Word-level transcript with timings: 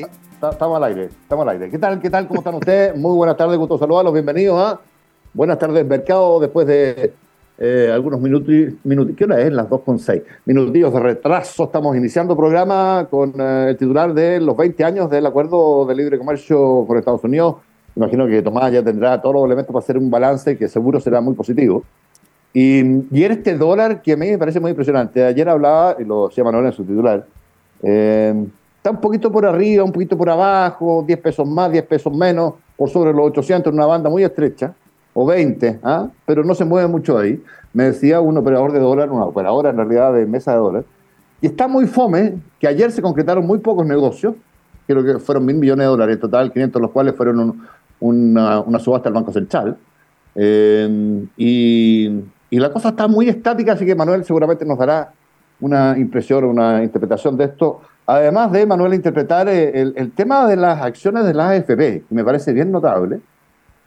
Porque 0.00 0.50
estamos 0.50 0.76
al 0.76 0.84
aire, 0.84 1.04
estamos 1.04 1.42
al 1.42 1.48
aire. 1.50 1.70
¿Qué 1.70 1.78
tal, 1.78 2.00
qué 2.00 2.10
tal? 2.10 2.26
¿Cómo 2.26 2.40
están 2.40 2.54
ustedes? 2.54 2.96
Muy 2.98 3.14
buenas 3.14 3.36
tardes, 3.36 3.58
gusto 3.58 3.78
saludarlos, 3.78 4.12
bienvenidos 4.12 4.58
a 4.58 4.80
Buenas 5.34 5.58
tardes, 5.58 5.86
Mercado, 5.86 6.40
después 6.40 6.66
de 6.66 7.14
eh, 7.58 7.90
algunos 7.92 8.20
minutos, 8.20 8.52
minutos, 8.84 9.14
¿qué 9.16 9.24
hora 9.24 9.40
es? 9.40 9.50
Las 9.50 9.66
2.6. 9.66 10.22
Minutillos 10.44 10.92
de 10.92 11.00
retraso, 11.00 11.64
estamos 11.64 11.96
iniciando 11.96 12.36
programa 12.36 13.06
con 13.10 13.32
eh, 13.40 13.68
el 13.70 13.76
titular 13.76 14.12
de 14.12 14.40
los 14.40 14.56
20 14.56 14.84
años 14.84 15.10
del 15.10 15.24
Acuerdo 15.24 15.86
de 15.86 15.94
Libre 15.94 16.18
Comercio 16.18 16.84
con 16.86 16.98
Estados 16.98 17.24
Unidos. 17.24 17.56
Imagino 17.96 18.26
que 18.26 18.42
Tomás 18.42 18.72
ya 18.72 18.82
tendrá 18.82 19.20
todos 19.22 19.36
los 19.36 19.44
elementos 19.44 19.72
para 19.72 19.82
hacer 19.82 19.96
un 19.96 20.10
balance 20.10 20.56
que 20.58 20.68
seguro 20.68 21.00
será 21.00 21.20
muy 21.20 21.34
positivo. 21.34 21.82
Y, 22.52 22.82
y 23.10 23.24
este 23.24 23.56
dólar 23.56 24.02
que 24.02 24.12
a 24.12 24.16
mí 24.16 24.30
me 24.30 24.38
parece 24.38 24.60
muy 24.60 24.70
impresionante. 24.70 25.24
Ayer 25.24 25.48
hablaba, 25.48 25.96
y 25.98 26.04
lo 26.04 26.28
decía 26.28 26.44
Manuel 26.44 26.66
en 26.66 26.72
su 26.72 26.84
titular, 26.84 27.24
eh, 27.82 28.34
está 28.82 28.90
un 28.90 29.00
poquito 29.00 29.30
por 29.30 29.46
arriba, 29.46 29.84
un 29.84 29.92
poquito 29.92 30.18
por 30.18 30.28
abajo, 30.28 31.04
10 31.06 31.20
pesos 31.20 31.46
más, 31.46 31.70
10 31.70 31.84
pesos 31.84 32.12
menos, 32.12 32.54
por 32.76 32.90
sobre 32.90 33.12
los 33.12 33.26
800 33.26 33.70
en 33.70 33.78
una 33.78 33.86
banda 33.86 34.10
muy 34.10 34.24
estrecha, 34.24 34.74
o 35.14 35.24
20, 35.24 35.78
¿ah? 35.84 36.08
pero 36.26 36.42
no 36.42 36.52
se 36.52 36.64
mueve 36.64 36.88
mucho 36.88 37.16
ahí. 37.16 37.40
Me 37.72 37.84
decía 37.84 38.20
un 38.20 38.36
operador 38.36 38.72
de 38.72 38.80
dólar, 38.80 39.12
una 39.12 39.26
operadora 39.26 39.70
en 39.70 39.76
realidad 39.76 40.12
de 40.12 40.26
mesa 40.26 40.50
de 40.50 40.58
dólar, 40.58 40.84
y 41.40 41.46
está 41.46 41.68
muy 41.68 41.86
fome 41.86 42.38
que 42.58 42.66
ayer 42.66 42.90
se 42.90 43.00
concretaron 43.00 43.46
muy 43.46 43.58
pocos 43.58 43.86
negocios, 43.86 44.34
creo 44.88 45.04
que 45.04 45.20
fueron 45.20 45.46
mil 45.46 45.58
millones 45.58 45.84
de 45.84 45.88
dólares 45.88 46.16
en 46.16 46.20
total, 46.20 46.52
500 46.52 46.80
de 46.80 46.82
los 46.82 46.90
cuales 46.90 47.14
fueron 47.14 47.62
una, 48.00 48.78
subasta 48.80 49.10
del 49.10 49.14
Banco 49.14 49.32
Central. 49.32 49.76
Y, 51.36 52.20
y 52.50 52.58
la 52.58 52.72
cosa 52.72 52.88
está 52.88 53.06
muy 53.06 53.28
estática, 53.28 53.74
así 53.74 53.86
que 53.86 53.94
Manuel 53.94 54.24
seguramente 54.24 54.64
nos 54.64 54.76
dará 54.76 55.12
una 55.60 55.96
impresión, 55.96 56.42
una 56.44 56.82
interpretación 56.82 57.36
de 57.36 57.44
esto 57.44 57.80
Además 58.12 58.52
de, 58.52 58.66
Manuel, 58.66 58.92
interpretar 58.92 59.48
eh, 59.48 59.80
el, 59.80 60.12
tema 60.12 60.46
de 60.46 60.56
las 60.56 60.82
acciones 60.82 61.24
de 61.24 61.32
la 61.32 61.48
AFP, 61.48 61.76
que 61.76 62.14
me 62.14 62.22
parece 62.22 62.52
bien 62.52 62.70
notable. 62.70 63.20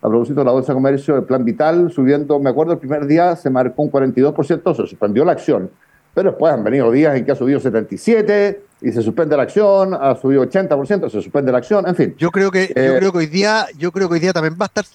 A 0.01 0.09
propósito 0.09 0.39
de 0.39 0.45
la 0.45 0.51
Bolsa 0.51 0.71
de 0.71 0.77
Comercio, 0.77 1.15
el 1.15 1.23
plan 1.23 1.45
vital 1.45 1.91
subiendo, 1.91 2.39
me 2.39 2.49
acuerdo, 2.49 2.73
el 2.73 2.79
primer 2.79 3.05
día 3.05 3.35
se 3.35 3.51
marcó 3.51 3.83
un 3.83 3.91
42%, 3.91 4.75
se 4.75 4.87
suspendió 4.87 5.23
la 5.25 5.33
acción. 5.33 5.69
Pero 6.15 6.31
después 6.31 6.51
han 6.51 6.63
venido 6.63 6.91
días 6.91 7.15
en 7.15 7.23
que 7.23 7.33
ha 7.33 7.35
subido 7.35 7.59
77 7.59 8.61
y 8.81 8.91
se 8.91 9.03
suspende 9.03 9.37
la 9.37 9.43
acción, 9.43 9.93
ha 9.93 10.15
subido 10.15 10.43
80%, 10.43 11.09
se 11.09 11.21
suspende 11.21 11.51
la 11.51 11.59
acción, 11.59 11.87
en 11.87 11.95
fin. 11.95 12.15
Yo 12.17 12.31
creo 12.31 12.49
que, 12.49 12.67
yo 12.67 12.81
eh, 12.81 12.95
creo 12.97 13.11
que 13.11 13.17
hoy 13.19 13.27
día, 13.27 13.67
yo 13.77 13.91
creo 13.91 14.07
que 14.07 14.15
hoy 14.15 14.19
día 14.21 14.33
también 14.33 14.55
va 14.59 14.65
a 14.65 14.71
estar, 14.73 14.85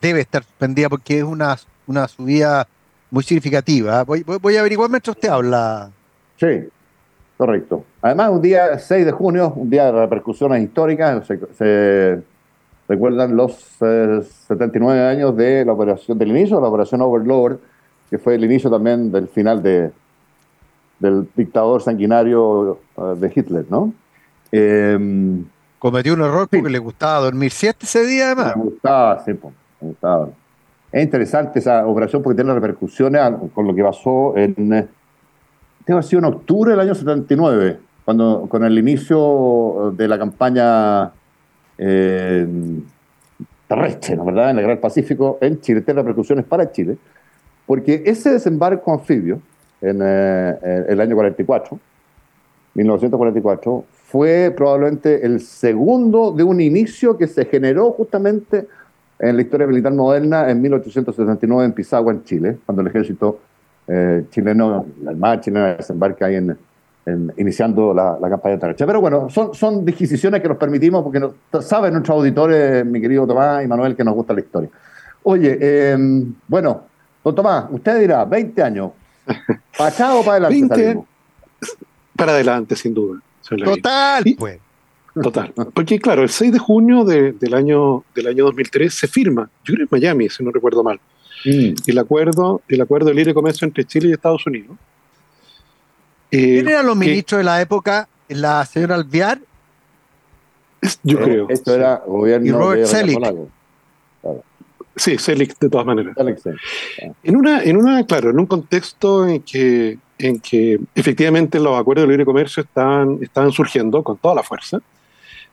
debe 0.00 0.20
estar 0.20 0.42
suspendida 0.42 0.88
porque 0.88 1.18
es 1.18 1.24
una, 1.24 1.56
una 1.86 2.08
subida 2.08 2.66
muy 3.10 3.22
significativa. 3.22 4.02
Voy, 4.02 4.24
voy, 4.24 4.56
a 4.56 4.60
averiguar 4.60 4.90
mientras 4.90 5.16
usted 5.16 5.28
habla. 5.28 5.90
Sí, 6.40 6.68
Correcto. 7.36 7.84
Además, 8.00 8.30
un 8.30 8.42
día 8.42 8.78
6 8.78 9.06
de 9.06 9.12
junio, 9.12 9.52
un 9.56 9.68
día 9.68 9.86
de 9.86 9.92
repercusiones 9.92 10.62
históricas, 10.62 11.26
se, 11.58 12.22
recuerdan 12.86 13.36
los 13.36 13.54
79 13.54 14.98
eh, 14.98 15.06
años 15.06 15.36
de 15.36 15.64
la 15.64 15.72
operación, 15.72 16.16
del 16.18 16.28
inicio 16.28 16.56
de 16.56 16.62
la 16.62 16.68
operación 16.68 17.02
Overlord, 17.02 17.58
que 18.08 18.18
fue 18.18 18.36
el 18.36 18.44
inicio 18.44 18.70
también 18.70 19.10
del 19.10 19.26
final 19.26 19.62
de, 19.62 19.90
del 21.00 21.26
dictador 21.34 21.82
sanguinario 21.82 22.78
eh, 22.96 23.14
de 23.16 23.32
Hitler, 23.34 23.64
¿no? 23.68 23.92
Em, 24.52 25.44
Cometió 25.80 26.14
un 26.14 26.22
error 26.22 26.48
porque 26.48 26.70
le 26.70 26.78
gustaba 26.78 27.24
dormir 27.24 27.50
siete 27.50 27.80
ese 27.82 28.06
día, 28.06 28.26
además. 28.26 28.56
Me 28.56 28.62
gustaba, 28.62 29.24
sí, 29.24 29.32
me 29.32 29.88
gustaba. 29.88 30.28
Es 30.92 31.02
interesante 31.02 31.58
esa 31.58 31.84
operación 31.86 32.22
porque 32.22 32.36
tiene 32.36 32.54
repercusiones 32.54 33.20
con 33.52 33.66
lo 33.66 33.74
que 33.74 33.82
pasó 33.82 34.34
en 34.36 34.88
debe 35.86 35.94
haber 35.94 36.04
sido 36.04 36.20
en 36.20 36.24
octubre 36.26 36.70
del 36.70 36.80
año 36.80 36.94
79, 36.94 37.78
cuando, 38.04 38.46
con 38.48 38.64
el 38.64 38.78
inicio 38.78 39.92
de 39.96 40.08
la 40.08 40.18
campaña 40.18 41.12
eh, 41.78 42.46
terrestre, 43.66 44.16
¿no 44.16 44.24
verdad?, 44.24 44.50
en 44.50 44.58
el 44.58 44.64
Gran 44.64 44.78
Pacífico, 44.78 45.38
en 45.40 45.60
Chile, 45.60 45.80
tiene 45.82 46.00
repercusiones 46.00 46.44
para 46.44 46.70
Chile, 46.70 46.96
porque 47.66 48.02
ese 48.06 48.30
desembarco 48.30 48.92
anfibio, 48.92 49.40
en 49.80 50.00
eh, 50.02 50.84
el 50.88 51.00
año 51.00 51.14
44, 51.14 51.78
1944, 52.74 53.84
fue 54.06 54.52
probablemente 54.56 55.26
el 55.26 55.40
segundo 55.40 56.32
de 56.32 56.42
un 56.42 56.60
inicio 56.60 57.16
que 57.16 57.26
se 57.26 57.44
generó 57.46 57.92
justamente 57.92 58.66
en 59.18 59.36
la 59.36 59.42
historia 59.42 59.66
militar 59.66 59.92
moderna 59.92 60.50
en 60.50 60.60
1879 60.60 61.64
en 61.64 61.72
Pisagua, 61.72 62.12
en 62.12 62.24
Chile, 62.24 62.58
cuando 62.66 62.82
el 62.82 62.88
ejército 62.88 63.40
eh, 63.88 64.24
chileno, 64.30 64.86
la 65.02 65.10
Armada 65.10 65.40
chilena 65.40 65.74
desembarca 65.74 66.26
ahí 66.26 66.36
en, 66.36 66.56
iniciando 67.36 67.92
la, 67.92 68.18
campaña 68.28 68.58
terrestre. 68.58 68.86
Pero 68.86 69.00
bueno, 69.00 69.28
son, 69.28 69.54
son 69.54 69.84
disquisiciones 69.84 70.40
que 70.40 70.48
nos 70.48 70.56
permitimos 70.56 71.02
porque 71.02 71.20
saben 71.60 71.92
nuestros 71.92 72.16
auditores, 72.16 72.84
mi 72.86 73.00
querido 73.00 73.26
Tomás 73.26 73.64
y 73.64 73.68
Manuel, 73.68 73.94
que 73.94 74.04
nos 74.04 74.14
gusta 74.14 74.32
la 74.32 74.40
historia. 74.40 74.70
Oye, 75.22 75.92
em, 75.92 76.34
bueno, 76.48 76.82
don 77.22 77.34
Tomás, 77.34 77.66
usted 77.70 78.00
dirá, 78.00 78.24
20 78.24 78.62
años, 78.62 78.92
¿para 79.78 80.14
o 80.14 80.24
para 80.24 80.46
adelante? 80.46 80.84
20, 80.84 81.04
para 82.16 82.32
adelante, 82.32 82.76
sin 82.76 82.94
duda. 82.94 83.20
Total, 83.64 84.24
pues. 84.38 84.60
Total. 85.22 85.52
Porque 85.72 86.00
claro, 86.00 86.22
el 86.22 86.28
6 86.28 86.52
de 86.52 86.58
junio 86.58 87.04
del, 87.04 87.54
año, 87.54 88.02
del 88.14 88.26
año 88.26 88.44
2003 88.46 88.92
se 88.92 89.06
firma, 89.06 89.48
yo 89.64 89.74
creo 89.74 89.84
en 89.84 89.88
Miami, 89.90 90.28
si 90.28 90.42
no 90.42 90.50
recuerdo 90.50 90.82
mal, 90.82 90.98
Mm. 91.44 91.74
el 91.86 91.98
acuerdo, 91.98 92.62
el 92.68 92.80
acuerdo 92.80 93.08
de 93.08 93.14
libre 93.14 93.34
comercio 93.34 93.66
entre 93.66 93.84
Chile 93.84 94.08
y 94.08 94.12
Estados 94.12 94.46
Unidos. 94.46 94.76
Eh, 96.30 96.54
¿Quién 96.54 96.68
eran 96.68 96.86
los 96.86 96.96
ministros 96.96 97.38
de 97.38 97.44
la 97.44 97.60
época? 97.60 98.08
¿La 98.28 98.64
señora 98.64 98.94
Alviar? 98.94 99.40
Yo 101.02 101.18
eh, 101.18 101.22
creo. 101.22 101.46
Esto 101.48 101.74
era 101.74 102.02
gobierno 102.06 102.46
y 102.46 102.50
Robert 102.50 102.86
Selig. 102.86 103.18
Sí, 104.96 105.18
Selig 105.18 105.56
de 105.58 105.68
todas 105.68 105.86
maneras. 105.86 106.16
En 107.22 107.36
una, 107.36 107.62
en 107.62 107.76
una, 107.76 108.06
claro, 108.06 108.30
en 108.30 108.38
un 108.38 108.46
contexto 108.46 109.26
en 109.26 109.42
que, 109.42 109.98
en 110.18 110.38
que 110.40 110.80
efectivamente 110.94 111.58
los 111.58 111.78
acuerdos 111.78 112.04
de 112.04 112.08
libre 112.08 112.24
comercio 112.24 112.62
estaban, 112.62 113.18
estaban 113.20 113.50
surgiendo 113.50 114.02
con 114.02 114.16
toda 114.16 114.36
la 114.36 114.42
fuerza. 114.42 114.80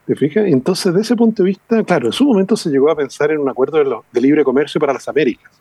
¿Te 0.06 0.16
fijas? 0.16 0.46
Entonces, 0.48 0.94
de 0.94 1.02
ese 1.02 1.16
punto 1.16 1.44
de 1.44 1.50
vista, 1.50 1.84
claro, 1.84 2.08
en 2.08 2.14
su 2.14 2.26
momento 2.26 2.56
se 2.56 2.70
llegó 2.70 2.90
a 2.92 2.96
pensar 2.96 3.32
en 3.32 3.40
un 3.40 3.50
acuerdo 3.50 4.04
de 4.12 4.22
libre 4.22 4.44
comercio 4.44 4.80
para 4.80 4.94
las 4.94 5.08
Américas. 5.08 5.61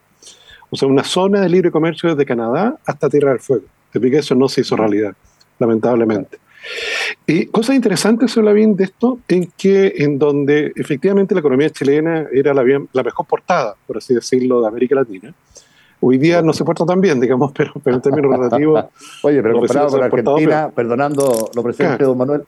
O 0.70 0.76
sea, 0.76 0.88
una 0.88 1.04
zona 1.04 1.40
de 1.40 1.48
libre 1.48 1.70
comercio 1.70 2.10
desde 2.10 2.24
Canadá 2.24 2.76
hasta 2.86 3.08
Tierra 3.08 3.30
del 3.30 3.40
Fuego. 3.40 3.64
Te 3.92 4.16
eso 4.16 4.34
no 4.34 4.48
se 4.48 4.60
hizo 4.60 4.76
realidad, 4.76 5.14
lamentablemente. 5.58 6.38
Y 7.26 7.46
cosas 7.46 7.74
interesantes, 7.74 8.36
Lavín, 8.36 8.76
de 8.76 8.84
esto, 8.84 9.18
en 9.28 9.50
que 9.56 9.94
en 9.96 10.18
donde 10.18 10.72
efectivamente 10.76 11.34
la 11.34 11.40
economía 11.40 11.70
chilena 11.70 12.26
era 12.32 12.54
la, 12.54 12.62
la 12.92 13.02
mejor 13.02 13.26
portada, 13.26 13.74
por 13.86 13.98
así 13.98 14.14
decirlo, 14.14 14.60
de 14.60 14.68
América 14.68 14.94
Latina. 14.94 15.34
Hoy 16.00 16.16
día 16.18 16.40
no 16.40 16.52
se 16.52 16.64
porta 16.64 16.86
tan 16.86 17.00
bien, 17.00 17.20
digamos, 17.20 17.52
pero, 17.56 17.72
pero 17.82 17.96
en 17.96 18.02
términos 18.02 18.36
relativos. 18.36 18.84
Oye, 19.22 19.42
pero 19.42 19.58
comparado 19.58 19.88
con 19.88 20.02
Argentina, 20.02 20.70
perdonando 20.74 21.50
lo 21.54 21.62
presente, 21.62 22.04
don 22.04 22.16
Manuel, 22.16 22.42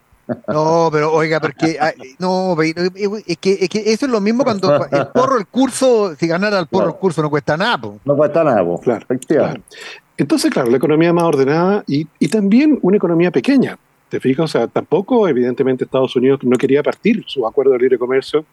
No, 0.48 0.88
pero 0.92 1.12
oiga, 1.12 1.40
porque 1.40 1.78
no, 2.18 2.56
es 2.60 3.38
que, 3.38 3.58
es 3.60 3.68
que 3.68 3.92
eso 3.92 4.06
es 4.06 4.12
lo 4.12 4.20
mismo 4.20 4.44
cuando 4.44 4.86
el 4.90 5.06
porro 5.14 5.38
el 5.38 5.46
curso, 5.46 6.14
si 6.16 6.26
ganara 6.26 6.58
el 6.58 6.66
porro 6.66 6.88
el 6.88 6.96
curso 6.96 7.22
no 7.22 7.30
cuesta 7.30 7.56
nada. 7.56 7.80
No 8.04 8.16
cuesta 8.16 8.44
nada, 8.44 8.64
claro, 8.82 9.06
Entonces, 10.16 10.50
claro, 10.50 10.70
la 10.70 10.76
economía 10.76 11.12
más 11.12 11.24
ordenada 11.24 11.84
y, 11.86 12.06
y 12.18 12.28
también 12.28 12.78
una 12.82 12.96
economía 12.96 13.30
pequeña. 13.30 13.76
¿Te 14.08 14.20
fijas? 14.20 14.44
O 14.44 14.48
sea, 14.48 14.66
tampoco, 14.66 15.26
evidentemente, 15.26 15.84
Estados 15.84 16.14
Unidos 16.16 16.40
no 16.42 16.58
quería 16.58 16.82
partir 16.82 17.24
su 17.26 17.46
acuerdo 17.46 17.72
de 17.72 17.78
libre 17.78 17.98
comercio 17.98 18.44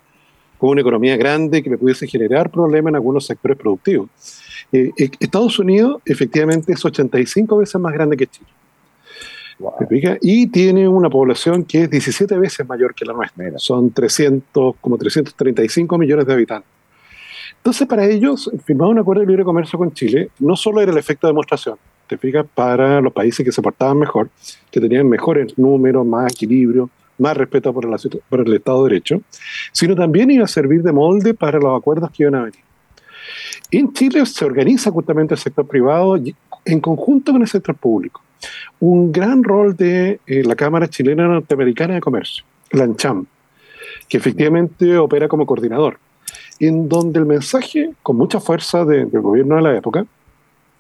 con 0.57 0.69
una 0.69 0.81
economía 0.81 1.18
grande 1.18 1.62
que 1.62 1.69
me 1.69 1.77
pudiese 1.77 2.07
generar 2.07 2.50
problemas 2.50 2.92
en 2.92 2.95
algunos 2.95 3.25
sectores 3.25 3.57
productivos. 3.57 4.10
Eh, 4.72 4.92
eh, 4.98 5.10
Estados 5.19 5.57
Unidos, 5.60 6.01
efectivamente, 6.06 6.74
es 6.74 6.83
85 6.83 7.57
veces 7.57 7.81
más 7.81 7.94
grande 7.94 8.15
que 8.15 8.27
Chile. 8.27 8.48
Y 10.21 10.47
tiene 10.47 10.88
una 10.88 11.09
población 11.09 11.65
que 11.65 11.83
es 11.83 11.89
17 11.89 12.38
veces 12.38 12.67
mayor 12.67 12.95
que 12.95 13.06
la 13.06 13.13
nuestra. 13.13 13.45
Son 13.57 13.91
300, 13.91 14.75
como 14.79 14.97
335 14.97 15.97
millones 15.97 16.25
de 16.25 16.33
habitantes. 16.33 16.69
Entonces, 17.57 17.88
para 17.88 18.06
ellos, 18.06 18.50
firmar 18.63 18.88
un 18.88 19.00
acuerdo 19.00 19.21
de 19.21 19.27
libre 19.27 19.44
comercio 19.44 19.77
con 19.77 19.94
Chile 19.94 20.29
no 20.39 20.56
solo 20.56 20.81
era 20.81 20.91
el 20.91 20.97
efecto 20.97 21.27
de 21.27 21.31
demostración, 21.31 21.77
te 22.07 22.17
fijas, 22.17 22.45
para 22.56 23.01
los 23.01 23.11
países 23.11 23.45
que 23.45 23.51
se 23.51 23.61
portaban 23.61 24.00
mejor, 24.00 24.29
que 24.71 24.79
tenían 24.79 25.07
mejores 25.09 25.57
números, 25.57 26.05
más 26.05 26.31
equilibrio, 26.31 26.89
más 27.17 27.35
respeto 27.35 27.73
por 27.73 27.85
el, 27.85 28.21
por 28.29 28.47
el 28.47 28.53
Estado 28.53 28.85
de 28.85 28.91
Derecho, 28.91 29.21
sino 29.73 29.94
también 29.94 30.31
iba 30.31 30.45
a 30.45 30.47
servir 30.47 30.81
de 30.83 30.94
molde 30.94 31.33
para 31.33 31.59
los 31.59 31.77
acuerdos 31.77 32.09
que 32.12 32.23
iban 32.23 32.35
a 32.35 32.44
venir. 32.45 32.62
En 33.71 33.91
Chile 33.94 34.25
se 34.25 34.45
organiza 34.45 34.89
justamente 34.89 35.33
el 35.33 35.39
sector 35.39 35.67
privado 35.67 36.15
en 36.65 36.79
conjunto 36.79 37.33
con 37.33 37.41
el 37.41 37.47
sector 37.47 37.75
público. 37.75 38.21
Un 38.80 39.12
gran 39.12 39.44
rol 39.44 39.75
de 39.75 40.19
eh, 40.25 40.44
la 40.44 40.56
Cámara 40.56 40.88
Chilena 40.88 41.27
Norteamericana 41.27 41.95
de 41.95 42.01
Comercio, 42.01 42.44
la 42.71 42.83
ANCHAM, 42.86 43.25
que 44.07 44.18
efectivamente 44.18 44.97
opera 44.97 45.27
como 45.27 45.45
coordinador, 45.45 46.00
en 46.59 46.88
donde 46.89 47.19
el 47.19 47.25
mensaje, 47.25 47.91
con 48.03 48.18
mucha 48.18 48.39
fuerza 48.39 48.86
del 48.86 49.09
gobierno 49.09 49.56
de 49.56 49.62
la 49.62 49.77
época, 49.77 50.06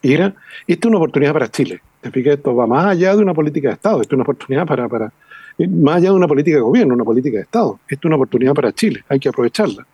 era, 0.01 0.33
esta 0.67 0.87
es 0.87 0.89
una 0.89 0.97
oportunidad 0.97 1.33
para 1.33 1.49
Chile. 1.49 1.81
Esto 2.01 2.55
va 2.55 2.65
más 2.65 2.85
allá 2.85 3.15
de 3.15 3.21
una 3.21 3.33
política 3.33 3.69
de 3.69 3.73
Estado, 3.73 4.01
esto 4.01 4.15
es 4.15 4.17
una 4.17 4.23
oportunidad 4.23 4.65
para, 4.65 4.87
para, 4.87 5.11
eh, 5.57 5.67
más 5.67 5.97
allá 5.97 6.09
de 6.09 6.15
una 6.15 6.27
política 6.27 6.55
de 6.55 6.61
gobierno, 6.61 6.93
una 6.93 7.03
política 7.03 7.37
de 7.37 7.43
Estado. 7.43 7.79
Esto 7.87 8.07
es 8.07 8.09
una 8.09 8.15
oportunidad 8.15 8.53
para 8.53 8.71
Chile, 8.71 9.03
hay 9.09 9.19
que 9.19 9.29
aprovecharla. 9.29 9.85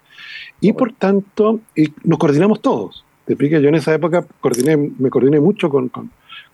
Y 0.62 0.74
por 0.74 0.94
tanto, 0.94 1.60
nos 2.04 2.20
coordinamos 2.20 2.62
todos. 2.62 3.04
Te 3.26 3.34
explica, 3.34 3.60
yo 3.60 3.70
en 3.70 3.76
esa 3.76 3.94
época 3.94 4.26
coordiné, 4.40 4.78
me 4.78 5.10
coordiné 5.10 5.40
mucho 5.40 5.70
con, 5.70 5.92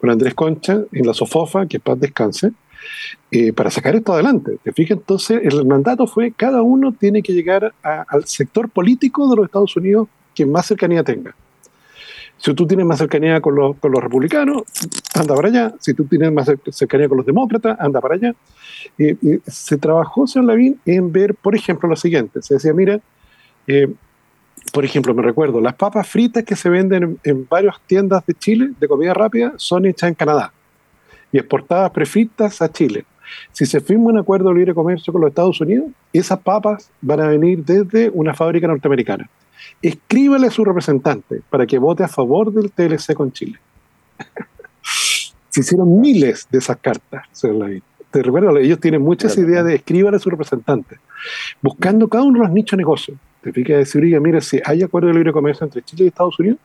Andrés 0.09 0.33
Concha 0.33 0.81
en 0.91 1.05
la 1.05 1.13
Sofofa, 1.13 1.65
que 1.67 1.79
paz 1.79 1.99
descanse, 1.99 2.51
eh, 3.29 3.53
para 3.53 3.69
sacar 3.69 3.95
esto 3.95 4.13
adelante. 4.13 4.57
Te 4.63 4.73
fijas, 4.73 4.97
entonces 4.97 5.41
el 5.43 5.65
mandato 5.65 6.07
fue 6.07 6.31
cada 6.31 6.61
uno 6.61 6.91
tiene 6.91 7.21
que 7.21 7.33
llegar 7.33 7.73
al 7.83 8.25
sector 8.25 8.69
político 8.69 9.29
de 9.29 9.35
los 9.35 9.45
Estados 9.45 9.75
Unidos 9.75 10.07
que 10.33 10.45
más 10.45 10.65
cercanía 10.65 11.03
tenga. 11.03 11.35
Si 12.37 12.55
tú 12.55 12.65
tienes 12.65 12.87
más 12.87 12.97
cercanía 12.97 13.39
con 13.39 13.53
los, 13.53 13.77
con 13.77 13.91
los 13.91 14.01
republicanos, 14.01 14.63
anda 15.13 15.35
para 15.35 15.47
allá. 15.49 15.73
Si 15.79 15.93
tú 15.93 16.05
tienes 16.05 16.31
más 16.31 16.49
cercanía 16.71 17.07
con 17.07 17.17
los 17.17 17.25
demócratas, 17.25 17.79
anda 17.79 18.01
para 18.01 18.15
allá. 18.15 18.35
y 18.97 19.15
se 19.45 19.77
trabajó, 19.77 20.25
señor 20.25 20.47
Lavín, 20.47 20.79
en 20.87 21.11
ver, 21.11 21.35
por 21.35 21.55
ejemplo, 21.55 21.87
lo 21.87 21.95
siguiente. 21.95 22.41
Se 22.41 22.55
decía, 22.55 22.73
mira, 22.73 22.99
eh, 23.67 23.93
por 24.71 24.85
ejemplo, 24.85 25.13
me 25.13 25.21
recuerdo, 25.21 25.59
las 25.59 25.75
papas 25.75 26.07
fritas 26.07 26.43
que 26.43 26.55
se 26.55 26.69
venden 26.69 27.19
en, 27.23 27.47
varias 27.47 27.75
tiendas 27.85 28.25
de 28.25 28.33
Chile 28.33 28.71
de 28.79 28.87
comida 28.87 29.13
rápida 29.13 29.53
son 29.57 29.85
hechas 29.85 30.09
en 30.09 30.15
Canadá 30.15 30.53
y 31.31 31.37
exportadas 31.37 31.91
prefritas 31.91 32.61
a 32.61 32.71
Chile. 32.71 33.05
Si 33.51 33.65
se 33.65 33.79
firma 33.81 34.09
un 34.09 34.17
acuerdo 34.17 34.49
de 34.49 34.55
libre 34.55 34.73
comercio 34.73 35.11
con 35.11 35.21
los 35.21 35.29
Estados 35.29 35.59
Unidos, 35.61 35.87
esas 36.11 36.39
papas 36.39 36.89
van 37.01 37.21
a 37.21 37.27
venir 37.27 37.63
desde 37.63 38.09
una 38.09 38.33
fábrica 38.33 38.67
norteamericana. 38.67 39.29
Escríbale 39.81 40.47
a 40.47 40.51
su 40.51 40.65
representante 40.65 41.41
para 41.49 41.65
que 41.65 41.77
vote 41.77 42.03
a 42.03 42.07
favor 42.07 42.51
del 42.51 42.71
TLC 42.71 43.13
con 43.13 43.31
Chile. 43.31 43.59
se 45.49 45.61
hicieron 45.61 45.99
miles 45.99 46.47
de 46.49 46.59
esas 46.59 46.77
cartas, 46.77 47.27
Te 48.11 48.21
recuerdo, 48.21 48.57
ellos 48.57 48.79
tienen 48.79 49.01
muchas 49.01 49.37
ideas 49.37 49.65
de 49.65 49.75
escríbale 49.75 50.17
a 50.17 50.19
su 50.19 50.29
representante, 50.29 50.97
buscando 51.61 52.07
cada 52.07 52.23
uno 52.23 52.39
de 52.39 52.45
los 52.45 52.53
nichos 52.53 52.71
de 52.71 52.77
negocio 52.77 53.17
te 53.41 53.51
fijas 53.51 53.77
decir, 53.77 54.03
oiga, 54.03 54.19
mire, 54.19 54.41
si 54.41 54.59
hay 54.63 54.83
acuerdo 54.83 55.07
de 55.07 55.15
libre 55.15 55.31
comercio 55.31 55.65
entre 55.65 55.81
Chile 55.81 56.05
y 56.05 56.07
Estados 56.07 56.39
Unidos, 56.39 56.59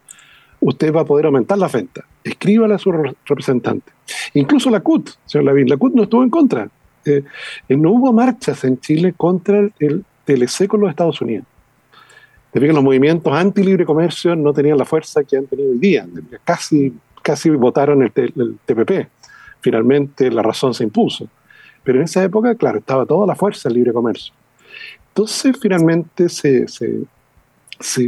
usted 0.60 0.92
va 0.92 1.02
a 1.02 1.04
poder 1.04 1.26
aumentar 1.26 1.58
la 1.58 1.68
venta. 1.68 2.04
Escríbale 2.22 2.74
a 2.74 2.78
su 2.78 2.92
representante. 2.92 3.92
Incluso 4.34 4.70
la 4.70 4.80
CUT, 4.80 5.10
señor 5.24 5.46
Lavín, 5.46 5.68
la 5.68 5.76
CUT 5.76 5.94
no 5.94 6.02
estuvo 6.02 6.22
en 6.22 6.30
contra. 6.30 6.68
Eh, 7.04 7.22
eh, 7.68 7.76
no 7.76 7.92
hubo 7.92 8.12
marchas 8.12 8.64
en 8.64 8.78
Chile 8.80 9.14
contra 9.16 9.68
el, 9.78 10.04
TLC 10.24 10.66
con 10.66 10.80
los 10.80 10.90
Estados 10.90 11.20
Unidos. 11.20 11.46
Te 12.52 12.60
fijas, 12.60 12.74
los 12.74 12.82
movimientos 12.82 13.32
anti-libre 13.32 13.84
comercio 13.84 14.34
no 14.34 14.52
tenían 14.52 14.76
la 14.76 14.84
fuerza 14.84 15.22
que 15.22 15.36
han 15.36 15.46
tenido 15.46 15.70
hoy 15.70 15.78
día. 15.78 16.06
Casi, 16.44 16.92
casi 17.22 17.50
votaron 17.50 18.02
el, 18.02 18.12
el 18.16 18.58
TPP. 18.64 19.08
Finalmente 19.60 20.30
la 20.30 20.42
razón 20.42 20.74
se 20.74 20.82
impuso. 20.82 21.28
Pero 21.84 21.98
en 21.98 22.04
esa 22.04 22.24
época, 22.24 22.56
claro, 22.56 22.80
estaba 22.80 23.06
toda 23.06 23.26
la 23.26 23.36
fuerza 23.36 23.68
del 23.68 23.76
libre 23.76 23.92
comercio. 23.92 24.34
Entonces, 25.16 25.56
finalmente 25.58 26.28
se, 26.28 26.66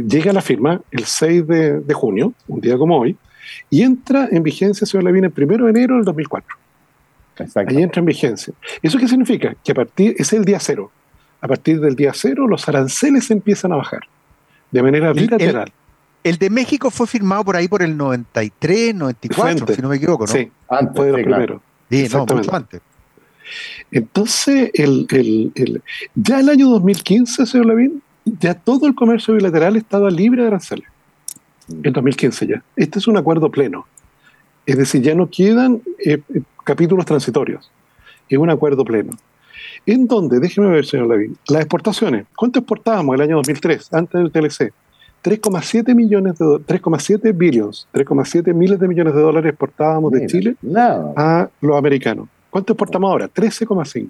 llega 0.03 0.29
a 0.29 0.33
la 0.33 0.41
firma 0.41 0.79
el 0.91 1.05
6 1.05 1.47
de, 1.47 1.93
junio, 1.95 2.33
un 2.47 2.61
día 2.61 2.77
como 2.77 2.99
hoy, 2.99 3.17
y 3.67 3.81
entra 3.81 4.29
en 4.31 4.43
vigencia, 4.43 4.85
señor 4.85 5.05
Levine, 5.05 5.31
el 5.35 5.43
1 5.43 5.65
de 5.65 5.69
enero 5.71 5.95
del 5.95 6.05
2004. 6.05 6.55
Exacto. 7.39 7.75
Ahí 7.75 7.81
entra 7.81 8.01
en 8.01 8.05
vigencia. 8.05 8.53
¿Eso 8.83 8.99
qué 8.99 9.07
significa? 9.07 9.55
Que 9.63 9.71
a 9.71 9.75
partir, 9.75 10.13
es 10.19 10.31
el 10.33 10.45
día 10.45 10.59
cero. 10.59 10.91
A 11.41 11.47
partir 11.47 11.79
del 11.79 11.95
día 11.95 12.11
cero, 12.13 12.47
los 12.47 12.69
aranceles 12.69 13.31
empiezan 13.31 13.73
a 13.73 13.77
bajar 13.77 14.01
de 14.69 14.83
manera 14.83 15.11
bilateral. 15.11 15.73
El, 16.23 16.37
de 16.37 16.49
México 16.51 16.91
fue 16.91 17.07
firmado 17.07 17.43
por 17.43 17.55
ahí 17.55 17.67
por 17.67 17.81
el 17.81 17.97
93, 17.97 18.93
94, 18.93 19.73
si 19.73 19.81
no 19.81 19.89
me 19.89 19.95
equivoco, 19.95 20.27
¿no? 20.27 20.31
Sí, 20.31 20.51
antes, 20.67 20.95
fue 20.95 21.07
de 21.07 21.13
primeros. 21.23 21.61
Sí, 21.89 22.07
no, 22.11 22.27
mucho 22.27 22.55
antes. 22.55 22.81
Entonces, 23.91 24.71
el, 24.73 25.07
el, 25.09 25.81
ya 26.15 26.39
el 26.39 26.49
año 26.49 26.69
2015, 26.69 27.45
señor 27.45 27.65
Lavín, 27.67 28.01
ya 28.25 28.53
todo 28.53 28.87
el 28.87 28.95
comercio 28.95 29.33
bilateral 29.33 29.75
estaba 29.75 30.09
libre 30.09 30.41
de 30.41 30.47
aranceles. 30.47 30.87
Mm. 31.67 31.87
En 31.87 31.93
2015 31.93 32.47
ya. 32.47 32.63
Este 32.75 32.99
es 32.99 33.07
un 33.07 33.17
acuerdo 33.17 33.49
pleno. 33.49 33.85
Es 34.65 34.77
decir, 34.77 35.01
ya 35.01 35.15
no 35.15 35.29
quedan 35.29 35.81
eh, 36.05 36.19
eh, 36.33 36.41
capítulos 36.63 37.05
transitorios. 37.05 37.71
Es 38.27 38.37
un 38.37 38.49
acuerdo 38.49 38.85
pleno. 38.85 39.13
En 39.85 40.07
donde, 40.07 40.39
déjeme 40.39 40.67
ver, 40.67 40.85
señor 40.85 41.07
Lavín, 41.07 41.37
las 41.47 41.61
exportaciones. 41.61 42.27
¿Cuánto 42.35 42.59
exportábamos 42.59 43.15
el 43.15 43.21
año 43.21 43.37
2003, 43.37 43.93
antes 43.93 44.21
del 44.21 44.31
TLC? 44.31 44.71
3,7 45.23 45.95
millones 45.95 46.37
de 46.37 46.45
3,7 46.45 47.35
billions, 47.35 47.87
3,7 47.93 48.53
miles 48.53 48.79
de 48.79 48.87
millones 48.87 49.13
de 49.13 49.21
dólares 49.21 49.49
exportábamos 49.49 50.13
de 50.13 50.27
Chile 50.27 50.55
a 51.15 51.49
los 51.61 51.77
americanos. 51.77 52.29
¿Cuánto 52.49 52.73
exportamos 52.73 53.11
ahora? 53.11 53.27
13,5. 53.27 54.09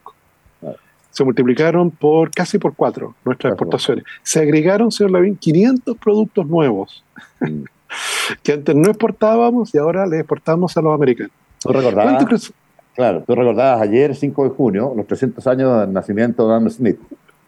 Se 1.11 1.23
multiplicaron 1.23 1.91
por 1.91 2.31
casi 2.31 2.59
por 2.59 2.75
cuatro 2.75 3.15
nuestras 3.25 3.53
exportaciones. 3.53 4.05
Se 4.23 4.39
agregaron, 4.39 4.91
señor 4.91 5.11
Lavín, 5.11 5.35
500 5.35 5.97
productos 5.97 6.47
nuevos 6.47 7.03
mm. 7.41 7.63
que 8.43 8.53
antes 8.53 8.75
no 8.75 8.89
exportábamos 8.89 9.73
y 9.73 9.77
ahora 9.77 10.05
le 10.05 10.19
exportamos 10.19 10.75
a 10.77 10.81
los 10.81 10.93
americanos. 10.93 11.31
¿Tú 11.61 11.73
recordabas? 11.73 12.53
Claro, 12.95 13.23
tú 13.25 13.35
recordabas 13.35 13.81
ayer, 13.81 14.15
5 14.15 14.43
de 14.43 14.49
junio, 14.49 14.93
los 14.95 15.07
300 15.07 15.45
años 15.47 15.79
del 15.79 15.93
nacimiento 15.93 16.47
de 16.47 16.53
Adam 16.53 16.69
Smith. 16.69 16.99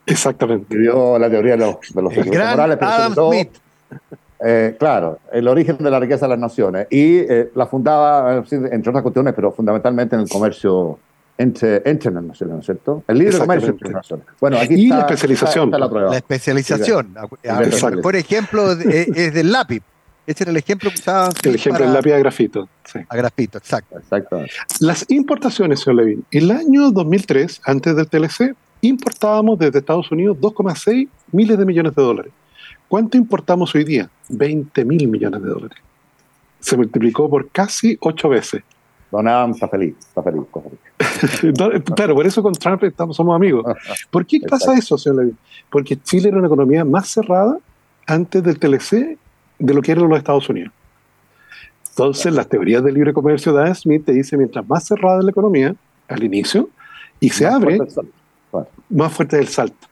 Exactamente. 0.06 0.64
Escribió 0.64 1.20
la 1.20 1.30
teoría 1.30 1.52
de 1.52 1.58
los, 1.58 1.76
de 1.94 2.02
los 2.02 2.16
morales, 2.16 2.78
Adam 2.82 3.14
Smith. 3.14 3.50
Eh, 4.44 4.76
claro, 4.80 5.20
el 5.32 5.48
origen 5.48 5.78
de 5.78 5.92
la 5.92 6.00
riqueza 6.00 6.26
de 6.26 6.30
las 6.30 6.40
naciones. 6.40 6.88
Y 6.90 7.20
eh, 7.20 7.52
la 7.56 7.68
fundaba, 7.68 8.38
eh, 8.38 8.44
entre 8.72 8.90
otras 8.90 9.04
cuestiones, 9.04 9.34
pero 9.36 9.52
fundamentalmente 9.52 10.16
en 10.16 10.22
el 10.22 10.30
comercio 10.30 10.98
entre, 11.38 11.82
entre 11.86 12.12
las 12.12 12.24
naciones, 12.24 12.54
¿no 12.54 12.60
es 12.60 12.66
cierto? 12.66 13.04
El 13.08 13.20
libre 13.20 13.38
comercio 13.38 13.70
entre 13.70 13.90
las 13.90 13.98
naciones. 13.98 14.26
Bueno, 14.40 14.58
aquí 14.58 14.74
y 14.74 14.90
la 14.90 15.02
especialización. 15.02 15.72
la, 15.72 16.18
especialización. 16.18 17.16
Por 18.02 18.16
ejemplo, 18.16 18.72
es 18.72 19.34
del 19.34 19.52
lápiz. 19.52 19.84
Ese 20.26 20.44
era 20.44 20.52
el 20.52 20.58
ejemplo 20.58 20.90
que 20.90 20.98
usaban. 20.98 21.32
El 21.44 21.56
ejemplo 21.56 21.84
del 21.84 21.94
lápiz 21.94 22.14
a 22.14 22.20
grafito. 22.20 22.70
A 23.10 23.16
grafito, 23.16 23.58
exacto. 23.58 23.98
exacto. 23.98 24.42
Las 24.80 25.06
importaciones, 25.10 25.82
señor 25.82 26.04
Levin. 26.04 26.26
El 26.32 26.52
año 26.52 26.92
2003, 26.92 27.62
antes 27.66 27.96
del 27.96 28.08
TLC, 28.08 28.56
importábamos 28.82 29.60
desde 29.60 29.80
Estados 29.80 30.12
Unidos 30.12 30.38
2,6 30.40 31.08
miles 31.32 31.58
de 31.58 31.66
millones 31.66 31.96
de 31.96 32.02
dólares. 32.02 32.34
¿Cuánto 32.92 33.16
importamos 33.16 33.74
hoy 33.74 33.86
día? 33.86 34.10
20 34.28 34.84
mil 34.84 35.08
millones 35.08 35.42
de 35.42 35.48
dólares. 35.48 35.78
Se 36.60 36.76
multiplicó 36.76 37.30
por 37.30 37.48
casi 37.48 37.98
ocho 38.02 38.28
veces. 38.28 38.64
Don 39.10 39.26
Adam 39.30 39.52
está 39.52 39.70
feliz, 39.70 39.96
está 39.98 40.22
feliz. 40.22 40.44
claro, 41.96 42.16
por 42.16 42.28
eso 42.28 42.44
con 42.44 42.52
Trump 42.52 42.84
estamos, 42.84 43.16
somos 43.16 43.34
amigos. 43.34 43.64
¿Por 44.10 44.26
qué 44.26 44.42
pasa 44.42 44.74
eso, 44.74 44.98
señor 44.98 45.20
Levin? 45.20 45.38
Porque 45.70 45.96
Chile 46.02 46.28
era 46.28 46.38
una 46.40 46.48
economía 46.48 46.84
más 46.84 47.08
cerrada 47.08 47.60
antes 48.08 48.44
del 48.44 48.60
TLC 48.60 49.18
de 49.58 49.74
lo 49.74 49.82
que 49.82 49.94
eran 49.94 50.10
los 50.10 50.18
Estados 50.18 50.50
Unidos. 50.50 50.74
Entonces, 51.92 52.34
las 52.34 52.50
teorías 52.50 52.84
del 52.84 52.96
libre 52.96 53.14
comercio 53.14 53.54
de 53.54 53.62
Adam 53.62 53.76
Smith 53.76 54.04
te 54.04 54.12
dicen, 54.12 54.40
mientras 54.40 54.68
más 54.68 54.84
cerrada 54.84 55.20
es 55.20 55.24
la 55.24 55.32
economía, 55.32 55.74
al 56.10 56.26
inicio, 56.26 56.70
y 57.22 57.30
se 57.30 57.48
abre 57.48 57.80
más 58.90 59.14
fuerte 59.14 59.38
del 59.38 59.48
salto. 59.48 59.88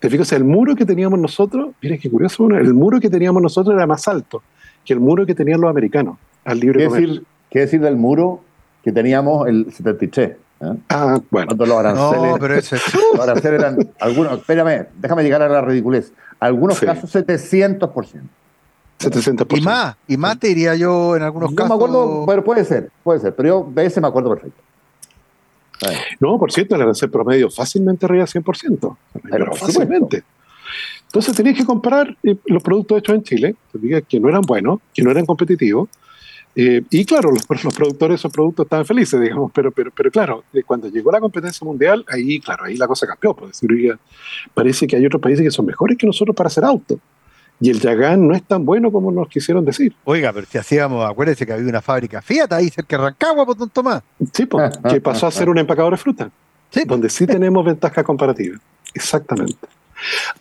Te 0.00 0.08
fijas, 0.08 0.32
el 0.32 0.44
muro 0.44 0.74
que 0.74 0.86
teníamos 0.86 1.18
nosotros, 1.18 1.70
mira 1.80 1.98
qué 1.98 2.10
curioso, 2.10 2.48
el 2.48 2.74
muro 2.74 2.98
que 3.00 3.10
teníamos 3.10 3.42
nosotros 3.42 3.74
era 3.74 3.86
más 3.86 4.08
alto 4.08 4.42
que 4.84 4.94
el 4.94 5.00
muro 5.00 5.26
que 5.26 5.34
tenían 5.34 5.60
los 5.60 5.70
americanos 5.70 6.16
al 6.44 6.58
libre 6.58 6.78
¿Qué 6.78 6.88
Decir, 6.88 7.24
¿Qué 7.50 7.58
decir 7.60 7.80
del 7.80 7.96
muro 7.96 8.40
que 8.82 8.92
teníamos 8.92 9.46
el 9.46 9.72
73? 9.72 10.30
¿eh? 10.30 10.36
Ah, 10.88 11.20
bueno. 11.30 11.54
los 11.54 11.70
aranceles, 11.70 12.32
no, 12.32 12.38
pero 12.38 12.54
ese... 12.54 12.76
los 13.12 13.20
aranceles 13.20 13.60
eran 13.60 13.90
algunos, 14.00 14.38
espérame, 14.38 14.86
déjame 14.98 15.22
llegar 15.22 15.42
a 15.42 15.48
la 15.48 15.60
ridiculez. 15.60 16.12
Algunos 16.38 16.80
casos 16.80 17.14
700%. 17.14 17.90
700%. 18.98 19.58
Y 19.58 19.60
más, 19.62 19.96
y 20.06 20.16
más 20.16 20.38
te 20.38 20.48
diría 20.48 20.74
yo 20.76 21.16
en 21.16 21.22
algunos 21.22 21.50
casos. 21.54 21.68
No 21.68 21.76
me 21.76 21.84
acuerdo, 21.84 22.24
pero 22.26 22.44
puede 22.44 22.64
ser, 22.64 22.90
puede 23.02 23.20
ser, 23.20 23.34
pero 23.34 23.48
yo 23.48 23.72
de 23.74 23.86
ese 23.86 24.00
me 24.00 24.08
acuerdo 24.08 24.30
perfecto. 24.30 24.62
No, 26.20 26.38
por 26.38 26.52
cierto, 26.52 26.74
el 26.74 26.82
arancel 26.82 27.10
promedio 27.10 27.50
fácilmente 27.50 28.06
arriba 28.06 28.24
100%. 28.24 28.96
Pero 29.30 29.54
fácilmente. 29.54 30.22
Entonces 31.06 31.34
tenías 31.34 31.56
que 31.56 31.64
comprar 31.64 32.16
eh, 32.22 32.36
los 32.46 32.62
productos 32.62 32.98
hechos 32.98 33.14
en 33.16 33.22
Chile, 33.22 33.56
que 34.08 34.20
no 34.20 34.28
eran 34.28 34.42
buenos, 34.42 34.80
que 34.94 35.02
no 35.02 35.10
eran 35.10 35.26
competitivos. 35.26 35.88
Eh, 36.54 36.82
y 36.90 37.04
claro, 37.04 37.30
los, 37.30 37.44
los, 37.48 37.74
productores 37.74 38.14
de 38.14 38.16
esos 38.16 38.32
productos 38.32 38.66
estaban 38.66 38.84
felices, 38.84 39.20
digamos, 39.20 39.50
pero, 39.54 39.70
pero, 39.70 39.90
pero 39.92 40.10
claro, 40.10 40.44
eh, 40.52 40.62
cuando 40.64 40.88
llegó 40.88 41.10
la 41.10 41.20
competencia 41.20 41.64
mundial, 41.64 42.04
ahí, 42.08 42.40
claro, 42.40 42.64
ahí 42.64 42.76
la 42.76 42.86
cosa 42.86 43.06
cambió. 43.06 43.34
Por 43.34 43.48
decir, 43.48 43.98
parece 44.54 44.86
que 44.86 44.96
hay 44.96 45.06
otros 45.06 45.22
países 45.22 45.44
que 45.44 45.50
son 45.50 45.66
mejores 45.66 45.96
que 45.96 46.06
nosotros 46.06 46.34
para 46.34 46.48
hacer 46.48 46.64
autos 46.64 46.98
y 47.60 47.70
el 47.70 47.78
Yagán 47.78 48.26
no 48.26 48.34
es 48.34 48.42
tan 48.42 48.64
bueno 48.64 48.90
como 48.90 49.12
nos 49.12 49.28
quisieron 49.28 49.64
decir. 49.64 49.94
Oiga, 50.04 50.32
pero 50.32 50.46
si 50.46 50.56
hacíamos, 50.56 51.08
acuérdense 51.08 51.44
que 51.44 51.52
había 51.52 51.68
una 51.68 51.82
fábrica 51.82 52.22
Fiat 52.22 52.50
ahí 52.52 52.70
cerca 52.70 52.96
de 52.96 53.04
Rancagua, 53.04 53.44
por 53.44 53.56
don 53.56 53.68
Tomás. 53.68 54.02
Sí, 54.32 54.46
pues, 54.46 54.72
que 54.88 55.00
pasó 55.02 55.26
a 55.26 55.30
ser 55.30 55.50
un 55.50 55.58
empacador 55.58 55.92
de 55.92 55.98
fruta, 55.98 56.30
sí, 56.70 56.84
donde 56.86 57.10
sí 57.10 57.26
tenemos 57.26 57.64
ventaja 57.64 58.02
comparativa. 58.02 58.56
Exactamente. 58.94 59.68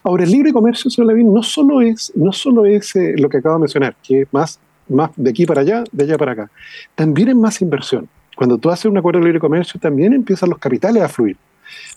Ahora, 0.03 0.23
el 0.23 0.31
libre 0.31 0.53
comercio, 0.53 0.89
señor 0.89 1.09
Levin, 1.09 1.33
no 1.33 1.43
solo 1.43 1.81
es, 1.81 2.11
no 2.15 2.31
solo 2.31 2.65
es 2.65 2.95
eh, 2.95 3.15
lo 3.17 3.27
que 3.27 3.37
acabo 3.37 3.55
de 3.55 3.61
mencionar, 3.61 3.95
que 4.01 4.21
es 4.21 4.27
más, 4.31 4.57
más 4.87 5.11
de 5.17 5.29
aquí 5.29 5.45
para 5.45 5.61
allá, 5.61 5.83
de 5.91 6.03
allá 6.05 6.17
para 6.17 6.31
acá. 6.31 6.51
También 6.95 7.29
es 7.29 7.35
más 7.35 7.61
inversión. 7.61 8.07
Cuando 8.35 8.57
tú 8.57 8.69
haces 8.69 8.85
un 8.85 8.97
acuerdo 8.97 9.19
de 9.19 9.25
libre 9.25 9.39
comercio, 9.41 9.77
también 9.79 10.13
empiezan 10.13 10.49
los 10.49 10.59
capitales 10.59 11.03
a 11.03 11.09
fluir. 11.09 11.35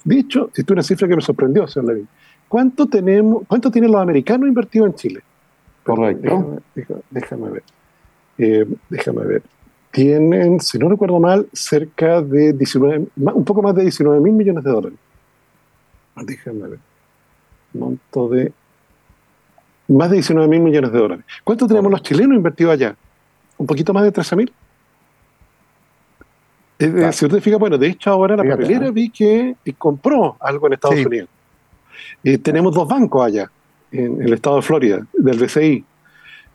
De 0.03 0.19
hecho, 0.19 0.51
esto 0.55 0.61
es 0.61 0.71
una 0.71 0.83
cifra 0.83 1.07
que 1.07 1.15
me 1.15 1.23
sorprendió, 1.23 1.69
señor 1.69 1.91
Levin. 1.91 2.09
¿Cuánto, 2.53 2.87
tenemos, 2.87 3.45
¿Cuánto 3.49 3.71
tienen 3.71 3.91
los 3.91 4.03
americanos 4.03 4.47
invertidos 4.47 4.89
en 4.89 4.95
Chile? 4.95 5.21
Correcto. 5.85 6.61
Déjame, 7.09 7.49
ver. 7.49 7.63
Eh, 8.37 8.67
déjame 8.91 9.25
ver. 9.25 9.43
Tienen, 9.91 10.61
si 10.61 10.77
no 10.79 10.91
recuerdo 10.91 11.19
mal, 11.19 11.49
cerca 11.55 12.21
de 12.21 12.53
19, 12.53 13.07
un 13.17 13.45
poco 13.47 13.63
más 13.63 13.75
de 13.75 13.85
19 13.85 14.21
mil 14.21 14.35
millones 14.35 14.65
de 14.65 14.71
dólares. 14.71 14.99
Déjame 16.15 16.69
ver. 16.69 16.79
Monto 17.73 18.29
de. 18.29 18.53
Más 19.89 20.11
de 20.11 20.17
19 20.17 20.47
mil 20.47 20.61
millones 20.61 20.93
de 20.93 20.99
dólares. 20.99 21.25
¿Cuánto 21.45 21.67
tenemos 21.67 21.91
los 21.91 22.03
chilenos 22.03 22.37
invertidos 22.37 22.75
allá? 22.75 22.95
¿Un 23.57 23.67
poquito 23.67 23.95
más 23.95 24.05
de 24.05 24.13
13 24.13 24.37
mil? 24.37 24.53
Eh, 26.79 27.13
si 27.15 27.25
usted 27.25 27.41
fija, 27.41 27.57
bueno, 27.57 27.79
de 27.79 27.87
hecho 27.87 28.11
ahora 28.11 28.37
la 28.37 28.45
papelera 28.45 28.91
vi 28.91 29.09
que 29.09 29.57
compró 29.79 30.37
algo 30.39 30.67
en 30.67 30.75
Estados 30.75 31.07
Unidos. 31.07 31.31
Eh, 32.25 32.39
tenemos 32.39 32.75
dos 32.75 32.89
bancos 32.89 33.25
allá, 33.25 33.51
en 33.91 34.23
el 34.23 34.33
estado 34.33 34.57
de 34.57 34.63
Florida, 34.63 35.07
del 35.13 35.39
BCI. 35.39 35.85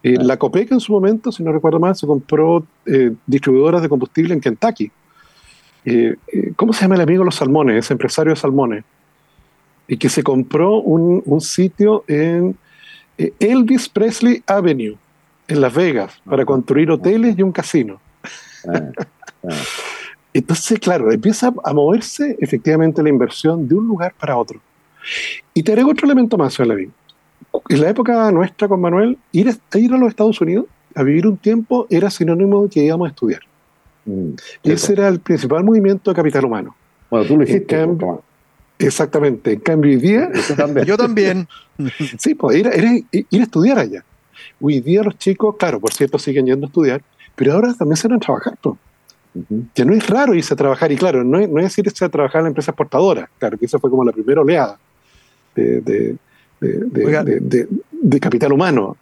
Eh, 0.04 0.18
la 0.22 0.38
COPEC 0.38 0.72
en 0.72 0.80
su 0.80 0.92
momento, 0.92 1.32
si 1.32 1.44
no 1.44 1.52
recuerdo 1.52 1.80
mal, 1.80 1.96
se 1.96 2.08
compró 2.08 2.66
eh, 2.86 3.12
distribuidoras 3.26 3.82
de 3.82 3.90
combustible 3.90 4.34
en 4.34 4.42
Kentucky. 4.42 4.92
¿Cómo 6.58 6.74
se 6.74 6.82
llama 6.82 6.96
el 6.96 7.02
amigo 7.02 7.22
de 7.22 7.26
los 7.28 7.36
salmones, 7.36 7.78
ese 7.78 7.94
empresario 7.94 8.32
de 8.32 8.36
salmones? 8.36 8.84
Y 9.88 9.96
que 9.96 10.10
se 10.10 10.22
compró 10.22 10.82
un, 10.82 11.24
un 11.26 11.40
sitio 11.40 12.04
en 12.10 12.58
Elvis 13.40 13.88
Presley 13.88 14.44
Avenue, 14.46 14.98
en 15.48 15.62
Las 15.62 15.74
Vegas, 15.74 16.22
para 16.26 16.44
construir 16.44 16.92
hoteles 16.92 17.40
y 17.40 17.42
un 17.42 17.54
casino. 17.54 18.02
Ah, 18.68 18.82
ah. 19.44 19.50
Entonces, 20.38 20.80
claro, 20.80 21.12
empieza 21.12 21.52
a 21.64 21.74
moverse 21.74 22.38
efectivamente 22.40 23.02
la 23.02 23.10
inversión 23.10 23.68
de 23.68 23.74
un 23.74 23.88
lugar 23.88 24.14
para 24.20 24.38
otro. 24.38 24.60
Y 25.54 25.64
te 25.64 25.72
agrego 25.72 25.92
otro 25.92 26.06
elemento 26.06 26.38
más, 26.38 26.58
Levin. 26.60 26.92
En 27.70 27.82
la 27.82 27.90
época 27.90 28.32
nuestra 28.32 28.68
con 28.68 28.82
Manuel, 28.82 29.18
ir 29.32 29.50
a, 29.50 29.78
ir 29.78 29.94
a 29.94 29.98
los 29.98 30.10
Estados 30.10 30.40
Unidos 30.42 30.66
a 30.96 31.04
vivir 31.04 31.28
un 31.28 31.38
tiempo 31.38 31.86
era 31.90 32.10
sinónimo 32.10 32.64
de 32.64 32.70
que 32.70 32.84
íbamos 32.84 33.08
a 33.08 33.10
estudiar. 33.10 33.42
Mm, 34.06 34.32
Ese 34.64 34.94
era 34.94 35.08
el 35.08 35.20
principal 35.20 35.64
movimiento 35.64 36.12
de 36.12 36.16
capital 36.16 36.46
humano. 36.46 36.76
Bueno, 37.10 37.26
tú 37.26 37.38
lo 37.38 37.44
hiciste. 37.44 37.88
exactamente. 38.80 39.54
En 39.54 39.60
cambio, 39.60 39.92
hoy 39.92 39.98
día. 39.98 40.30
Yo 40.86 40.98
también. 40.98 41.48
sí, 42.18 42.36
pues 42.36 42.58
ir, 42.58 42.70
ir, 43.12 43.42
a 43.42 43.44
estudiar 43.44 43.80
allá. 43.80 44.04
Hoy 44.60 44.82
día 44.82 45.04
los 45.04 45.18
chicos, 45.18 45.56
claro, 45.58 45.80
por 45.80 45.94
cierto, 45.94 46.18
siguen 46.18 46.48
yendo 46.48 46.66
a 46.66 46.70
estudiar, 46.70 47.02
pero 47.36 47.54
ahora 47.54 47.74
también 47.74 47.98
se 47.98 48.08
van 48.08 48.18
a 48.18 48.20
trabajar. 48.20 48.58
Pues. 48.62 48.76
Ya 49.76 49.86
no 49.86 49.94
es 49.94 50.08
raro 50.10 50.34
irse 50.34 50.54
a 50.54 50.58
trabajar, 50.58 50.92
y 50.92 50.96
claro, 50.96 51.24
no 51.24 51.40
es, 51.40 51.48
no 51.48 51.60
es 51.60 51.78
irse 51.78 52.04
a 52.04 52.10
trabajar 52.10 52.40
en 52.40 52.46
la 52.46 52.50
empresa 52.50 52.72
exportadora, 52.72 53.30
claro, 53.38 53.56
que 53.58 53.66
esa 53.66 53.78
fue 53.78 53.90
como 53.90 54.04
la 54.04 54.12
primera 54.12 54.42
oleada 54.42 54.80
de, 55.62 56.18
de, 56.60 58.20
capital 58.20 58.54
humano 58.54 58.98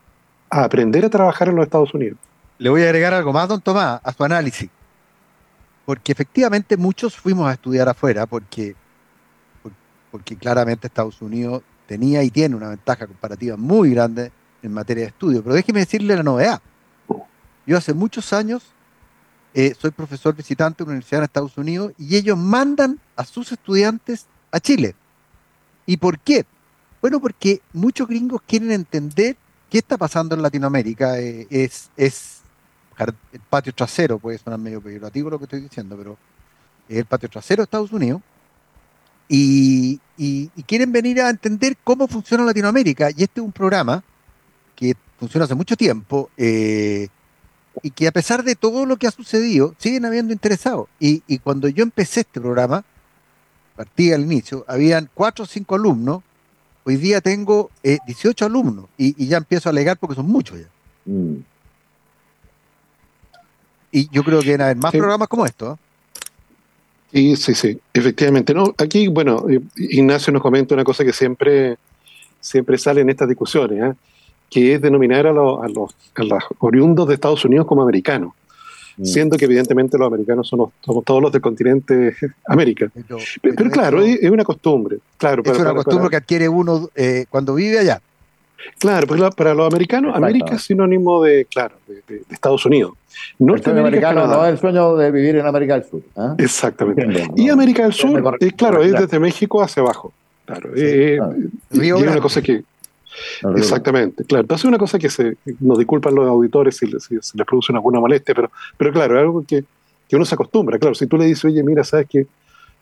a 0.49 0.63
aprender 0.63 1.05
a 1.05 1.09
trabajar 1.09 1.49
en 1.49 1.55
los 1.55 1.65
Estados 1.65 1.93
Unidos. 1.93 2.17
Le 2.57 2.69
voy 2.69 2.83
a 2.83 2.85
agregar 2.85 3.13
algo 3.13 3.33
más, 3.33 3.47
don 3.47 3.61
Tomás, 3.61 3.99
a 4.03 4.13
su 4.13 4.23
análisis. 4.23 4.69
Porque 5.85 6.11
efectivamente 6.11 6.77
muchos 6.77 7.15
fuimos 7.15 7.47
a 7.47 7.53
estudiar 7.53 7.87
afuera 7.89 8.25
porque, 8.25 8.75
porque 10.11 10.35
claramente 10.35 10.87
Estados 10.87 11.21
Unidos 11.21 11.61
tenía 11.85 12.23
y 12.23 12.31
tiene 12.31 12.55
una 12.55 12.69
ventaja 12.69 13.05
comparativa 13.05 13.57
muy 13.57 13.91
grande 13.91 14.31
en 14.63 14.73
materia 14.73 15.03
de 15.03 15.09
estudio. 15.09 15.43
Pero 15.43 15.55
déjeme 15.55 15.79
decirle 15.79 16.15
la 16.15 16.23
novedad. 16.23 16.61
Yo 17.67 17.77
hace 17.77 17.93
muchos 17.93 18.31
años 18.33 18.63
eh, 19.53 19.73
soy 19.79 19.91
profesor 19.91 20.35
visitante 20.35 20.79
de 20.79 20.83
una 20.83 20.91
universidad 20.93 21.19
en 21.19 21.25
Estados 21.25 21.57
Unidos 21.57 21.93
y 21.97 22.15
ellos 22.15 22.37
mandan 22.37 22.99
a 23.15 23.23
sus 23.25 23.51
estudiantes 23.51 24.27
a 24.51 24.59
Chile. 24.59 24.95
¿Y 25.85 25.97
por 25.97 26.19
qué? 26.19 26.45
Bueno, 27.01 27.19
porque 27.19 27.61
muchos 27.73 28.07
gringos 28.07 28.41
quieren 28.47 28.71
entender 28.71 29.35
qué 29.69 29.77
está 29.77 29.97
pasando 29.97 30.35
en 30.35 30.41
Latinoamérica. 30.41 31.19
Eh, 31.19 31.47
es, 31.49 31.89
es 31.97 32.41
el 32.97 33.39
patio 33.49 33.73
trasero, 33.73 34.19
puede 34.19 34.37
sonar 34.37 34.59
medio 34.59 34.81
peyorativo 34.81 35.29
lo 35.29 35.37
que 35.37 35.45
estoy 35.45 35.61
diciendo, 35.61 35.97
pero 35.97 36.17
es 36.87 36.97
el 36.97 37.05
patio 37.05 37.29
trasero 37.29 37.61
de 37.61 37.65
Estados 37.65 37.91
Unidos. 37.91 38.21
Y, 39.27 39.99
quieren 40.67 40.91
venir 40.91 41.21
a 41.21 41.29
entender 41.29 41.77
cómo 41.83 42.07
funciona 42.07 42.43
Latinoamérica. 42.43 43.09
Y 43.09 43.23
este 43.23 43.39
es 43.41 43.45
un 43.45 43.51
programa 43.51 44.03
que 44.75 44.95
funciona 45.19 45.45
hace 45.45 45.55
mucho 45.55 45.75
tiempo 45.75 46.29
eh, 46.37 47.07
y 47.81 47.91
que 47.91 48.07
a 48.07 48.11
pesar 48.11 48.43
de 48.43 48.55
todo 48.55 48.85
lo 48.85 48.97
que 48.97 49.07
ha 49.07 49.11
sucedido, 49.11 49.75
siguen 49.77 50.05
habiendo 50.05 50.33
interesados. 50.33 50.87
Y, 50.99 51.23
y 51.27 51.39
cuando 51.39 51.67
yo 51.67 51.83
empecé 51.83 52.21
este 52.21 52.39
programa, 52.39 52.85
partí 53.75 54.11
al 54.13 54.21
inicio, 54.21 54.65
habían 54.67 55.09
cuatro 55.13 55.43
o 55.43 55.47
cinco 55.47 55.75
alumnos, 55.75 56.23
hoy 56.83 56.95
día 56.97 57.21
tengo 57.21 57.69
18 57.83 58.43
eh, 58.43 58.47
alumnos 58.47 58.85
y, 58.97 59.25
ya 59.27 59.37
empiezo 59.37 59.69
a 59.69 59.71
alegar 59.71 59.97
porque 59.97 60.15
son 60.15 60.27
muchos 60.27 60.59
ya. 60.59 60.67
Mm. 61.05 61.37
Y 63.91 64.09
yo 64.11 64.23
creo 64.23 64.41
que 64.41 64.53
a 64.55 64.65
haber 64.65 64.77
más 64.77 64.91
programas 64.91 65.27
como 65.27 65.45
estos. 65.45 65.77
¿eh? 65.77 65.81
Sí, 67.13 67.35
sí, 67.37 67.55
sí, 67.55 67.79
efectivamente. 67.93 68.53
No, 68.53 68.73
aquí, 68.77 69.07
bueno, 69.07 69.45
eh, 69.49 69.61
Ignacio 69.77 70.33
nos 70.33 70.41
comenta 70.41 70.73
una 70.73 70.83
cosa 70.83 71.05
que 71.05 71.13
siempre, 71.13 71.77
siempre 72.41 72.77
sale 72.77 73.01
en 73.01 73.09
estas 73.09 73.29
discusiones, 73.29 73.95
que 74.49 74.73
es 74.73 74.81
denominar 74.81 75.27
a, 75.27 75.31
los, 75.31 75.63
a, 75.63 75.69
los, 75.69 75.95
a 76.15 76.23
los 76.23 76.43
oriundos 76.59 77.07
de 77.07 77.13
Estados 77.13 77.45
Unidos 77.45 77.65
como 77.67 77.83
americanos. 77.83 78.33
Mm. 78.97 79.05
siendo 79.05 79.37
que 79.37 79.45
evidentemente 79.45 79.97
los 79.97 80.07
americanos 80.07 80.47
somos, 80.47 80.71
todos 80.81 81.21
los 81.21 81.31
del 81.31 81.41
continente 81.41 82.15
América. 82.47 82.89
Pero, 83.41 83.69
claro, 83.69 84.01
es, 84.01 84.29
una 84.29 84.43
costumbre. 84.43 84.99
Claro, 85.17 85.43
es 85.43 85.59
una 85.59 85.73
costumbre 85.73 86.09
que 86.09 86.15
adquiere 86.15 86.47
uno 86.47 86.89
eh, 86.95 87.25
cuando 87.29 87.55
vive 87.55 87.79
allá. 87.79 88.01
Claro, 88.79 89.05
pues 89.05 89.21
para 89.35 89.53
los 89.53 89.67
americanos, 89.67 90.15
América 90.15 90.55
es 90.55 90.63
sinónimo 90.63 91.23
de, 91.23 91.45
claro, 91.45 91.75
de, 91.87 92.23
Estados 92.29 92.65
Unidos. 92.65 92.93
Norteamérica 93.37 94.13
no 94.13 94.45
es 94.45 94.51
el 94.53 94.57
sueño 94.57 94.95
de 94.95 95.11
vivir 95.11 95.35
en 95.35 95.45
América 95.45 95.75
del 95.75 95.83
Sur. 95.83 96.01
¿eh? 96.17 96.33
Exactamente. 96.39 97.27
y 97.35 97.49
América 97.49 97.83
del 97.83 97.93
Sur, 97.93 98.37
es, 98.39 98.53
claro, 98.53 98.81
es 98.81 98.91
desde 98.93 99.19
México 99.19 99.61
hacia 99.61 99.83
abajo. 99.83 100.13
Claro, 100.45 100.73
es 100.75 101.19
una 101.71 102.19
cosa 102.19 102.41
que 102.41 102.63
Exactamente, 103.55 104.23
claro. 104.23 104.41
Entonces 104.41 104.65
es 104.65 104.69
una 104.69 104.77
cosa 104.77 104.99
que 104.99 105.09
se, 105.09 105.37
nos 105.59 105.77
disculpan 105.77 106.15
los 106.15 106.27
auditores 106.27 106.77
si, 106.77 106.87
si, 106.99 107.15
les 107.15 107.47
produce 107.47 107.73
alguna 107.73 107.99
molestia, 107.99 108.33
pero, 108.35 108.51
pero 108.77 108.91
claro, 108.91 109.15
es 109.15 109.21
algo 109.21 109.45
que, 109.45 109.63
que, 110.07 110.15
uno 110.15 110.25
se 110.25 110.35
acostumbra. 110.35 110.77
Claro, 110.77 110.95
si 110.95 111.07
tú 111.07 111.17
le 111.17 111.25
dices, 111.25 111.45
oye, 111.45 111.63
mira, 111.63 111.83
sabes 111.83 112.07
que, 112.07 112.27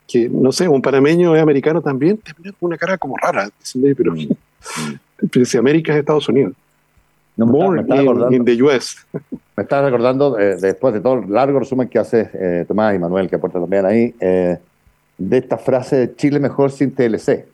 que 0.08 0.30
no 0.30 0.52
sé, 0.52 0.68
un 0.68 0.82
panameño 0.82 1.36
es 1.36 1.42
americano 1.42 1.82
también, 1.82 2.18
te 2.18 2.32
mira 2.38 2.52
con 2.60 2.68
una 2.68 2.78
cara 2.78 2.98
como 2.98 3.18
rara. 3.18 3.50
Pero, 3.98 4.14
mm, 4.14 4.28
pero 5.32 5.46
si 5.46 5.58
América 5.58 5.94
es 5.94 6.00
Estados 6.00 6.28
Unidos. 6.30 6.54
No, 7.36 7.48
More 7.48 7.82
me 7.82 8.36
in, 8.36 8.46
the 8.46 8.62
US. 8.62 8.98
Me 9.56 9.64
estás 9.64 9.84
recordando, 9.84 10.38
eh, 10.38 10.56
después 10.56 10.94
de 10.94 11.02
todo 11.02 11.16
el 11.16 11.32
largo 11.32 11.60
resumen 11.60 11.88
que 11.88 11.98
hace 11.98 12.30
eh, 12.34 12.66
Tomás 12.68 12.96
y 12.96 13.00
Manuel, 13.00 13.28
que 13.28 13.38
aporta 13.38 13.60
también 13.60 13.86
ahí, 13.86 14.14
eh, 14.20 14.58
de 15.18 15.38
esta 15.38 15.58
frase 15.58 15.96
de 15.96 16.16
Chile 16.16 16.40
mejor 16.40 16.72
sin 16.72 16.92
TLC, 16.92 17.46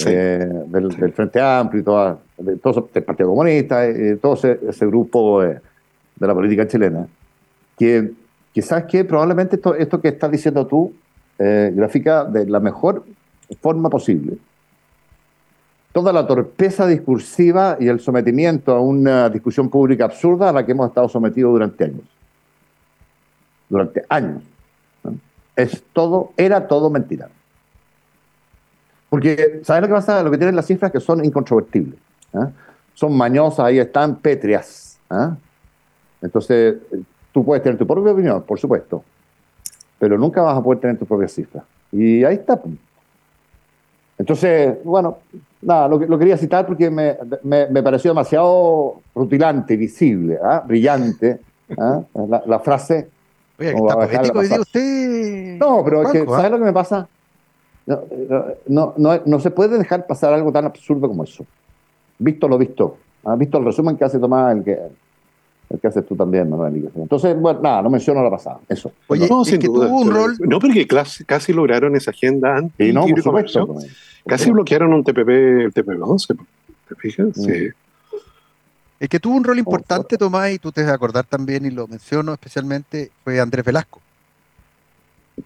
¿eh? 0.00 0.04
Eh, 0.06 0.48
del, 0.66 1.12
Frente 1.12 1.40
Amplio 1.40 1.80
y 1.80 1.84
toda, 1.84 2.18
de, 2.38 2.56
todo 2.56 2.88
el 2.94 3.02
Partido 3.02 3.28
Comunista, 3.28 3.88
y 3.88 4.16
todo 4.16 4.34
ese, 4.34 4.86
grupo 4.86 5.42
de 5.42 5.60
la 6.18 6.34
política 6.34 6.66
chilena, 6.66 7.06
que, 7.78 8.12
quizás 8.52 8.84
que 8.84 9.04
probablemente 9.04 9.56
esto, 9.56 9.74
esto 9.74 10.00
que 10.00 10.08
estás 10.08 10.30
diciendo 10.30 10.66
tú 10.66 10.92
grafica 11.38 12.24
de 12.24 12.46
la 12.46 12.60
mejor 12.60 13.04
forma 13.60 13.90
posible 13.90 14.36
toda 15.92 16.12
la 16.12 16.26
torpeza 16.26 16.86
discursiva 16.86 17.76
y 17.78 17.88
el 17.88 18.00
sometimiento 18.00 18.74
a 18.74 18.80
una 18.80 19.28
discusión 19.28 19.68
pública 19.68 20.06
absurda 20.06 20.48
a 20.48 20.52
la 20.52 20.64
que 20.64 20.72
hemos 20.72 20.88
estado 20.88 21.08
sometidos 21.08 21.52
durante 21.52 21.84
años. 21.84 22.04
Durante 23.68 24.02
años. 24.08 24.42
Es 25.54 25.82
todo, 25.92 26.32
era 26.36 26.66
todo 26.66 26.88
mentira. 26.88 27.28
Porque, 29.12 29.60
¿sabes 29.62 29.82
lo 29.82 29.88
que 29.88 29.92
pasa? 29.92 30.22
Lo 30.22 30.30
que 30.30 30.38
tienen 30.38 30.56
las 30.56 30.64
cifras 30.64 30.90
que 30.90 30.98
son 30.98 31.22
incontrovertibles. 31.22 32.00
¿eh? 32.32 32.46
Son 32.94 33.14
mañosas, 33.14 33.66
ahí 33.66 33.78
están 33.78 34.16
pétreas. 34.16 34.98
¿eh? 35.10 35.28
Entonces, 36.22 36.76
tú 37.30 37.44
puedes 37.44 37.62
tener 37.62 37.78
tu 37.78 37.86
propia 37.86 38.14
opinión, 38.14 38.42
por 38.42 38.58
supuesto, 38.58 39.04
pero 39.98 40.16
nunca 40.16 40.40
vas 40.40 40.56
a 40.56 40.62
poder 40.62 40.80
tener 40.80 40.98
tu 40.98 41.04
propia 41.04 41.28
cifra. 41.28 41.62
Y 41.92 42.24
ahí 42.24 42.36
está. 42.36 42.58
Entonces, 44.16 44.78
bueno, 44.82 45.18
nada, 45.60 45.88
lo, 45.88 46.18
quería 46.18 46.38
citar 46.38 46.64
porque 46.64 46.88
me, 46.90 47.82
pareció 47.82 48.12
demasiado 48.12 49.02
rutilante, 49.14 49.76
visible, 49.76 50.38
¿ah? 50.42 50.64
brillante, 50.66 51.38
¿ah? 51.76 52.00
la, 52.46 52.60
frase. 52.60 53.10
Oye, 53.58 53.74
está 53.74 53.94
poético 53.94 54.38
hoy 54.38 54.48
usted. 54.58 55.58
No, 55.58 55.84
pero 55.84 56.02
es 56.04 56.12
que, 56.12 56.24
¿sabes 56.24 56.46
¿ah? 56.46 56.48
lo 56.48 56.58
que 56.58 56.64
me 56.64 56.72
pasa? 56.72 57.06
No, 57.86 58.94
no, 58.96 59.40
se 59.40 59.50
puede 59.50 59.78
dejar 59.78 60.06
pasar 60.06 60.32
algo 60.32 60.52
tan 60.52 60.66
absurdo 60.66 61.08
como 61.08 61.24
eso. 61.24 61.44
Visto 62.18 62.48
lo 62.48 62.58
visto. 62.58 62.96
¿Has 63.24 63.38
visto 63.38 63.58
el 63.58 63.64
resumen 63.64 63.96
que 63.96 64.04
hace 64.04 64.18
Tomás, 64.18 64.56
el 64.56 64.64
que, 64.64 64.78
el 65.70 65.80
que 65.80 65.86
haces 65.86 66.06
tú 66.06 66.14
también, 66.14 66.48
Manuel? 66.48 66.90
Entonces, 66.94 67.38
bueno, 67.38 67.60
nada, 67.60 67.82
no 67.82 67.90
menciono 67.90 68.22
la 68.22 68.30
pasada. 68.30 68.60
Eso. 68.68 68.92
Oye, 69.08 69.28
no, 69.28 69.44
que 69.44 69.58
tuvo 69.58 70.00
un 70.00 70.10
rol. 70.10 70.36
No, 70.40 70.58
porque 70.58 70.86
casi, 70.86 71.52
lograron 71.52 71.96
esa 71.96 72.10
agenda 72.10 72.56
antes. 72.56 72.86
Sí, 72.86 72.92
no, 72.92 73.06
por 73.06 73.22
supuesto. 73.22 73.76
Casi 74.26 74.50
bloquearon 74.50 74.92
un 74.92 75.02
TPP, 75.02 75.28
el 75.28 75.74
TPP-11, 75.74 76.38
¿te 76.88 76.94
fijas? 76.94 77.36
Mm. 77.36 77.42
Sí. 77.42 77.68
El 79.00 79.08
que 79.08 79.18
tuvo 79.18 79.34
un 79.34 79.42
rol 79.42 79.58
importante, 79.58 80.16
Tomás, 80.16 80.52
y 80.52 80.60
tú 80.60 80.70
te 80.70 80.82
vas 80.82 80.92
a 80.92 80.94
acordar 80.94 81.24
también, 81.24 81.66
y 81.66 81.70
lo 81.70 81.88
menciono 81.88 82.32
especialmente, 82.32 83.10
fue 83.24 83.40
Andrés 83.40 83.64
Velasco. 83.64 84.00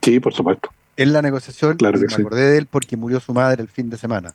Sí, 0.03 0.21
por 0.21 0.35
supuesto. 0.35 0.69
En 0.97 1.13
la 1.13 1.21
negociación, 1.23 1.77
claro 1.77 1.99
me 1.99 2.07
acordé 2.07 2.51
de 2.53 2.59
él 2.59 2.67
porque 2.67 2.97
murió 2.97 3.21
su 3.21 3.35
madre 3.35 3.63
el 3.63 3.69
fin 3.69 3.91
de 3.91 3.99
semana. 3.99 4.35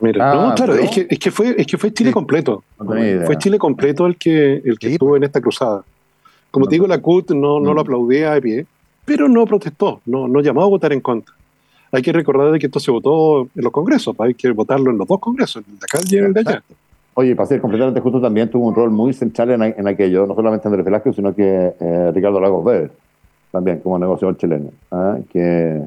Mira, 0.00 0.34
no, 0.34 0.50
ah, 0.50 0.54
claro, 0.56 0.74
es, 0.74 0.90
que, 0.90 1.06
es, 1.08 1.18
que, 1.18 1.30
fue, 1.30 1.54
es 1.56 1.66
que 1.66 1.78
fue 1.78 1.92
Chile 1.92 2.10
completo. 2.10 2.64
fue 2.76 3.38
Chile 3.38 3.56
completo 3.56 4.06
el 4.06 4.16
que, 4.16 4.54
el 4.64 4.76
que 4.76 4.92
estuvo 4.92 5.10
pues. 5.10 5.20
en 5.20 5.24
esta 5.24 5.40
cruzada. 5.40 5.84
Como 6.50 6.66
te 6.66 6.74
digo, 6.74 6.88
la 6.88 6.98
CUT 6.98 7.30
no, 7.30 7.60
no 7.60 7.72
lo 7.72 7.76
mm. 7.76 7.78
aplaudía 7.78 8.32
de 8.32 8.42
pie, 8.42 8.66
pero 9.04 9.28
no 9.28 9.46
protestó, 9.46 10.00
no, 10.06 10.26
no 10.26 10.40
llamó 10.40 10.62
a 10.62 10.66
votar 10.66 10.92
en 10.92 11.00
contra. 11.00 11.34
Hay 11.92 12.02
que 12.02 12.12
recordar 12.12 12.58
que 12.58 12.66
esto 12.66 12.80
se 12.80 12.90
votó 12.90 13.42
en 13.54 13.62
los 13.62 13.70
congresos, 13.70 14.16
pues 14.16 14.28
hay 14.28 14.34
que 14.34 14.50
votarlo 14.50 14.90
en 14.90 14.98
los 14.98 15.06
dos 15.06 15.20
congresos, 15.20 15.62
el 15.68 15.78
de 15.78 15.84
acá 15.84 15.98
y 16.08 16.16
el 16.16 16.32
de 16.32 16.40
allá. 16.40 16.62
Oye, 17.14 17.36
para 17.36 17.46
ser 17.46 17.60
completamente 17.60 18.00
justo, 18.00 18.20
también 18.20 18.50
tuvo 18.50 18.68
un 18.68 18.74
rol 18.74 18.90
muy 18.90 19.12
central 19.12 19.50
en, 19.50 19.86
aquello, 19.86 20.26
no 20.26 20.34
solamente 20.34 20.66
Andrés 20.66 20.84
Velázquez, 20.84 21.14
sino 21.14 21.34
que 21.34 21.74
eh, 21.78 22.10
Ricardo 22.14 22.40
Lagos 22.40 22.64
Vélez, 22.64 22.90
también 23.52 23.78
como 23.80 23.98
negociador 23.98 24.36
chileno, 24.38 24.70
¿ah? 24.90 25.18
que, 25.30 25.82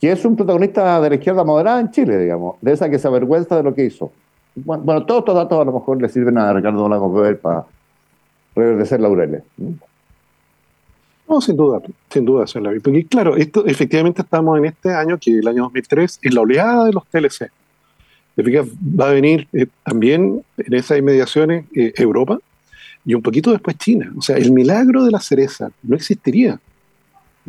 que 0.00 0.10
es 0.10 0.24
un 0.24 0.34
protagonista 0.34 1.00
de 1.00 1.10
la 1.10 1.14
izquierda 1.14 1.44
moderada 1.44 1.78
en 1.78 1.90
Chile, 1.90 2.18
digamos, 2.18 2.56
de 2.60 2.72
esa 2.72 2.90
que 2.90 2.98
se 2.98 3.06
avergüenza 3.06 3.56
de 3.56 3.62
lo 3.62 3.74
que 3.74 3.84
hizo. 3.84 4.10
Bueno, 4.56 5.04
todos 5.04 5.20
estos 5.20 5.34
datos 5.34 5.60
a 5.60 5.64
lo 5.64 5.72
mejor 5.72 6.00
le 6.00 6.08
sirven 6.08 6.38
a 6.38 6.52
Ricardo 6.52 7.12
Vélez 7.12 7.38
para 7.38 7.66
reverdecer 8.54 9.00
laureles. 9.00 9.42
No, 11.28 11.40
sin 11.40 11.56
duda, 11.56 11.80
sin 12.08 12.24
duda, 12.24 12.46
señor 12.46 12.68
Lavi. 12.68 12.80
Porque 12.80 13.04
claro, 13.04 13.36
esto, 13.36 13.66
efectivamente 13.66 14.22
estamos 14.22 14.58
en 14.58 14.64
este 14.64 14.94
año, 14.94 15.18
que 15.18 15.38
el 15.38 15.46
año 15.46 15.64
2003, 15.64 16.20
es 16.22 16.34
la 16.34 16.40
oleada 16.40 16.86
de 16.86 16.92
los 16.92 17.06
TLC. 17.06 17.50
Va 18.38 19.08
a 19.08 19.12
venir 19.12 19.48
eh, 19.52 19.66
también 19.82 20.42
en 20.56 20.74
esas 20.74 20.98
inmediaciones 20.98 21.64
eh, 21.74 21.92
Europa 21.96 22.38
y 23.04 23.14
un 23.14 23.22
poquito 23.22 23.50
después 23.50 23.76
China. 23.76 24.12
O 24.16 24.22
sea, 24.22 24.36
el 24.36 24.52
milagro 24.52 25.04
de 25.04 25.10
la 25.10 25.20
cereza 25.20 25.70
no 25.82 25.96
existiría 25.96 26.58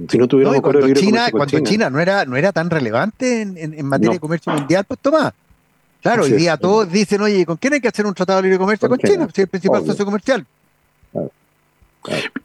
si 0.08 0.18
no 0.18 0.28
tuviéramos 0.28 0.58
no, 0.58 0.62
cuando 0.62 0.94
China, 0.94 1.28
cuando 1.32 1.60
China. 1.62 1.90
no 1.90 2.00
era 2.00 2.26
no 2.26 2.36
era 2.36 2.52
tan 2.52 2.70
relevante 2.70 3.42
en, 3.42 3.86
materia 3.86 4.14
de 4.14 4.20
comercio 4.20 4.54
mundial, 4.54 4.86
pues 4.88 5.00
toma. 5.00 5.34
Claro, 6.02 6.24
hoy 6.24 6.34
día 6.34 6.56
todos 6.58 6.92
dicen, 6.92 7.22
oye, 7.22 7.46
¿con 7.46 7.58
quién 7.58 7.74
hay 7.74 7.82
que 7.82 7.88
hacer 7.88 8.06
un 8.06 8.14
tratado 8.14 8.38
de 8.38 8.44
libre 8.44 8.60
comercio? 8.60 8.88
Con, 8.88 9.00
China, 9.00 9.26
si 9.34 9.42
es 9.42 9.46
el 9.46 9.48
principal 9.48 9.86
socio 9.86 10.06
comercial. 10.06 10.46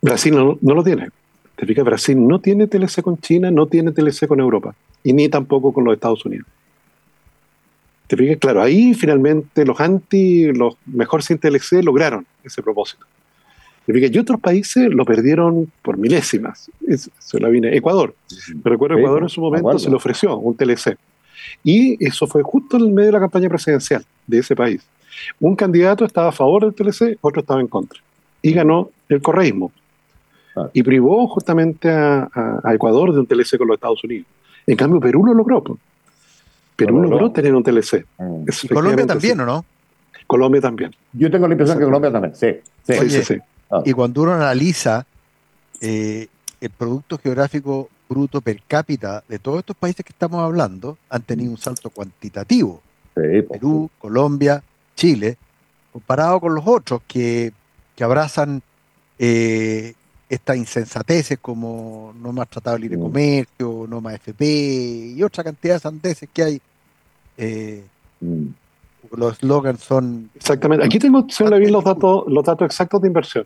Brasil 0.01 0.35
no, 0.35 0.59
no, 0.61 0.75
lo 0.75 0.83
tiene. 0.83 1.11
Te 1.55 1.83
Brasil 1.83 2.27
no 2.27 2.41
tiene 2.41 2.67
TLC 2.67 3.03
con 3.03 3.19
China, 3.19 3.51
no 3.51 3.67
tiene 3.67 3.93
TLC 3.93 4.27
con 4.27 4.41
Europa, 4.41 4.75
y 5.05 5.13
ni 5.13 5.29
tampoco 5.29 5.73
con 5.73 5.85
los 5.85 5.95
Estados 5.95 6.25
Unidos. 6.25 6.47
Te 8.07 8.17
fijas, 8.17 8.39
claro, 8.39 8.63
ahí 8.63 8.95
finalmente 8.95 9.65
los 9.65 9.79
anti, 9.79 10.53
los 10.53 10.77
mejor 10.87 11.23
sin 11.23 11.39
TLC 11.39 11.85
lograron 11.85 12.27
ese 12.43 12.63
propósito. 12.63 13.07
Y 13.87 14.19
otros 14.19 14.41
países 14.41 14.89
lo 14.91 15.05
perdieron 15.05 15.71
por 15.83 15.97
milésimas. 15.99 16.71
Se 17.19 17.41
la 17.41 17.49
viene 17.49 17.77
Ecuador. 17.77 18.15
Me 18.65 18.71
recuerdo, 18.71 18.97
Ecuador 18.97 19.23
en 19.23 19.29
su 19.29 19.41
momento 19.41 19.79
se 19.79 19.91
le 19.91 19.97
ofreció 19.97 20.37
un 20.37 20.57
TLC. 20.57 20.97
Y 21.65 22.05
eso 22.05 22.27
fue 22.27 22.43
justo 22.43 22.77
en 22.77 22.85
el 22.85 22.91
medio 22.91 23.07
de 23.07 23.13
la 23.13 23.21
campaña 23.21 23.49
presidencial 23.49 24.05
de 24.27 24.39
ese 24.39 24.55
país. 24.55 24.83
Un 25.41 25.57
candidato 25.57 26.05
estaba 26.05 26.29
a 26.29 26.33
favor 26.33 26.65
del 26.65 26.75
TLC, 26.75 27.19
otro 27.21 27.41
estaba 27.41 27.61
en 27.61 27.67
contra. 27.67 28.01
Y 28.41 28.53
ganó 28.53 28.91
el 29.09 29.21
correísmo. 29.21 29.73
Y 30.73 30.83
privó 30.83 31.27
justamente 31.29 31.91
a, 31.91 32.61
Ecuador 32.73 33.13
de 33.13 33.21
un 33.21 33.27
TLC 33.27 33.59
con 33.59 33.69
los 33.69 33.77
Estados 33.77 34.03
Unidos. 34.05 34.27
En 34.67 34.77
cambio, 34.77 35.01
Perú 35.01 35.25
lo 35.25 35.35
logró. 35.35 35.63
Perú 36.77 37.03
logró. 37.03 37.33
tener 37.33 37.55
un 37.55 37.63
TLC. 37.63 38.07
Mm. 38.19 38.45
¿Y 38.63 38.69
Colombia 38.69 39.07
también, 39.07 39.41
¿o 39.41 39.47
no? 39.47 39.65
Colombia 40.27 40.61
también. 40.61 40.95
Yo 41.13 41.31
tengo 41.31 41.49
la 41.49 41.55
impresión 41.55 41.79
que 41.79 41.85
Colombia 41.85 42.13
también, 42.13 42.35
sí. 42.35 42.57
sí, 42.85 43.23
sí, 43.23 43.39
ah. 43.73 43.83
Y 43.85 43.93
cuando 43.93 44.23
uno 44.23 44.35
analiza 44.35 45.05
eh, 45.81 46.29
el 46.61 46.71
producto 46.71 47.19
geográfico 47.19 47.89
bruto 48.09 48.41
per 48.41 48.63
cápita 48.69 49.25
de 49.27 49.39
todos 49.39 49.61
estos 49.61 49.77
países 49.77 50.05
que 50.05 50.13
estamos 50.13 50.43
hablando, 50.45 50.99
han 51.09 51.23
tenido 51.23 51.51
un 51.51 51.59
salto 51.59 51.91
cuantitativo. 51.91 52.81
Pues, 53.15 53.45
Perú, 53.45 53.91
Colombia, 53.99 54.63
Chile, 54.95 55.37
comparado 55.93 56.41
con 56.41 56.55
los 56.55 56.65
otros 56.67 57.03
que, 57.07 57.53
que 57.97 58.05
abrazan 58.05 58.63
eh, 59.19 59.95
estas 60.29 60.57
insensateces 60.57 61.39
como 61.41 62.15
no 62.21 62.33
más 62.33 62.49
tratado 62.49 62.79
libre 62.79 62.97
mm. 62.97 63.03
comercio, 63.03 63.87
no 63.89 64.01
más 64.01 64.15
FP 64.15 65.13
y 65.15 65.23
otra 65.23 65.45
cantidad 65.45 65.75
de 65.75 65.81
sandeces 65.81 66.29
que 66.33 66.43
hay. 66.43 66.61
Eh, 67.37 67.85
mm. 68.21 68.47
Los 69.15 69.37
slogans 69.39 69.81
son. 69.81 70.31
Exactamente. 70.35 70.87
Aquí 70.87 70.99
tengo, 70.99 71.27
los 71.29 71.85
datos, 71.85 72.25
los 72.29 72.45
datos 72.45 72.65
exactos 72.65 73.03
de 73.03 73.09
inversión. 73.09 73.45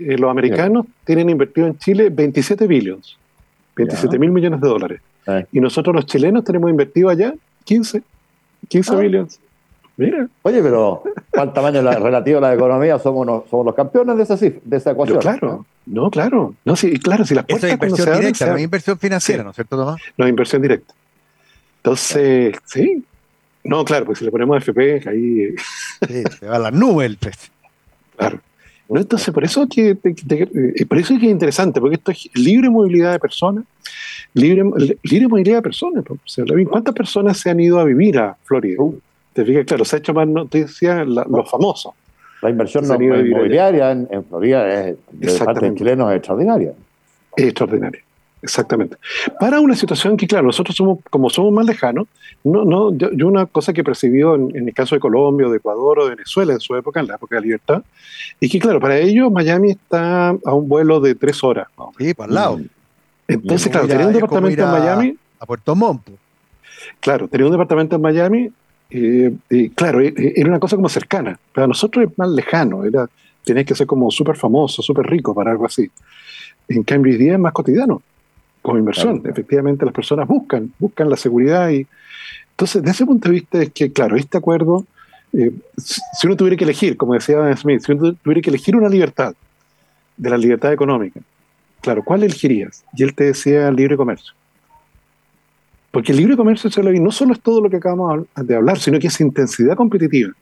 Eh, 0.00 0.16
los 0.16 0.30
americanos 0.30 0.86
tienen 1.04 1.28
invertido 1.28 1.66
en 1.66 1.78
Chile 1.78 2.08
27 2.10 2.66
billones, 2.66 3.16
27 3.76 4.18
mil 4.18 4.30
millones 4.30 4.60
de 4.60 4.68
dólares. 4.68 5.00
Ah. 5.26 5.42
Y 5.52 5.60
nosotros 5.60 5.94
los 5.94 6.06
chilenos 6.06 6.42
tenemos 6.44 6.70
invertido 6.70 7.10
allá 7.10 7.34
15, 7.64 8.02
15 8.68 8.96
billones. 8.96 9.40
Mira. 9.98 10.26
Oye, 10.42 10.62
pero 10.62 11.02
¿cuál 11.30 11.52
tamaño 11.52 11.82
relativo 11.82 12.38
a 12.38 12.40
la 12.40 12.54
economía 12.54 12.98
somos, 12.98 13.44
somos 13.50 13.66
los 13.66 13.74
campeones 13.74 14.16
de 14.16 14.22
esa, 14.22 14.36
de 14.36 14.76
esa 14.76 14.92
ecuación? 14.92 15.18
claro, 15.20 15.66
no, 15.84 16.10
claro. 16.10 16.54
No, 16.64 16.74
sí, 16.74 16.98
claro, 16.98 17.26
si 17.26 17.34
las 17.34 17.44
puertas 17.44 17.68
es 17.68 17.74
inversión 17.74 18.18
directa, 18.18 18.46
no 18.46 18.56
es 18.56 18.62
inversión 18.62 18.98
financiera, 18.98 19.44
¿no 19.44 19.50
es 19.50 19.56
cierto, 19.56 19.76
Tomás? 19.76 20.00
No, 20.16 20.26
inversión 20.26 20.62
directa. 20.62 20.94
Entonces, 21.82 22.56
sí. 22.64 23.04
No, 23.62 23.84
claro, 23.84 24.06
pues 24.06 24.18
si 24.18 24.24
le 24.24 24.30
ponemos 24.30 24.56
FP, 24.56 25.02
ahí. 25.06 25.54
Sí, 26.08 26.22
se 26.38 26.46
va 26.46 26.56
a 26.56 26.58
la 26.58 26.70
nube 26.70 27.04
el 27.04 27.18
precio. 27.18 27.52
Claro. 28.16 28.40
No, 28.90 29.00
entonces, 29.00 29.32
por 29.32 29.44
eso, 29.44 29.68
que, 29.68 29.90
eh, 30.02 30.86
por 30.86 30.98
eso 30.98 31.14
es 31.14 31.20
que 31.20 31.26
es 31.26 31.32
interesante, 31.32 31.80
porque 31.80 31.94
esto 31.94 32.10
es 32.10 32.28
libre 32.34 32.68
movilidad 32.68 33.12
de 33.12 33.20
personas, 33.20 33.64
libre, 34.34 34.64
libre 35.04 35.28
movilidad 35.28 35.58
de 35.58 35.62
personas. 35.62 36.04
¿Cuántas 36.68 36.92
personas 36.92 37.38
se 37.38 37.50
han 37.50 37.60
ido 37.60 37.78
a 37.78 37.84
vivir 37.84 38.18
a 38.18 38.36
Florida? 38.44 38.82
Uh. 38.82 38.98
Te 39.32 39.44
fijas, 39.44 39.64
claro, 39.64 39.84
se 39.84 39.94
ha 39.94 39.98
hecho 40.00 40.12
más 40.12 40.26
noticia 40.26 41.04
los 41.04 41.48
famosos. 41.48 41.94
La 42.42 42.50
inversión 42.50 42.88
no 42.88 42.94
inmobiliaria 43.00 43.92
en, 43.92 44.08
en, 44.10 44.24
Florida 44.24 44.88
es, 44.88 44.96
de 45.12 45.44
parte 45.44 45.70
de 45.70 45.74
chilenos 45.76 46.10
es 46.10 46.16
extraordinaria. 46.16 46.72
Es 47.36 47.44
extraordinaria, 47.44 48.00
exactamente. 48.42 48.96
Para 49.38 49.60
una 49.60 49.74
situación 49.74 50.16
que, 50.16 50.26
claro, 50.26 50.46
nosotros 50.46 50.76
somos, 50.76 50.98
como 51.10 51.30
somos 51.30 51.52
más 51.52 51.66
lejanos, 51.66 52.06
no, 52.44 52.64
no, 52.64 52.92
yo, 52.92 53.26
una 53.26 53.46
cosa 53.46 53.72
que 53.72 53.84
percibió 53.84 54.34
en, 54.34 54.56
en, 54.56 54.68
el 54.68 54.74
caso 54.74 54.94
de 54.94 55.00
Colombia, 55.00 55.46
o 55.46 55.50
de 55.50 55.58
Ecuador, 55.58 55.98
o 55.98 56.04
de 56.04 56.10
Venezuela 56.10 56.52
en 56.52 56.60
su 56.60 56.74
época, 56.74 57.00
en 57.00 57.08
la 57.08 57.16
época 57.16 57.36
de 57.36 57.40
la 57.40 57.44
libertad, 57.44 57.82
es 58.40 58.50
que, 58.50 58.58
claro, 58.58 58.80
para 58.80 58.98
ellos 58.98 59.30
Miami 59.30 59.72
está 59.72 60.30
a 60.30 60.54
un 60.54 60.68
vuelo 60.68 61.00
de 61.00 61.14
tres 61.14 61.42
horas. 61.44 61.68
Sí, 61.98 62.14
para 62.14 62.28
el 62.28 62.34
lado. 62.34 62.60
Entonces, 63.28 63.70
claro, 63.70 63.86
tenía 63.86 64.06
un 64.06 64.12
departamento 64.12 64.62
en 64.62 64.70
Miami. 64.70 65.16
A 65.38 65.46
Puerto 65.46 65.74
Montt. 65.74 66.08
Claro, 67.00 67.28
tenía 67.28 67.46
un 67.46 67.52
departamento 67.52 67.96
en 67.96 68.02
Miami. 68.02 68.50
Eh, 68.90 69.32
y 69.48 69.70
claro, 69.70 70.00
e, 70.00 70.08
e, 70.08 70.32
era 70.36 70.48
una 70.48 70.58
cosa 70.58 70.76
como 70.76 70.88
cercana. 70.88 71.38
Pero 71.52 71.64
a 71.64 71.68
nosotros 71.68 72.06
es 72.06 72.18
más 72.18 72.28
lejano. 72.28 72.84
Era, 72.84 73.08
tenías 73.44 73.66
que 73.66 73.74
ser 73.74 73.86
como 73.86 74.10
súper 74.10 74.36
famoso, 74.36 74.82
súper 74.82 75.06
rico 75.06 75.34
para 75.34 75.52
algo 75.52 75.66
así. 75.66 75.90
En 76.68 76.82
cambio, 76.82 77.12
hoy 77.12 77.18
día 77.18 77.34
es 77.34 77.38
más 77.38 77.52
cotidiano, 77.52 78.02
como 78.62 78.78
inversión. 78.78 79.22
Efectivamente, 79.24 79.84
las 79.84 79.94
personas 79.94 80.28
buscan, 80.28 80.72
buscan 80.78 81.08
la 81.08 81.16
seguridad. 81.16 81.70
y 81.70 81.86
Entonces, 82.50 82.82
desde 82.82 82.92
ese 82.92 83.06
punto 83.06 83.28
de 83.28 83.34
vista, 83.34 83.62
es 83.62 83.70
que, 83.70 83.92
claro, 83.92 84.16
este 84.16 84.38
acuerdo, 84.38 84.84
eh, 85.32 85.52
si 85.76 86.26
uno 86.26 86.36
tuviera 86.36 86.56
que 86.56 86.64
elegir, 86.64 86.96
como 86.96 87.14
decía 87.14 87.38
Dan 87.38 87.56
Smith, 87.56 87.80
si 87.80 87.92
uno 87.92 88.14
tuviera 88.14 88.40
que 88.40 88.50
elegir 88.50 88.76
una 88.76 88.88
libertad, 88.88 89.34
de 90.16 90.28
la 90.28 90.36
libertad 90.36 90.72
económica, 90.72 91.20
claro, 91.80 92.02
¿cuál 92.04 92.22
elegirías? 92.22 92.84
Y 92.94 93.02
él 93.04 93.14
te 93.14 93.24
decía 93.24 93.70
libre 93.70 93.96
comercio. 93.96 94.34
Porque 95.90 96.12
el 96.12 96.18
libre 96.18 96.36
comercio 96.36 96.70
no 97.00 97.10
solo 97.10 97.32
es 97.32 97.40
todo 97.40 97.60
lo 97.60 97.70
que 97.70 97.76
acabamos 97.76 98.26
de 98.36 98.54
hablar, 98.54 98.78
sino 98.78 98.98
que 98.98 99.08
es 99.08 99.20
intensidad 99.20 99.76
competitiva. 99.76 100.32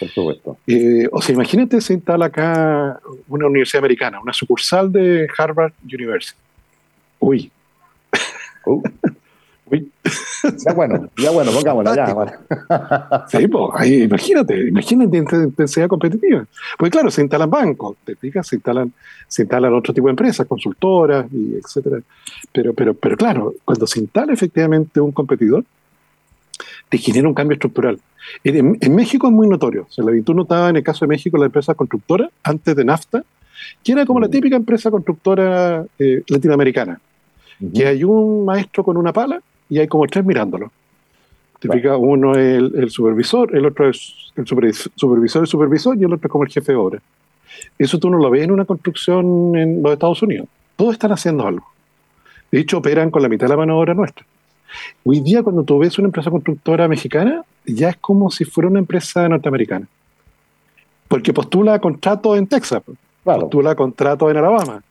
Por 0.00 0.08
supuesto. 0.08 0.56
Eh, 0.66 1.06
o 1.12 1.20
sea, 1.20 1.34
imagínate 1.34 1.80
se 1.82 1.92
instala 1.92 2.26
acá 2.26 2.98
una 3.28 3.46
universidad 3.46 3.80
americana, 3.80 4.20
una 4.20 4.32
sucursal 4.32 4.90
de 4.90 5.28
Harvard 5.36 5.74
University. 5.84 6.38
Uy. 7.20 7.50
Uh. 8.66 8.82
Ya 10.64 10.72
bueno, 10.72 11.08
ya 11.16 11.30
bueno, 11.30 11.52
pongámosla 11.52 11.94
ya. 11.94 13.26
Sí, 13.28 13.46
pues, 13.46 13.64
ahí, 13.74 14.02
imagínate, 14.02 14.68
imagínate 14.68 15.16
intensidad 15.18 15.86
competitiva. 15.86 16.46
Porque 16.78 16.90
claro, 16.90 17.10
se 17.10 17.20
instalan 17.20 17.50
bancos, 17.50 17.96
te 18.04 18.16
fijas, 18.16 18.46
se 18.46 18.56
instalan, 18.56 18.92
se 19.28 19.42
instalan 19.42 19.74
otro 19.74 19.94
tipo 19.94 20.06
de 20.08 20.12
empresas, 20.12 20.46
consultoras, 20.46 21.26
y 21.32 21.56
etcétera. 21.56 22.00
Pero, 22.52 22.74
pero, 22.74 22.94
pero 22.94 23.16
claro, 23.16 23.54
cuando 23.64 23.86
se 23.86 24.00
instala 24.00 24.32
efectivamente 24.32 25.00
un 25.00 25.12
competidor, 25.12 25.64
te 26.88 26.98
genera 26.98 27.28
un 27.28 27.34
cambio 27.34 27.54
estructural. 27.54 28.00
En, 28.44 28.94
México 28.94 29.26
es 29.26 29.32
muy 29.32 29.48
notorio. 29.48 29.86
O 29.88 29.92
sea, 29.92 30.04
la 30.04 30.22
tú 30.22 30.34
notabas 30.34 30.70
en 30.70 30.76
el 30.76 30.82
caso 30.82 31.04
de 31.04 31.08
México 31.08 31.38
la 31.38 31.46
empresa 31.46 31.74
constructora, 31.74 32.30
antes 32.42 32.74
de 32.74 32.84
NAFTA, 32.84 33.24
que 33.84 33.92
era 33.92 34.06
como 34.06 34.20
la 34.20 34.28
mm. 34.28 34.30
típica 34.30 34.56
empresa 34.56 34.90
constructora 34.90 35.84
eh, 35.98 36.22
latinoamericana. 36.28 37.00
Que 37.74 37.86
hay 37.86 38.04
un 38.04 38.44
maestro 38.44 38.82
con 38.82 38.96
una 38.96 39.12
pala 39.12 39.40
y 39.68 39.78
hay 39.78 39.88
como 39.88 40.06
tres 40.06 40.24
mirándolo. 40.24 40.70
Uno 41.98 42.34
es 42.34 42.58
el, 42.74 42.90
supervisor, 42.90 43.54
el 43.54 43.66
otro 43.66 43.90
es 43.90 44.32
el 44.36 44.46
supervisor, 44.46 45.42
el 45.42 45.46
supervisor 45.46 45.96
y 45.96 46.04
el 46.04 46.12
otro 46.12 46.26
es 46.26 46.32
como 46.32 46.44
el 46.44 46.50
jefe 46.50 46.72
de 46.72 46.78
obra. 46.78 47.02
Eso 47.78 47.98
tú 47.98 48.08
no 48.08 48.18
lo 48.18 48.30
ves 48.30 48.44
en 48.44 48.50
una 48.50 48.64
construcción 48.64 49.56
en 49.56 49.82
los 49.82 49.92
Estados 49.92 50.22
Unidos. 50.22 50.48
Todos 50.76 50.94
están 50.94 51.12
haciendo 51.12 51.46
algo. 51.46 51.66
De 52.50 52.60
hecho, 52.60 52.78
operan 52.78 53.10
con 53.10 53.22
la 53.22 53.28
mitad 53.28 53.46
de 53.46 53.50
la 53.50 53.56
mano 53.56 53.74
de 53.74 53.80
obra 53.80 53.94
nuestra. 53.94 54.24
Hoy 55.04 55.20
día, 55.20 55.42
cuando 55.42 55.62
tú 55.62 55.78
ves 55.78 55.98
una 55.98 56.08
empresa 56.08 56.30
constructora 56.30 56.88
mexicana, 56.88 57.44
ya 57.66 57.90
es 57.90 57.96
como 57.96 58.30
si 58.30 58.44
fuera 58.44 58.68
una 58.68 58.78
empresa 58.78 59.28
norteamericana. 59.28 59.86
Porque 61.08 61.32
postula 61.32 61.78
contrato 61.80 62.36
en 62.36 62.46
Texas, 62.46 62.82
postula 63.24 63.74
contrato 63.74 64.30
en 64.30 64.36
Alabama, 64.36 64.82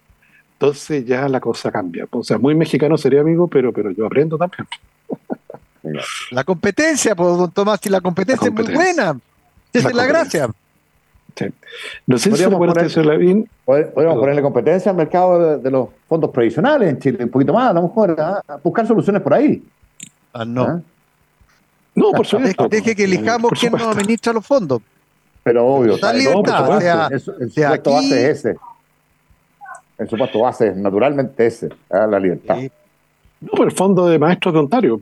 entonces 0.59 1.05
ya 1.05 1.29
la 1.29 1.39
cosa 1.39 1.71
cambia. 1.71 2.05
O 2.11 2.21
sea, 2.21 2.37
muy 2.37 2.53
mexicano 2.53 2.97
sería 2.97 3.21
amigo, 3.21 3.47
pero, 3.47 3.71
pero 3.71 3.91
yo 3.91 4.05
aprendo 4.05 4.37
también. 4.37 4.67
La 6.31 6.43
competencia, 6.43 7.15
pues, 7.15 7.37
don 7.37 7.49
Tomás, 7.49 7.79
y 7.85 7.89
la 7.89 8.01
competencia, 8.01 8.49
es 8.49 8.53
muy 8.53 8.65
buena. 8.65 9.17
Esa 9.71 9.87
es 9.87 9.95
la 9.95 10.05
gracia. 10.05 10.49
Sí. 11.33 11.45
No 12.05 12.17
sé 12.17 12.35
si 12.35 12.43
poner, 12.43 12.91
Podríamos 13.63 14.19
ponerle 14.19 14.41
competencia 14.41 14.91
al 14.91 14.97
mercado 14.97 15.59
de, 15.59 15.71
los 15.71 15.87
fondos 16.09 16.29
previsionales 16.31 16.89
en 16.89 16.99
Chile, 16.99 17.23
un 17.23 17.29
poquito 17.29 17.53
más, 17.53 17.69
a 17.69 17.73
lo 17.73 17.83
mejor, 17.83 18.17
¿ah? 18.19 18.43
buscar 18.61 18.85
soluciones 18.85 19.21
por 19.21 19.33
ahí. 19.33 19.63
Ah, 20.33 20.43
no. 20.43 20.63
¿Ah? 20.63 20.81
No, 21.95 22.11
por 22.11 22.27
supuesto. 22.27 22.67
Deje 22.67 22.93
que 22.93 23.05
elijamos 23.05 23.53
quién 23.57 23.71
nos 23.71 23.83
administra 23.83 24.33
los 24.33 24.45
fondos. 24.45 24.81
Pero 25.41 25.65
obvio. 25.65 25.93
Total 25.93 26.17
libertad. 26.17 26.69
o 26.69 26.81
sea, 26.81 27.07
el 27.07 27.21
supuesto 27.21 27.91
base 27.93 28.29
es 28.29 28.39
ese. 28.39 28.57
El 29.99 30.09
supuesto 30.09 30.39
base 30.39 30.69
es 30.69 30.77
naturalmente 30.77 31.45
ese, 31.45 31.69
la 31.89 32.19
libertad. 32.19 32.57
No, 33.41 33.49
pero 33.51 33.65
el 33.65 33.71
fondo 33.71 34.07
de 34.07 34.17
maestros 34.17 34.53
de 34.53 34.59
Ontario. 34.61 34.99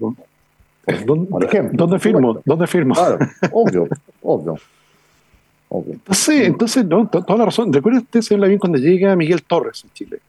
¿Dónde, 1.05 1.29
por 1.29 1.43
ejemplo. 1.43 1.77
¿Dónde 1.77 1.99
firmo? 1.99 2.41
¿Dónde 2.43 2.67
firmo? 2.67 2.93
Claro, 2.95 3.19
obvio, 3.51 3.87
obvio. 4.21 4.57
Entonces, 5.69 6.47
entonces 6.47 6.85
no, 6.85 7.07
toda 7.07 7.37
la 7.37 7.45
razón. 7.45 7.71
Recuerda 7.73 7.99
usted, 7.99 8.21
señor 8.21 8.41
Lavín, 8.41 8.57
cuando 8.57 8.77
llega 8.77 9.15
Miguel 9.15 9.43
Torres 9.43 9.85
a 9.85 9.93
Chile. 9.93 10.19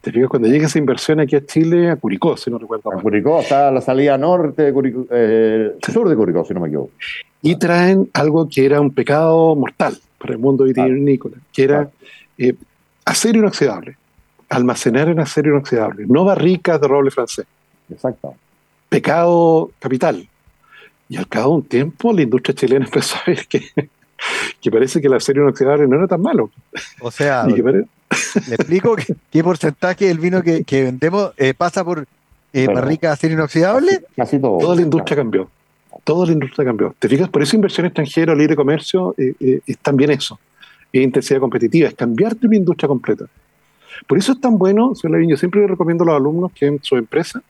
Te 0.00 0.12
digo, 0.12 0.28
cuando 0.28 0.48
llega 0.48 0.66
esa 0.66 0.78
inversión 0.78 1.18
aquí 1.18 1.34
a 1.34 1.44
Chile, 1.44 1.90
a 1.90 1.96
Curicó, 1.96 2.36
si 2.36 2.50
no 2.50 2.58
recuerdo 2.58 2.90
mal. 2.90 3.00
A 3.00 3.02
Curicó, 3.02 3.40
está 3.40 3.70
la 3.72 3.80
salida 3.80 4.16
norte 4.16 4.62
de 4.62 4.72
Curicó, 4.72 5.06
eh, 5.10 5.72
sur 5.92 6.08
de 6.08 6.14
Curicó, 6.14 6.44
si 6.44 6.54
no 6.54 6.60
me 6.60 6.68
equivoco. 6.68 6.92
Y 7.42 7.56
traen 7.56 8.08
algo 8.14 8.48
que 8.48 8.64
era 8.64 8.80
un 8.80 8.92
pecado 8.92 9.56
mortal 9.56 9.98
para 10.18 10.34
el 10.34 10.38
mundo 10.38 10.64
vitivinícola, 10.64 11.36
que 11.52 11.64
era 11.64 11.90
eh, 12.38 12.54
acero 13.08 13.38
inoxidable, 13.38 13.96
almacenar 14.48 15.08
en 15.08 15.20
acero 15.20 15.50
inoxidable, 15.50 16.04
no 16.06 16.24
barricas 16.24 16.80
de 16.80 16.88
roble 16.88 17.10
francés. 17.10 17.46
Exacto. 17.90 18.34
Pecado 18.88 19.70
capital. 19.78 20.28
Y 21.08 21.16
al 21.16 21.26
cabo 21.26 21.52
de 21.52 21.56
un 21.56 21.62
tiempo 21.64 22.12
la 22.12 22.22
industria 22.22 22.54
chilena 22.54 22.84
empezó 22.90 23.16
a 23.16 23.22
ver 23.26 23.46
que, 23.46 23.62
que 24.60 24.70
parece 24.70 25.00
que 25.00 25.06
el 25.06 25.14
acero 25.14 25.42
inoxidable 25.42 25.88
no 25.88 25.96
era 25.96 26.06
tan 26.06 26.20
malo. 26.20 26.50
O 27.00 27.10
sea, 27.10 27.46
le 27.46 28.54
explico 28.54 28.96
qué 29.30 29.42
porcentaje 29.42 30.06
del 30.06 30.18
vino 30.18 30.42
que, 30.42 30.64
vendemos 30.70 31.32
eh, 31.38 31.54
pasa 31.54 31.84
por 31.84 32.06
eh, 32.52 32.66
barricas 32.66 33.10
de 33.10 33.14
acero 33.14 33.34
inoxidable. 33.34 34.04
Casi 34.16 34.38
todo. 34.38 34.58
Toda 34.58 34.76
la 34.76 34.82
industria 34.82 35.16
cambió. 35.16 35.48
Toda 36.04 36.26
la 36.26 36.32
industria 36.32 36.64
cambió. 36.66 36.94
¿Te 36.98 37.08
fijas? 37.08 37.28
Por 37.28 37.42
eso 37.42 37.56
inversión 37.56 37.86
extranjera, 37.86 38.34
libre 38.34 38.54
comercio, 38.54 39.14
eh, 39.18 39.60
es 39.66 39.78
también 39.78 40.10
eso 40.10 40.38
es 40.92 41.02
intensidad 41.02 41.40
competitiva, 41.40 41.88
es 41.88 41.94
cambiarte 41.94 42.46
una 42.46 42.56
industria 42.56 42.88
completa. 42.88 43.26
Por 44.06 44.18
eso 44.18 44.32
es 44.32 44.40
tan 44.40 44.58
bueno, 44.58 44.94
señor 44.94 45.16
Levin, 45.16 45.30
yo 45.30 45.36
siempre 45.36 45.60
le 45.60 45.66
recomiendo 45.66 46.04
a 46.04 46.08
los 46.08 46.16
alumnos 46.16 46.52
que 46.52 46.66
en 46.66 46.82
su 46.82 46.96
empresa 46.96 47.42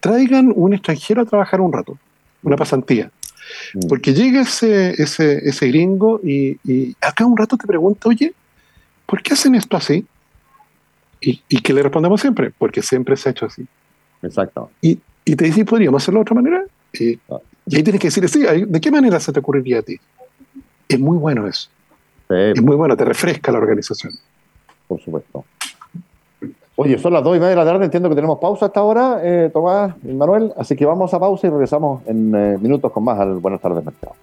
traigan 0.00 0.52
un 0.54 0.74
extranjero 0.74 1.22
a 1.22 1.24
trabajar 1.24 1.60
un 1.60 1.72
rato, 1.72 1.98
una 2.42 2.56
pasantía. 2.56 3.10
Mm. 3.74 3.88
Porque 3.88 4.12
llega 4.12 4.42
ese, 4.42 5.00
ese, 5.02 5.48
ese 5.48 5.68
gringo 5.68 6.20
y, 6.22 6.58
acá 7.00 7.24
un 7.24 7.36
rato 7.36 7.56
te 7.56 7.66
pregunta, 7.66 8.08
oye, 8.08 8.34
¿por 9.06 9.22
qué 9.22 9.34
hacen 9.34 9.54
esto 9.54 9.76
así? 9.76 10.04
Y, 11.20 11.42
y 11.48 11.60
que 11.60 11.72
le 11.72 11.82
respondemos 11.82 12.20
siempre, 12.20 12.52
porque 12.56 12.82
siempre 12.82 13.16
se 13.16 13.28
ha 13.28 13.32
hecho 13.32 13.46
así. 13.46 13.66
Exacto. 14.22 14.70
Y, 14.82 14.98
y 15.24 15.34
te 15.34 15.44
dice, 15.44 15.64
¿podríamos 15.64 16.02
hacerlo 16.02 16.18
de 16.20 16.22
otra 16.22 16.34
manera? 16.34 16.64
Y, 16.92 17.18
ah. 17.30 17.38
y 17.66 17.76
ahí 17.76 17.82
tienes 17.82 18.00
que 18.00 18.08
decir, 18.08 18.28
sí, 18.28 18.42
¿de 18.66 18.80
qué 18.80 18.90
manera 18.90 19.18
se 19.18 19.32
te 19.32 19.40
ocurriría 19.40 19.80
a 19.80 19.82
ti? 19.82 19.98
Es 20.88 21.00
muy 21.00 21.16
bueno 21.16 21.46
eso. 21.46 21.68
Es 22.28 22.62
muy 22.62 22.76
bueno, 22.76 22.96
te 22.96 23.04
refresca 23.04 23.52
la 23.52 23.58
organización. 23.58 24.12
Por 24.88 25.00
supuesto. 25.00 25.44
Oye, 26.78 26.98
son 26.98 27.14
las 27.14 27.24
dos 27.24 27.34
y 27.34 27.40
media 27.40 27.50
de 27.50 27.56
la 27.56 27.64
tarde, 27.64 27.86
entiendo 27.86 28.10
que 28.10 28.14
tenemos 28.14 28.38
pausa 28.38 28.66
hasta 28.66 28.80
ahora, 28.80 29.20
eh, 29.22 29.50
Tomás 29.50 29.94
y 30.04 30.12
Manuel, 30.12 30.52
así 30.58 30.76
que 30.76 30.84
vamos 30.84 31.12
a 31.14 31.18
pausa 31.18 31.46
y 31.46 31.50
regresamos 31.50 32.02
en 32.06 32.34
eh, 32.34 32.58
minutos 32.60 32.92
con 32.92 33.02
más 33.02 33.18
al 33.18 33.36
Buenas 33.36 33.62
tardes 33.62 33.82
Mercado. 33.82 34.14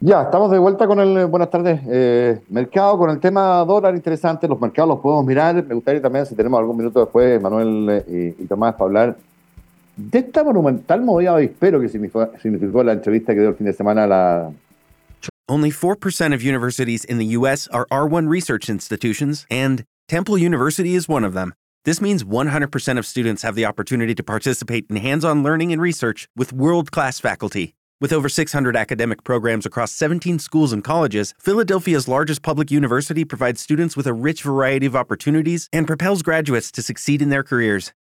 Ya, 0.00 0.22
estamos 0.22 0.52
de 0.52 0.58
vuelta 0.58 0.86
con 0.86 1.00
el 1.00 1.16
eh, 1.16 1.24
Buenas 1.24 1.50
tardes 1.50 1.80
eh, 1.88 2.40
Mercado, 2.50 2.96
con 2.98 3.10
el 3.10 3.18
tema 3.18 3.64
dólar 3.64 3.96
interesante. 3.96 4.46
Los 4.46 4.60
mercados 4.60 4.90
los 4.90 5.00
podemos 5.00 5.26
mirar. 5.26 5.64
Me 5.66 5.74
gustaría 5.74 6.00
también, 6.00 6.24
si 6.24 6.36
tenemos 6.36 6.60
algún 6.60 6.76
minuto 6.76 7.00
después, 7.00 7.42
Manuel 7.42 8.04
y 8.38 8.44
Tomás, 8.44 8.74
para 8.74 8.84
hablar 8.84 9.16
de 9.96 10.18
esta 10.20 10.44
monumental 10.44 11.02
movida 11.02 11.30
de 11.30 11.36
avispero 11.36 11.80
que 11.80 11.88
significó, 11.88 12.84
la 12.84 12.92
entrevista 12.92 13.34
que 13.34 13.40
dio 13.40 13.48
el 13.48 13.56
fin 13.56 13.66
de 13.66 13.72
semana 13.72 14.06
la 14.06 14.52
Only 15.48 15.70
4% 15.70 16.32
of 16.32 16.42
universities 16.42 17.04
in 17.04 17.18
the 17.18 17.36
US 17.36 17.66
are 17.68 17.86
R1 17.90 18.28
research 18.28 18.68
institutions 18.68 19.46
and 19.50 19.82
Temple 20.06 20.38
University 20.38 20.94
is 20.94 21.08
one 21.08 21.24
of 21.24 21.32
them. 21.34 21.54
This 21.84 22.00
means 22.00 22.22
100% 22.22 22.98
of 22.98 23.06
students 23.06 23.42
have 23.42 23.56
the 23.56 23.64
opportunity 23.64 24.14
to 24.14 24.22
participate 24.22 24.86
in 24.90 24.96
hands-on 24.96 25.42
learning 25.42 25.72
and 25.72 25.80
research 25.82 26.28
with 26.36 26.52
world-class 26.52 27.18
faculty. 27.18 27.74
With 28.00 28.12
over 28.12 28.28
600 28.28 28.76
academic 28.76 29.24
programs 29.24 29.66
across 29.66 29.90
17 29.90 30.38
schools 30.38 30.72
and 30.72 30.84
colleges, 30.84 31.34
Philadelphia's 31.40 32.06
largest 32.06 32.42
public 32.42 32.70
university 32.70 33.24
provides 33.24 33.60
students 33.60 33.96
with 33.96 34.06
a 34.06 34.12
rich 34.12 34.42
variety 34.42 34.86
of 34.86 34.94
opportunities 34.94 35.68
and 35.72 35.84
propels 35.84 36.22
graduates 36.22 36.70
to 36.72 36.82
succeed 36.82 37.20
in 37.20 37.30
their 37.30 37.42
careers. 37.42 37.92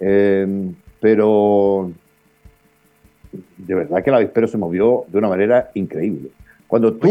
Eh, 0.00 0.74
pero 1.00 1.92
de 3.56 3.74
verdad 3.74 4.02
que 4.02 4.10
la 4.10 4.18
avispero 4.18 4.46
se 4.46 4.58
movió 4.58 5.04
de 5.08 5.18
una 5.18 5.28
manera 5.28 5.70
increíble. 5.74 6.30
Cuando 6.66 6.94
tú 6.94 7.08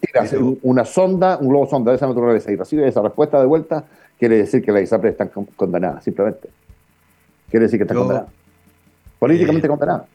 tiras 0.00 0.34
una 0.62 0.84
sonda, 0.84 1.38
un 1.38 1.48
globo 1.48 1.66
sonda 1.66 1.92
de 1.92 1.96
esa 1.96 2.08
naturaleza 2.08 2.50
y 2.50 2.56
recibes 2.56 2.88
esa 2.88 3.02
respuesta 3.02 3.38
de 3.38 3.46
vuelta, 3.46 3.84
quiere 4.18 4.38
decir 4.38 4.62
que 4.62 4.72
las 4.72 4.82
ISAPRES 4.82 5.12
están 5.12 5.30
condenadas, 5.54 6.02
simplemente. 6.02 6.48
Quiere 7.48 7.66
decir 7.66 7.78
que 7.78 7.84
están 7.84 7.98
condenadas. 7.98 8.28
Políticamente 9.18 9.68
condenadas. 9.68 10.06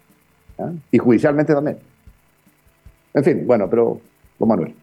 ¿ah? 0.60 0.72
Y 0.92 0.98
judicialmente 0.98 1.54
también. 1.54 1.78
En 3.14 3.24
fin, 3.24 3.48
bueno, 3.48 3.70
pero, 3.70 4.00
don 4.38 4.50
Manuel. 4.50 4.76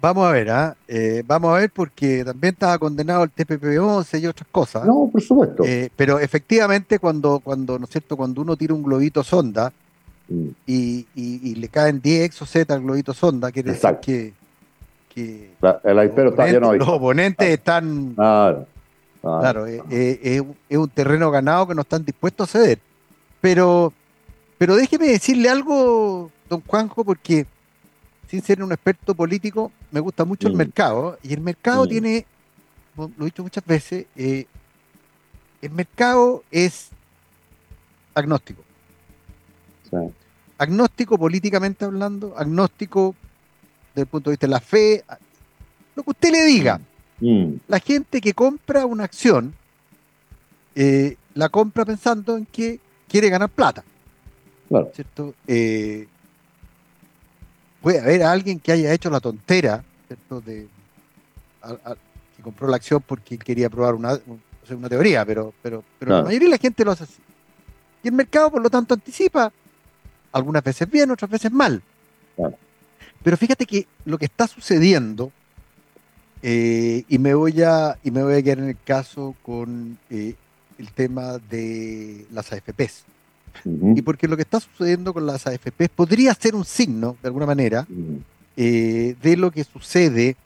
Vamos 0.00 0.26
a 0.26 0.32
ver, 0.32 0.50
¿ah? 0.50 0.76
eh, 0.88 1.22
vamos 1.26 1.54
a 1.54 1.58
ver 1.58 1.70
porque 1.74 2.24
también 2.24 2.54
estaba 2.54 2.78
condenado 2.78 3.22
el 3.22 3.34
TPP-11 3.34 4.20
y 4.20 4.26
otras 4.26 4.48
cosas. 4.50 4.86
No, 4.86 5.10
por 5.12 5.20
supuesto. 5.20 5.62
Eh, 5.64 5.90
pero 5.94 6.18
efectivamente 6.18 6.98
cuando, 6.98 7.40
cuando, 7.40 7.78
¿no 7.78 7.84
es 7.84 7.90
cierto? 7.90 8.16
Cuando 8.16 8.40
uno 8.40 8.56
tira 8.56 8.72
un 8.72 8.82
globito 8.82 9.22
sonda 9.22 9.70
mm. 10.30 10.48
y, 10.66 11.54
le 11.54 11.68
caen 11.68 12.00
10 12.00 12.24
exoceta 12.24 12.74
al 12.74 12.82
globito 12.82 13.12
sonda, 13.12 13.52
quiere 13.52 13.72
decir 13.72 13.96
que, 14.00 14.32
que 15.14 15.50
el 15.84 15.98
está 15.98 16.46
lleno 16.46 16.72
Los 16.74 16.88
oponentes 16.88 17.46
ah. 17.48 17.52
están... 17.52 18.14
Claro, 18.14 18.66
claro 19.20 19.66
eh, 19.66 20.42
es, 20.68 20.78
un 20.78 20.88
terreno 20.88 21.30
ganado 21.30 21.68
que 21.68 21.74
no 21.74 21.82
están 21.82 22.04
dispuestos 22.04 22.48
a 22.48 22.58
ceder. 22.58 22.78
Pero, 23.40 23.92
pero 24.56 24.76
déjeme 24.76 25.06
decirle 25.06 25.48
algo, 25.48 26.30
don 26.48 26.62
Juanjo, 26.66 27.04
porque 27.04 27.46
sin 28.30 28.42
ser 28.42 28.62
un 28.62 28.70
experto 28.70 29.14
político, 29.14 29.72
me 29.90 29.98
gusta 29.98 30.24
mucho 30.24 30.46
el 30.46 30.54
mm. 30.54 30.58
mercado. 30.58 31.18
Y 31.22 31.34
el 31.34 31.40
mercado 31.40 31.84
mm. 31.84 31.88
tiene, 31.88 32.26
lo 32.96 33.10
he 33.20 33.24
dicho 33.24 33.42
muchas 33.42 33.64
veces, 33.64 34.06
eh, 34.14 34.46
el 35.60 35.70
mercado 35.72 36.44
es 36.50 36.90
agnóstico. 38.14 38.62
Agnóstico 40.60 41.16
políticamente 41.16 41.86
hablando, 41.86 42.34
agnóstico 42.36 43.14
desde 43.94 44.02
el 44.02 44.06
punto 44.08 44.28
de 44.28 44.34
vista 44.34 44.46
de 44.46 44.50
la 44.50 44.60
fe, 44.60 45.02
lo 45.96 46.02
que 46.02 46.10
usted 46.10 46.30
le 46.30 46.44
diga. 46.44 46.78
Mm. 47.18 47.54
La 47.66 47.80
gente 47.80 48.20
que 48.20 48.34
compra 48.34 48.84
una 48.84 49.04
acción, 49.04 49.54
eh, 50.74 51.16
la 51.32 51.48
compra 51.48 51.86
pensando 51.86 52.36
en 52.36 52.44
que 52.44 52.78
quiere 53.08 53.30
ganar 53.30 53.48
plata. 53.48 53.82
¿Cierto? 54.92 55.34
Eh, 55.46 56.06
puede 57.80 58.00
haber 58.00 58.22
alguien 58.22 58.60
que 58.60 58.72
haya 58.72 58.92
hecho 58.92 59.08
la 59.08 59.20
tontera, 59.20 59.82
¿cierto? 60.08 60.42
De, 60.42 60.68
que 62.36 62.42
compró 62.42 62.68
la 62.68 62.76
acción 62.76 63.02
porque 63.04 63.38
quería 63.38 63.70
probar 63.70 63.94
una, 63.94 64.20
una 64.70 64.88
teoría, 64.90 65.24
pero, 65.24 65.54
pero, 65.62 65.82
pero 65.98 66.18
la 66.18 66.22
mayoría 66.24 66.48
de 66.48 66.52
la 66.52 66.58
gente 66.58 66.84
lo 66.84 66.92
hace 66.92 67.04
así. 67.04 67.22
Y 68.02 68.08
el 68.08 68.14
mercado, 68.14 68.50
por 68.50 68.62
lo 68.62 68.68
tanto, 68.68 68.92
anticipa 68.92 69.50
algunas 70.32 70.62
veces 70.62 70.90
bien, 70.90 71.10
otras 71.10 71.30
veces 71.30 71.50
mal. 71.52 71.82
Pero 73.22 73.36
fíjate 73.36 73.66
que 73.66 73.86
lo 74.04 74.18
que 74.18 74.24
está 74.24 74.46
sucediendo, 74.46 75.30
eh, 76.42 77.04
y, 77.08 77.18
me 77.18 77.34
voy 77.34 77.62
a, 77.62 77.98
y 78.02 78.10
me 78.10 78.22
voy 78.22 78.34
a 78.34 78.42
quedar 78.42 78.58
en 78.60 78.70
el 78.70 78.78
caso 78.82 79.34
con 79.42 79.98
eh, 80.08 80.34
el 80.78 80.90
tema 80.92 81.38
de 81.38 82.26
las 82.32 82.52
AFPs. 82.52 83.04
Y 83.64 84.00
porque 84.02 84.28
lo 84.28 84.36
que 84.36 84.42
está 84.42 84.60
sucediendo 84.60 85.12
con 85.12 85.26
las 85.26 85.46
AFP 85.46 85.88
podría 85.88 86.32
ser 86.34 86.54
un 86.54 86.64
signo, 86.64 87.16
de 87.20 87.28
alguna 87.28 87.46
manera, 87.46 87.86
eh, 88.56 89.16
de 89.20 89.36
lo 89.36 89.50
que 89.50 89.64
sucede 89.64 90.36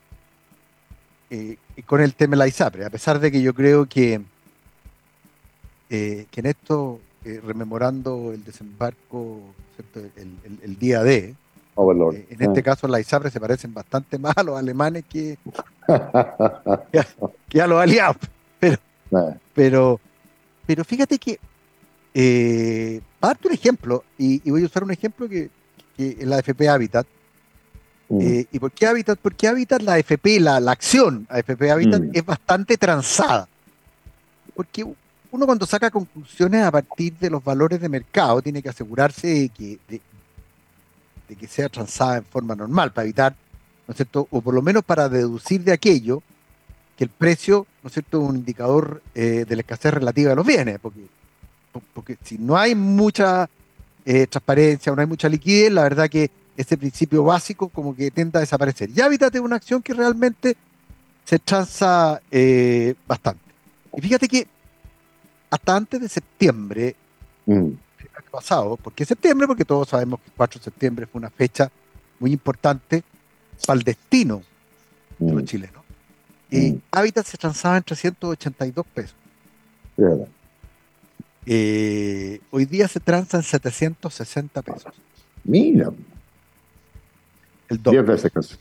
con 1.86 2.00
el 2.00 2.14
tema 2.14 2.30
de 2.32 2.36
la 2.38 2.48
ISAPRE, 2.48 2.86
a 2.86 2.90
pesar 2.90 3.20
de 3.20 3.30
que 3.30 3.42
yo 3.42 3.52
creo 3.52 3.86
que, 3.86 4.22
que 5.88 6.26
en 6.34 6.46
esto, 6.46 7.00
rememorando 7.44 8.32
el 8.32 8.42
desembarco, 8.42 9.42
el, 10.62 10.78
día 10.78 11.02
D, 11.02 11.34
en 11.76 12.26
este 12.40 12.60
ah. 12.60 12.62
caso 12.62 12.88
la 12.88 13.00
ISAPRE 13.00 13.30
se 13.30 13.40
parecen 13.40 13.74
bastante 13.74 14.18
más 14.18 14.36
a 14.36 14.42
los 14.42 14.58
alemanes 14.58 15.04
que, 15.08 15.38
que, 17.48 17.60
a, 17.60 17.66
los 17.66 17.80
aliados. 17.80 18.16
Pero, 18.60 18.78
ah. 19.12 19.34
pero, 19.54 20.00
pero 20.66 20.84
fíjate 20.84 21.18
que 21.18 21.38
eh, 22.14 23.00
para 23.18 23.34
darte 23.34 23.48
un 23.48 23.54
ejemplo, 23.54 24.04
y, 24.16 24.48
voy 24.48 24.62
a 24.62 24.66
usar 24.66 24.84
un 24.84 24.92
ejemplo 24.92 25.28
que, 25.28 25.50
que 25.96 26.16
en 26.20 26.30
la 26.30 26.36
AFP 26.36 26.68
Habitat. 26.68 27.06
Mm. 28.08 28.20
Eh, 28.20 28.46
¿Y 28.52 28.58
por 28.60 28.70
qué 28.70 28.86
Habitat? 28.86 29.18
Porque 29.20 29.48
Habitat, 29.48 29.82
la 29.82 29.94
AFP, 29.94 30.38
la, 30.38 30.60
la 30.60 30.72
acción 30.72 31.26
AFP 31.28 31.70
Habitat 31.70 32.02
mm. 32.02 32.10
es 32.12 32.24
bastante 32.24 32.76
transada. 32.76 33.48
Porque 34.54 34.84
uno 35.34 35.46
cuando 35.46 35.66
saca 35.66 35.90
conclusiones 35.90 36.62
a 36.62 36.70
partir 36.70 37.14
de 37.18 37.28
los 37.28 37.42
valores 37.42 37.80
de 37.80 37.88
mercado 37.88 38.40
tiene 38.40 38.62
que 38.62 38.68
asegurarse 38.68 39.26
de 39.26 39.48
que, 39.48 39.78
de, 39.88 40.00
que 41.36 41.48
sea 41.48 41.68
transada 41.68 42.18
en 42.18 42.24
forma 42.24 42.54
normal 42.54 42.92
para 42.92 43.04
evitar, 43.04 43.34
¿no 43.88 43.92
es 43.92 43.96
cierto? 43.96 44.28
O 44.30 44.40
por 44.40 44.54
lo 44.54 44.62
menos 44.62 44.84
para 44.84 45.08
deducir 45.08 45.64
de 45.64 45.72
aquello 45.72 46.22
que 46.96 47.02
el 47.02 47.10
precio, 47.10 47.66
¿no 47.82 47.88
es 47.88 47.94
cierto?, 47.94 48.22
es 48.22 48.28
un 48.28 48.36
indicador 48.36 49.02
eh, 49.16 49.44
de 49.48 49.56
la 49.56 49.62
escasez 49.62 49.92
relativa 49.92 50.30
de 50.30 50.36
los 50.36 50.46
bienes, 50.46 50.78
porque 50.80 51.00
porque 51.92 52.16
si 52.22 52.38
no 52.38 52.56
hay 52.56 52.76
mucha 52.76 53.50
eh, 54.04 54.28
transparencia 54.28 54.92
o 54.92 54.94
no 54.94 55.02
hay 55.02 55.08
mucha 55.08 55.28
liquidez, 55.28 55.72
la 55.72 55.82
verdad 55.82 56.08
que 56.08 56.30
ese 56.56 56.76
principio 56.76 57.24
básico 57.24 57.68
como 57.68 57.96
que 57.96 58.12
tenta 58.12 58.38
a 58.38 58.42
desaparecer. 58.42 58.88
Y 58.94 59.00
Habitat 59.00 59.34
es 59.34 59.40
una 59.40 59.56
acción 59.56 59.82
que 59.82 59.94
realmente 59.94 60.56
se 61.24 61.40
transa 61.40 62.22
eh, 62.30 62.94
bastante. 63.08 63.42
Y 63.96 64.00
fíjate 64.00 64.28
que 64.28 64.46
hasta 65.54 65.76
antes 65.76 66.00
de 66.00 66.08
septiembre, 66.08 66.96
mm. 67.46 67.68
pasado, 68.28 68.76
¿por 68.76 68.92
qué 68.92 69.04
septiembre? 69.04 69.46
Porque 69.46 69.64
todos 69.64 69.88
sabemos 69.88 70.18
que 70.18 70.26
el 70.26 70.32
4 70.36 70.58
de 70.58 70.64
septiembre 70.64 71.06
fue 71.06 71.20
una 71.20 71.30
fecha 71.30 71.70
muy 72.18 72.32
importante 72.32 73.04
para 73.64 73.78
el 73.78 73.84
destino 73.84 74.42
de 75.16 75.32
los 75.32 75.42
mm. 75.42 75.46
chilenos. 75.46 75.82
Y 76.50 76.72
mm. 76.72 76.80
Habitat 76.90 77.24
se 77.24 77.38
transaba 77.38 77.76
en 77.76 77.84
382 77.84 78.84
pesos. 78.86 79.14
Eh, 81.46 82.40
hoy 82.50 82.64
día 82.64 82.88
se 82.88 82.98
transa 82.98 83.36
en 83.36 83.44
760 83.44 84.60
pesos. 84.60 84.92
Mira. 85.44 85.92
El 87.68 87.80
doble. 87.80 88.02
10 88.02 88.08
veces 88.08 88.32
casi. 88.32 88.56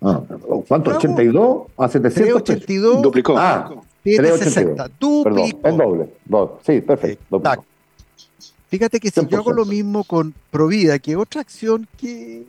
Ah, 0.00 0.22
¿Cuánto? 0.66 0.98
¿82 0.98 1.66
a 1.76 1.88
782? 1.88 3.02
Duplicó. 3.02 3.36
Ah, 3.36 3.70
760. 4.04 4.90
Duplicó. 4.98 5.68
el 5.68 5.76
doble. 5.76 6.08
Sí, 6.64 6.80
perfecto. 6.80 7.42
Fíjate 8.68 9.00
que 9.00 9.10
si 9.10 9.26
yo 9.26 9.38
hago 9.38 9.52
lo 9.52 9.66
mismo 9.66 10.04
con 10.04 10.34
Provida, 10.50 10.98
que 10.98 11.14
otra 11.14 11.42
acción 11.42 11.86
que 11.98 12.46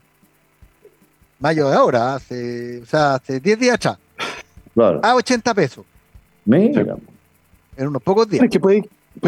mayo 1.39 1.69
de 1.69 1.75
ahora, 1.75 2.15
hace, 2.15 2.81
o 2.81 2.85
sea, 2.85 3.15
hace 3.15 3.39
10 3.39 3.59
días 3.59 3.75
atrás, 3.75 3.97
a 4.75 5.15
80 5.15 5.53
pesos. 5.53 5.85
En 7.77 7.87
unos 7.87 8.01
pocos 8.01 8.29
días. 8.29 8.45
que 8.49 8.59
puede, 8.59 8.83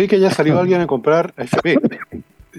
que 0.07 0.15
haya 0.15 0.31
salido 0.31 0.59
alguien 0.59 0.81
a 0.81 0.87
comprar 0.87 1.33
AFP. 1.37 1.79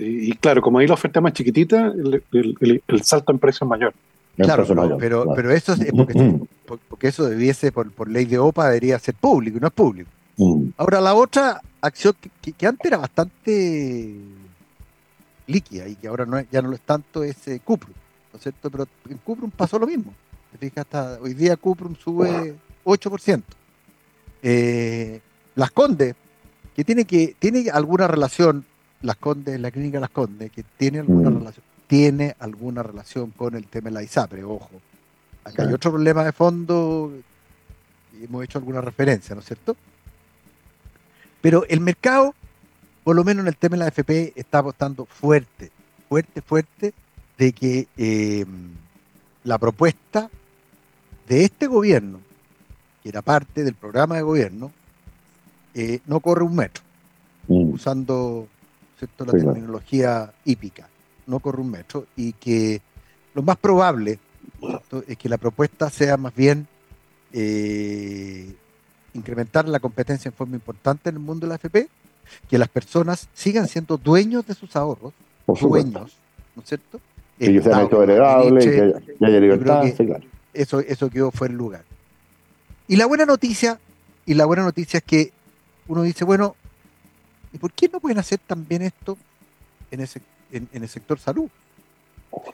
Y, 0.01 0.33
claro, 0.35 0.63
como 0.63 0.79
ahí 0.79 0.87
la 0.87 0.95
oferta 0.95 1.19
es 1.19 1.23
más 1.25 1.33
chiquitita, 1.33 1.93
el, 2.33 3.03
salto 3.03 3.33
en 3.33 3.41
precio 3.41 3.65
es 3.65 3.69
mayor. 3.69 3.95
Claro, 4.37 4.65
pero, 4.97 5.35
pero, 5.35 5.51
eso 5.51 5.73
es 5.73 5.91
porque, 6.89 7.09
eso 7.09 7.29
debiese, 7.29 7.73
por, 7.73 7.91
por 7.91 8.09
ley 8.09 8.25
de 8.25 8.39
OPA, 8.39 8.69
debería 8.69 8.97
ser 9.01 9.17
público 9.17 9.59
y 9.59 9.61
no 9.61 9.67
es 9.67 9.73
público. 9.73 10.09
Mm. 10.37 10.69
Ahora, 10.77 11.01
la 11.01 11.15
otra 11.15 11.61
acción 11.81 12.15
que, 12.41 12.67
antes 12.67 12.87
era 12.87 12.99
bastante 12.99 14.15
líquida 15.49 15.89
y 15.89 15.97
que 15.97 16.07
ahora 16.07 16.27
no 16.27 16.41
ya 16.53 16.63
no 16.63 16.69
lo 16.69 16.75
es 16.75 16.83
tanto 16.83 17.25
es 17.25 17.49
eh, 17.49 17.61
Cuprum, 17.65 17.95
¿no 18.33 18.37
es 18.37 18.43
cierto? 18.43 18.71
Pero 18.71 18.87
en 19.09 19.17
Cuprum 19.19 19.51
pasó 19.51 19.79
lo 19.79 19.87
mismo. 19.87 20.15
hasta 20.77 21.19
hoy 21.21 21.35
día 21.35 21.57
Cuprum 21.57 21.97
sube 21.97 22.55
8%. 22.89 23.43
Eh, 24.43 25.21
las 25.55 25.71
Condes, 25.73 26.15
que 26.75 26.85
tiene, 26.85 27.05
que 27.05 27.35
tiene 27.39 27.71
alguna 27.71 28.07
relación, 28.07 28.65
Las 29.03 29.17
Condes, 29.17 29.61
la 29.61 29.71
clínica 29.71 30.01
Las 30.01 30.11
Condes, 30.11 30.51
que 30.51 30.63
tiene 30.77 31.01
alguna 31.01 31.31
mm. 31.31 31.39
relación, 31.39 31.65
tiene 31.87 32.37
alguna 32.39 32.83
relación 32.83 33.31
con 33.31 33.55
el 33.55 33.67
tema 33.67 33.87
de 33.87 33.95
la 33.95 34.03
ISAPRE, 34.03 34.45
ojo. 34.45 34.71
Acá 35.45 35.65
hay 35.65 35.73
otro 35.73 35.93
problema 35.93 36.25
de 36.25 36.33
fondo, 36.33 37.13
y 38.19 38.25
hemos 38.25 38.45
hecho 38.45 38.59
alguna 38.59 38.81
referencia, 38.81 39.35
¿no 39.35 39.41
es 39.41 39.47
cierto? 39.47 39.77
Pero 41.41 41.65
el 41.69 41.81
mercado, 41.81 42.35
por 43.05 43.17
lo 43.17 43.25
menos 43.25 43.43
en 43.43 43.49
el 43.49 43.57
tema 43.57 43.77
de 43.77 43.85
la 43.85 43.89
FP, 43.89 44.35
está 44.37 44.59
apostando 44.59 45.07
fuerte, 45.07 45.71
fuerte, 46.09 46.43
fuerte, 46.43 46.95
de 47.39 47.53
que 47.53 47.87
em, 47.97 48.71
la 49.45 49.59
propuesta 49.59 50.29
de 51.29 51.45
este 51.45 51.67
gobierno, 51.67 52.21
que 53.03 53.09
era 53.09 53.23
parte 53.23 53.65
del 53.65 53.75
programa 53.75 54.17
de 54.17 54.23
gobierno, 54.23 54.73
eh, 55.75 56.01
no 56.07 56.21
corre 56.21 56.45
un 56.45 56.57
metro, 56.57 56.83
mm. 57.49 57.73
usando 57.73 58.49
la 59.19 59.33
terminología 59.33 60.33
hípica, 60.45 60.89
no 61.27 61.39
corre 61.39 61.61
un 61.61 61.71
metro, 61.71 62.07
y 62.17 62.33
que 62.33 62.81
lo 63.35 63.43
más 63.43 63.57
probable 63.57 64.19
es 65.07 65.17
que 65.17 65.29
la 65.29 65.39
propuesta 65.39 65.91
sea 65.91 66.17
más 66.17 66.35
bien 66.35 66.67
eh, 67.33 68.53
incrementar 69.15 69.69
la 69.69 69.79
competencia 69.79 70.29
en 70.29 70.35
forma 70.35 70.57
importante 70.57 71.11
en 71.11 71.17
el 71.17 71.21
mundo 71.21 71.47
de 71.47 71.51
la 71.51 71.55
AFP, 71.57 71.89
que 72.49 72.59
las 72.59 72.69
personas 72.69 73.29
sigan 73.35 73.69
siendo 73.69 73.97
dueños 73.97 74.47
de 74.47 74.55
sus 74.55 74.75
ahorros, 74.77 75.13
dueños, 75.61 76.17
¿no 76.57 76.63
es 76.63 76.69
cierto? 76.69 77.01
Que 77.39 77.47
ellos 77.47 77.65
sean 77.65 77.89
heredables, 77.91 78.65
que, 78.65 79.25
haya 79.25 79.41
libertad, 79.41 79.85
Eso, 80.53 80.81
eso 80.81 81.09
quedó 81.09 81.31
fuera 81.31 81.53
el 81.53 81.59
lugar. 81.59 81.85
Y 82.89 82.97
la 82.97 83.07
buena 83.07 83.27
noticia, 83.27 83.79
y 84.27 84.35
la 84.35 84.47
buena 84.47 84.65
noticia 84.65 84.99
es 84.99 85.05
que 85.05 85.33
uno 85.87 86.03
dice, 86.03 86.25
bueno, 86.25 86.57
¿y 87.53 87.59
por 87.59 87.73
qué 87.73 87.89
no 87.89 88.01
pueden 88.01 88.19
hacer 88.19 88.41
también 88.47 88.83
esto 88.83 89.17
en, 89.91 90.01
ese, 90.01 90.23
en, 90.51 90.69
el 90.73 90.89
sector 90.89 91.19
salud? 91.19 91.49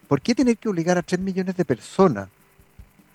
¿Por 0.09 0.21
qué 0.21 0.35
tener 0.35 0.57
que 0.57 0.69
obligar 0.69 0.99
a 0.99 1.03
3 1.03 1.21
millones 1.21 1.57
de 1.57 1.65
personas, 1.65 2.29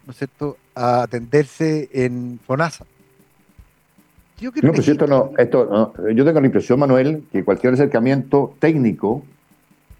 ¿no 0.05 0.11
es 0.11 0.17
cierto?, 0.17 0.57
a 0.73 1.03
atenderse 1.03 1.89
en 1.91 2.39
FONASA? 2.45 2.85
Yo 4.39 4.51
no, 4.61 4.71
pues 4.71 4.87
esto 4.87 5.05
no, 5.05 5.31
esto 5.37 5.93
yo 6.13 6.23
tengo 6.23 6.39
la 6.39 6.45
impresión, 6.45 6.79
Manuel, 6.79 7.25
que 7.29 7.43
cualquier 7.43 7.73
acercamiento 7.73 8.55
técnico 8.59 9.23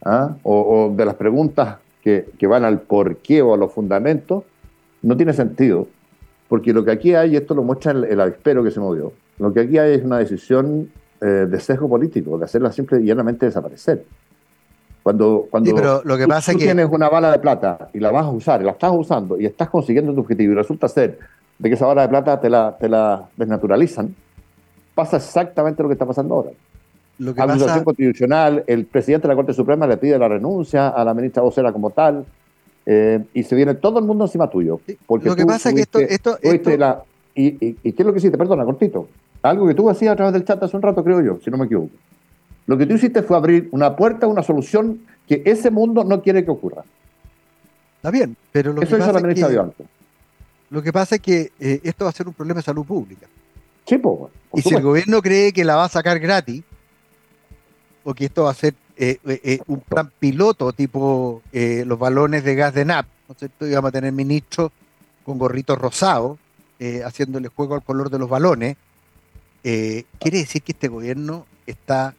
¿ah? 0.05 0.37
o, 0.43 0.93
de 0.95 1.05
las 1.05 1.15
preguntas 1.15 1.77
que, 2.01 2.25
van 2.47 2.63
al 2.63 2.79
por 2.79 3.17
qué 3.17 3.41
o 3.41 3.53
a 3.53 3.57
los 3.57 3.73
fundamentos 3.73 4.43
no 5.01 5.17
tiene 5.17 5.33
sentido, 5.33 5.87
porque 6.49 6.73
lo 6.73 6.83
que 6.83 6.91
aquí 6.91 7.13
hay, 7.13 7.33
y 7.33 7.35
esto 7.37 7.53
lo 7.53 7.63
muestra 7.63 7.93
el, 7.93 8.03
el 8.03 8.19
avispero 8.19 8.63
que 8.63 8.71
se 8.71 8.81
movió, 8.81 9.13
lo 9.37 9.53
que 9.53 9.61
aquí 9.61 9.77
hay 9.77 9.93
es 9.93 10.03
una 10.03 10.17
decisión 10.17 10.89
eh, 11.21 11.47
de 11.49 11.59
sesgo 11.59 11.87
político, 11.87 12.37
de 12.37 12.45
hacerla 12.45 12.71
simple 12.71 12.99
y 12.99 13.05
llanamente 13.05 13.45
desaparecer. 13.45 14.03
Cuando, 15.03 15.47
cuando 15.49 16.01
lo 16.03 16.17
que 16.17 16.27
pasa 16.27 16.51
tú, 16.51 16.59
tienes 16.59 16.87
una 16.91 17.09
bala 17.09 17.31
de 17.31 17.39
plata 17.39 17.89
y 17.93 17.99
la 17.99 18.11
vas 18.11 18.25
a 18.25 18.29
usar, 18.29 18.61
y 18.61 18.65
la 18.65 18.71
estás 18.71 18.91
usando 18.93 19.39
y 19.39 19.45
estás 19.45 19.69
consiguiendo 19.69 20.13
tu 20.13 20.21
objetivo 20.21 20.53
y 20.53 20.55
resulta 20.55 20.87
ser 20.87 21.19
de 21.57 21.69
que 21.69 21.75
esa 21.75 21.85
bala 21.85 22.03
de 22.03 22.09
plata 22.09 22.39
te 22.39 22.49
la, 22.49 22.75
te 22.77 22.89
la 22.89 23.27
desnaturalizan, 23.35 24.13
pasa 24.95 25.17
exactamente 25.17 25.83
lo 25.83 25.89
que 25.89 25.93
está 25.93 26.05
pasando 26.05 26.35
ahora. 26.35 26.51
Lo 27.17 27.33
que 27.33 27.41
Acusación 27.41 27.83
constitucional, 27.83 28.63
el 28.65 28.85
presidente 28.85 29.27
de 29.27 29.33
la 29.33 29.35
Corte 29.35 29.53
Suprema 29.53 29.85
le 29.87 29.97
pide 29.97 30.17
la 30.17 30.27
renuncia 30.27 30.89
a 30.89 31.03
la 31.03 31.13
ministra 31.13 31.43
vocera 31.43 31.71
como 31.73 31.89
tal, 31.89 32.25
eh, 32.85 33.23
y 33.33 33.43
se 33.43 33.55
viene 33.55 33.75
todo 33.75 33.99
el 33.99 34.05
mundo 34.05 34.25
encima 34.25 34.49
tuyo. 34.49 34.79
Porque 35.05 35.29
lo 35.29 35.35
que 35.35 35.45
pasa 35.45 35.69
es 35.69 35.75
que 35.75 35.81
esto... 35.81 35.99
esto, 35.99 36.77
La, 36.77 37.03
y, 37.35 37.77
y, 37.83 37.93
qué 37.93 38.01
es 38.01 38.05
lo 38.05 38.11
que 38.11 38.19
hiciste? 38.19 38.37
Perdona, 38.37 38.65
cortito. 38.65 39.07
Algo 39.41 39.67
que 39.67 39.73
tú 39.73 39.89
hacías 39.89 40.13
a 40.13 40.15
través 40.15 40.33
del 40.33 40.43
chat 40.43 40.61
hace 40.61 40.75
un 40.75 40.81
rato, 40.81 41.03
creo 41.03 41.21
yo, 41.21 41.39
si 41.43 41.49
no 41.49 41.57
me 41.57 41.65
equivoco. 41.65 41.91
Lo 42.67 42.77
que 42.77 42.85
tú 42.85 42.95
hiciste 42.95 43.23
fue 43.23 43.37
abrir 43.37 43.69
una 43.71 43.95
puerta 43.95 44.27
una 44.27 44.43
solución 44.43 45.01
que 45.27 45.41
ese 45.45 45.71
mundo 45.71 46.03
no 46.03 46.21
quiere 46.21 46.43
que 46.43 46.51
ocurra. 46.51 46.83
Está 47.97 48.11
bien, 48.11 48.35
pero 48.51 48.73
lo 48.73 48.81
Eso 48.81 48.95
que 48.95 48.99
pasa 48.99 49.13
la 49.13 49.21
ministra 49.21 49.49
que, 49.49 49.83
Lo 50.69 50.81
que 50.81 50.93
pasa 50.93 51.15
es 51.15 51.21
que 51.21 51.51
eh, 51.59 51.79
esto 51.83 52.05
va 52.05 52.09
a 52.09 52.13
ser 52.13 52.27
un 52.27 52.33
problema 52.33 52.59
de 52.59 52.63
salud 52.63 52.85
pública 52.85 53.27
y 54.53 54.61
si 54.61 54.75
el 54.75 54.81
gobierno 54.81 55.21
cree 55.21 55.51
que 55.51 55.63
la 55.63 55.75
va 55.75 55.85
a 55.85 55.89
sacar 55.89 56.19
gratis, 56.19 56.63
o 58.03 58.13
que 58.13 58.25
esto 58.25 58.43
va 58.43 58.51
a 58.51 58.53
ser 58.53 58.75
eh, 59.01 59.17
eh, 59.25 59.39
eh, 59.45 59.59
un 59.67 59.79
plan 59.79 60.11
piloto 60.19 60.73
tipo 60.73 61.41
los 61.53 61.97
balones 61.97 62.43
de 62.43 62.55
gas 62.55 62.73
de 62.73 62.83
NAP, 62.83 63.05
¿no 63.27 63.33
es 63.33 63.39
cierto? 63.39 63.65
Y 63.65 63.73
vamos 63.73 63.89
a 63.89 63.91
tener 63.93 64.11
ministros 64.11 64.71
con 65.23 65.37
gorritos 65.37 65.77
rosados 65.77 66.37
haciéndole 67.05 67.49
juego 67.49 67.75
al 67.75 67.83
color 67.83 68.09
de 68.09 68.19
los 68.19 68.29
balones. 68.29 68.77
quiere 69.61 70.37
decir 70.39 70.61
que 70.61 70.71
este 70.71 70.87
gobierno 70.87 71.45
está 71.65 72.13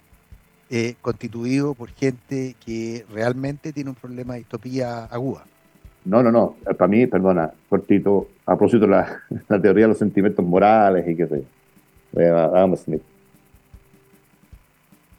constituido 1.00 1.74
por 1.74 1.90
gente 1.90 2.56
que 2.64 3.04
realmente 3.12 3.72
tiene 3.72 3.90
un 3.90 3.96
problema 3.96 4.34
de 4.34 4.40
distopía 4.40 5.04
aguda. 5.04 5.44
No, 6.04 6.22
no, 6.22 6.30
no. 6.30 6.56
Para 6.64 6.88
mí, 6.88 7.06
perdona, 7.06 7.50
cortito, 7.68 8.28
a 8.46 8.56
propósito 8.56 8.86
la, 8.86 9.22
la 9.48 9.60
teoría 9.60 9.84
de 9.84 9.88
los 9.88 9.98
sentimientos 9.98 10.44
morales 10.44 11.06
y 11.08 11.16
qué 11.16 11.26
sé 11.26 11.44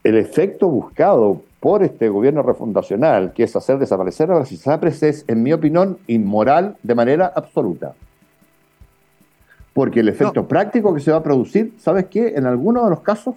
el 0.03 0.17
efecto 0.17 0.67
buscado 0.67 1.43
por 1.61 1.83
este 1.83 2.09
gobierno 2.09 2.41
refundacional, 2.41 3.31
que 3.33 3.43
es 3.43 3.55
hacer 3.55 3.77
desaparecer 3.77 4.31
a 4.31 4.39
las 4.39 4.51
ISAPRES, 4.51 5.03
es, 5.03 5.25
en 5.27 5.43
mi 5.43 5.53
opinión, 5.53 5.99
inmoral 6.07 6.75
de 6.81 6.95
manera 6.95 7.31
absoluta. 7.33 7.93
Porque 9.71 10.01
el 10.01 10.09
efecto 10.09 10.47
práctico 10.47 10.93
que 10.93 10.99
se 10.99 11.11
va 11.11 11.17
a 11.17 11.23
producir, 11.23 11.73
¿sabes 11.77 12.07
qué? 12.07 12.33
En 12.35 12.47
algunos 12.47 12.83
de 12.83 12.89
los 12.89 13.01
casos 13.01 13.35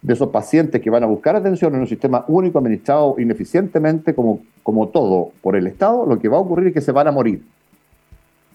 de 0.00 0.14
esos 0.14 0.30
pacientes 0.30 0.80
que 0.80 0.90
van 0.90 1.02
a 1.02 1.06
buscar 1.06 1.36
atención 1.36 1.74
en 1.74 1.80
un 1.80 1.86
sistema 1.86 2.24
único 2.28 2.58
administrado 2.58 3.16
ineficientemente 3.18 4.14
como, 4.14 4.40
como 4.62 4.88
todo 4.88 5.32
por 5.42 5.56
el 5.56 5.66
Estado, 5.66 6.06
lo 6.06 6.18
que 6.18 6.28
va 6.28 6.36
a 6.38 6.40
ocurrir 6.40 6.68
es 6.68 6.74
que 6.74 6.80
se 6.80 6.92
van 6.92 7.08
a 7.08 7.12
morir. 7.12 7.44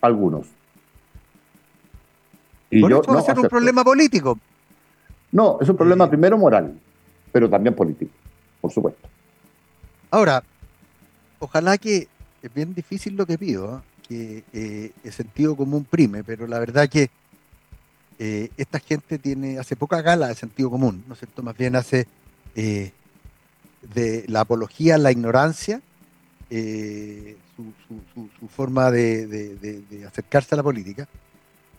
Algunos. 0.02 0.48
Y 2.70 2.82
yo, 2.82 3.02
no 3.06 3.14
va 3.14 3.20
a 3.20 3.24
ser 3.24 3.38
un 3.38 3.48
problema 3.48 3.84
político. 3.84 4.40
No, 5.32 5.58
es 5.60 5.68
un 5.68 5.76
problema 5.76 6.10
primero 6.10 6.38
moral, 6.38 6.74
pero 7.32 7.50
también 7.50 7.76
político, 7.76 8.14
por 8.66 8.74
supuesto. 8.74 9.08
Ahora, 10.10 10.44
ojalá 11.38 11.78
que 11.78 12.08
es 12.42 12.54
bien 12.54 12.74
difícil 12.74 13.16
lo 13.16 13.28
que 13.28 13.38
pido, 13.38 13.78
¿eh? 13.78 13.82
que 14.08 14.44
eh, 14.54 14.92
el 15.04 15.14
sentido 15.14 15.56
común 15.56 15.86
prime, 15.86 16.24
pero 16.24 16.48
la 16.48 16.58
verdad 16.58 16.90
que 16.90 17.12
eh, 18.18 18.50
esta 18.58 18.80
gente 18.80 19.20
tiene, 19.20 19.60
hace 19.60 19.76
poca 19.76 20.02
gala 20.02 20.30
de 20.30 20.36
sentido 20.36 20.72
común, 20.72 21.04
¿no 21.08 21.14
es 21.14 21.20
cierto? 21.20 21.44
Más 21.44 21.56
bien 21.56 21.76
hace 21.76 22.08
de 22.56 24.26
la 24.28 24.40
apología 24.40 24.98
la 24.98 25.12
ignorancia 25.12 25.82
su, 26.50 28.48
forma 28.50 28.90
de, 28.90 30.06
acercarse 30.08 30.56
a 30.56 30.58
la 30.58 30.64
política. 30.64 31.08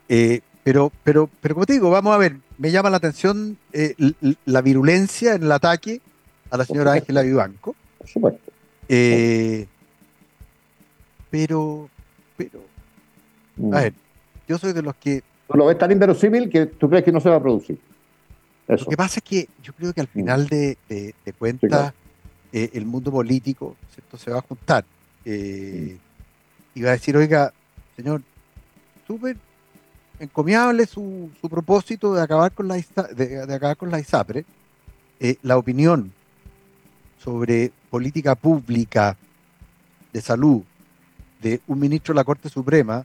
Pero, 0.06 0.92
pero, 1.02 1.30
pero 1.40 1.54
como 1.54 1.66
te 1.66 1.72
digo, 1.72 1.90
vamos 1.90 2.14
a 2.14 2.18
ver, 2.18 2.36
me 2.58 2.70
llama 2.70 2.90
la 2.90 2.98
atención 2.98 3.56
la 4.44 4.60
virulencia 4.60 5.34
en 5.34 5.44
el 5.44 5.52
ataque 5.52 6.00
a 6.50 6.56
la 6.56 6.64
señora 6.64 6.92
Ángela 6.92 7.22
Vivanco. 7.22 7.74
Por 7.98 8.08
supuesto. 8.08 8.52
Eh, 8.88 9.66
pero, 11.30 11.88
pero, 12.36 12.60
mm. 13.56 13.74
a 13.74 13.80
ver, 13.80 13.94
yo 14.48 14.58
soy 14.58 14.72
de 14.72 14.82
los 14.82 14.94
que... 14.96 15.22
lo 15.52 15.66
ves 15.66 15.78
tan 15.78 15.90
inverosímil 15.90 16.48
que 16.48 16.66
tú 16.66 16.88
crees 16.88 17.04
que 17.04 17.12
no 17.12 17.20
se 17.20 17.28
va 17.28 17.36
a 17.36 17.42
producir. 17.42 17.78
Lo 18.68 18.76
que 18.84 18.96
pasa 18.96 19.20
es 19.20 19.24
que 19.24 19.48
yo 19.62 19.72
creo 19.72 19.92
que 19.92 20.00
al 20.00 20.08
final 20.08 20.44
mm. 20.44 20.46
de, 20.46 20.78
de, 20.88 21.32
cuentas 21.32 21.92
eh, 22.52 22.70
el 22.74 22.84
mundo 22.86 23.12
político 23.12 23.76
se 24.16 24.30
va 24.30 24.38
a 24.38 24.42
juntar 24.42 24.84
mm. 25.24 25.28
y 26.74 26.82
va 26.82 26.90
a 26.90 26.92
decir, 26.92 27.16
oiga, 27.16 27.52
señor, 27.96 28.22
súper 29.06 29.36
encomiable 30.18 30.86
su, 30.86 31.30
su 31.40 31.48
propósito 31.48 32.14
de 32.14 32.22
acabar 32.22 32.52
con 32.52 32.68
la, 32.68 32.76
de, 33.14 33.42
acabar 33.54 33.76
con 33.76 33.90
la 33.90 34.00
ISAPRE, 34.00 34.44
eh, 35.20 35.36
la 35.42 35.56
opinión 35.58 36.12
sobre 37.26 37.72
política 37.90 38.36
pública 38.36 39.16
de 40.12 40.20
salud 40.20 40.62
de 41.42 41.60
un 41.66 41.80
ministro 41.80 42.14
de 42.14 42.20
la 42.20 42.24
Corte 42.24 42.48
Suprema 42.48 43.04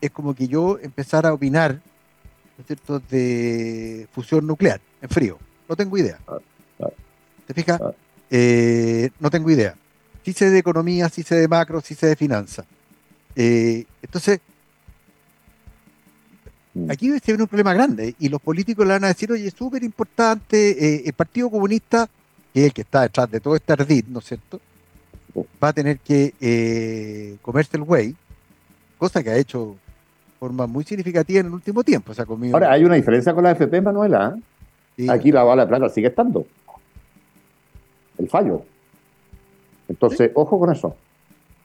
es 0.00 0.12
como 0.12 0.32
que 0.32 0.46
yo 0.46 0.78
empezara 0.80 1.30
a 1.30 1.32
opinar 1.32 1.72
¿no 1.72 2.60
es 2.60 2.66
cierto? 2.68 3.00
de 3.00 4.06
fusión 4.12 4.46
nuclear 4.46 4.80
en 5.02 5.08
frío. 5.08 5.38
No 5.68 5.74
tengo 5.74 5.98
idea. 5.98 6.20
Ah, 6.28 6.38
ah. 6.82 6.88
¿Te 7.48 7.54
fijas? 7.54 7.80
Ah. 7.80 7.90
Eh, 8.30 9.10
no 9.18 9.28
tengo 9.28 9.50
idea. 9.50 9.74
Sí 10.24 10.32
sé 10.32 10.50
de 10.50 10.58
economía, 10.58 11.08
sí 11.08 11.24
sé 11.24 11.34
de 11.34 11.48
macro, 11.48 11.80
sí 11.80 11.96
sé 11.96 12.06
de 12.06 12.14
finanzas. 12.14 12.64
Eh, 13.34 13.86
entonces, 14.00 14.38
mm. 16.74 16.92
aquí 16.92 17.08
se 17.08 17.32
viene 17.32 17.42
un 17.42 17.48
problema 17.48 17.74
grande 17.74 18.14
y 18.20 18.28
los 18.28 18.40
políticos 18.40 18.86
le 18.86 18.92
van 18.92 19.04
a 19.04 19.08
decir, 19.08 19.32
oye, 19.32 19.48
es 19.48 19.54
súper 19.54 19.82
importante, 19.82 21.08
el 21.08 21.12
Partido 21.12 21.50
Comunista, 21.50 22.08
que 22.52 22.60
es 22.60 22.66
el 22.66 22.72
que 22.72 22.82
está 22.82 23.02
detrás 23.02 23.30
de 23.30 23.40
todo 23.40 23.56
este 23.56 23.72
ardid, 23.72 24.04
¿no 24.08 24.20
es 24.20 24.24
cierto? 24.24 24.60
Va 25.62 25.68
a 25.68 25.72
tener 25.72 25.98
que 25.98 27.36
comerse 27.42 27.76
el 27.76 27.82
güey, 27.84 28.14
cosa 28.96 29.22
que 29.22 29.30
ha 29.30 29.36
hecho 29.36 29.76
forma 30.40 30.66
muy 30.66 30.84
significativa 30.84 31.40
en 31.40 31.46
el 31.46 31.52
último 31.52 31.82
tiempo. 31.82 32.12
Ahora, 32.52 32.72
hay 32.72 32.84
una 32.84 32.94
diferencia 32.94 33.34
con 33.34 33.44
la 33.44 33.50
FP, 33.52 33.80
Manuela. 33.80 34.36
Aquí 35.08 35.30
la 35.30 35.42
bala 35.44 35.62
de 35.64 35.68
plata 35.68 35.88
sigue 35.88 36.08
estando. 36.08 36.46
El 38.18 38.28
fallo. 38.28 38.62
Entonces, 39.88 40.30
ojo 40.34 40.58
con 40.58 40.72
eso. 40.72 40.96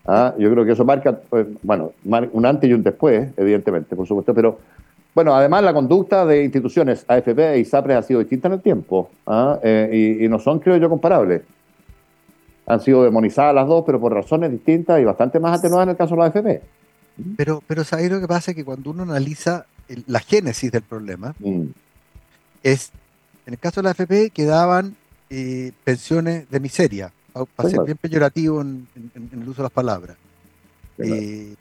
¿Ah? 0.06 0.34
Yo 0.38 0.52
creo 0.52 0.66
que 0.66 0.74
eso 0.74 0.86
marca, 0.86 1.18
pues, 1.18 1.48
bueno, 1.64 1.94
un 2.04 2.46
antes 2.46 2.70
y 2.70 2.74
un 2.74 2.84
después, 2.84 3.30
evidentemente, 3.38 3.96
por 3.96 4.08
supuesto, 4.08 4.34
pero 4.34 4.60
bueno, 5.16 5.36
además 5.36 5.64
la 5.64 5.74
conducta 5.74 6.26
de 6.26 6.44
instituciones 6.44 7.06
AFP 7.08 7.60
y 7.60 7.66
SAPRES 7.66 7.98
ha 7.98 8.02
sido 8.02 8.20
distinta 8.20 8.48
en 8.48 8.56
el 8.56 8.62
tiempo 8.62 9.12
¿ah? 9.28 9.60
eh, 9.62 10.18
y, 10.22 10.28
no 10.28 10.40
son, 10.40 10.60
creo 10.60 10.78
yo, 10.78 10.90
comparables. 10.90 11.44
Han 12.66 12.80
sido 12.80 13.04
demonizadas 13.04 13.54
las 13.54 13.68
dos, 13.68 13.84
pero 13.86 14.00
por 14.00 14.14
razones 14.14 14.52
distintas 14.52 15.00
y 15.00 15.04
bastante 15.04 15.40
más 15.40 15.60
atenuadas 15.60 15.86
en 15.86 15.90
el 15.92 15.98
caso 15.98 16.16
de 16.16 16.20
la 16.20 16.26
AFP. 16.26 16.62
Pero, 17.38 17.62
pero 17.68 17.84
¿sabes 17.84 18.10
lo 18.10 18.20
que 18.20 18.28
pasa? 18.28 18.54
Que 18.54 18.66
cuando 18.66 18.90
uno 18.90 19.04
analiza 19.04 19.66
la 20.08 20.20
génesis 20.20 20.72
del 20.72 20.82
problema, 20.82 21.36
mm. 21.40 21.66
es, 22.64 22.92
en 23.46 23.54
el 23.54 23.60
caso 23.60 23.82
de 23.82 23.84
la 23.84 23.92
AFP, 23.92 24.32
quedaban 24.32 24.96
eh, 25.30 25.74
pensiones 25.84 26.50
de 26.50 26.60
miseria, 26.60 27.12
para 27.56 27.70
ser 27.70 27.82
bien 27.84 27.98
peyorativo 27.98 28.62
en, 28.62 28.88
el 29.32 29.48
uso 29.48 29.58
de 29.58 29.64
las 29.64 29.72
palabras. 29.72 30.18
Eh, 30.98 31.56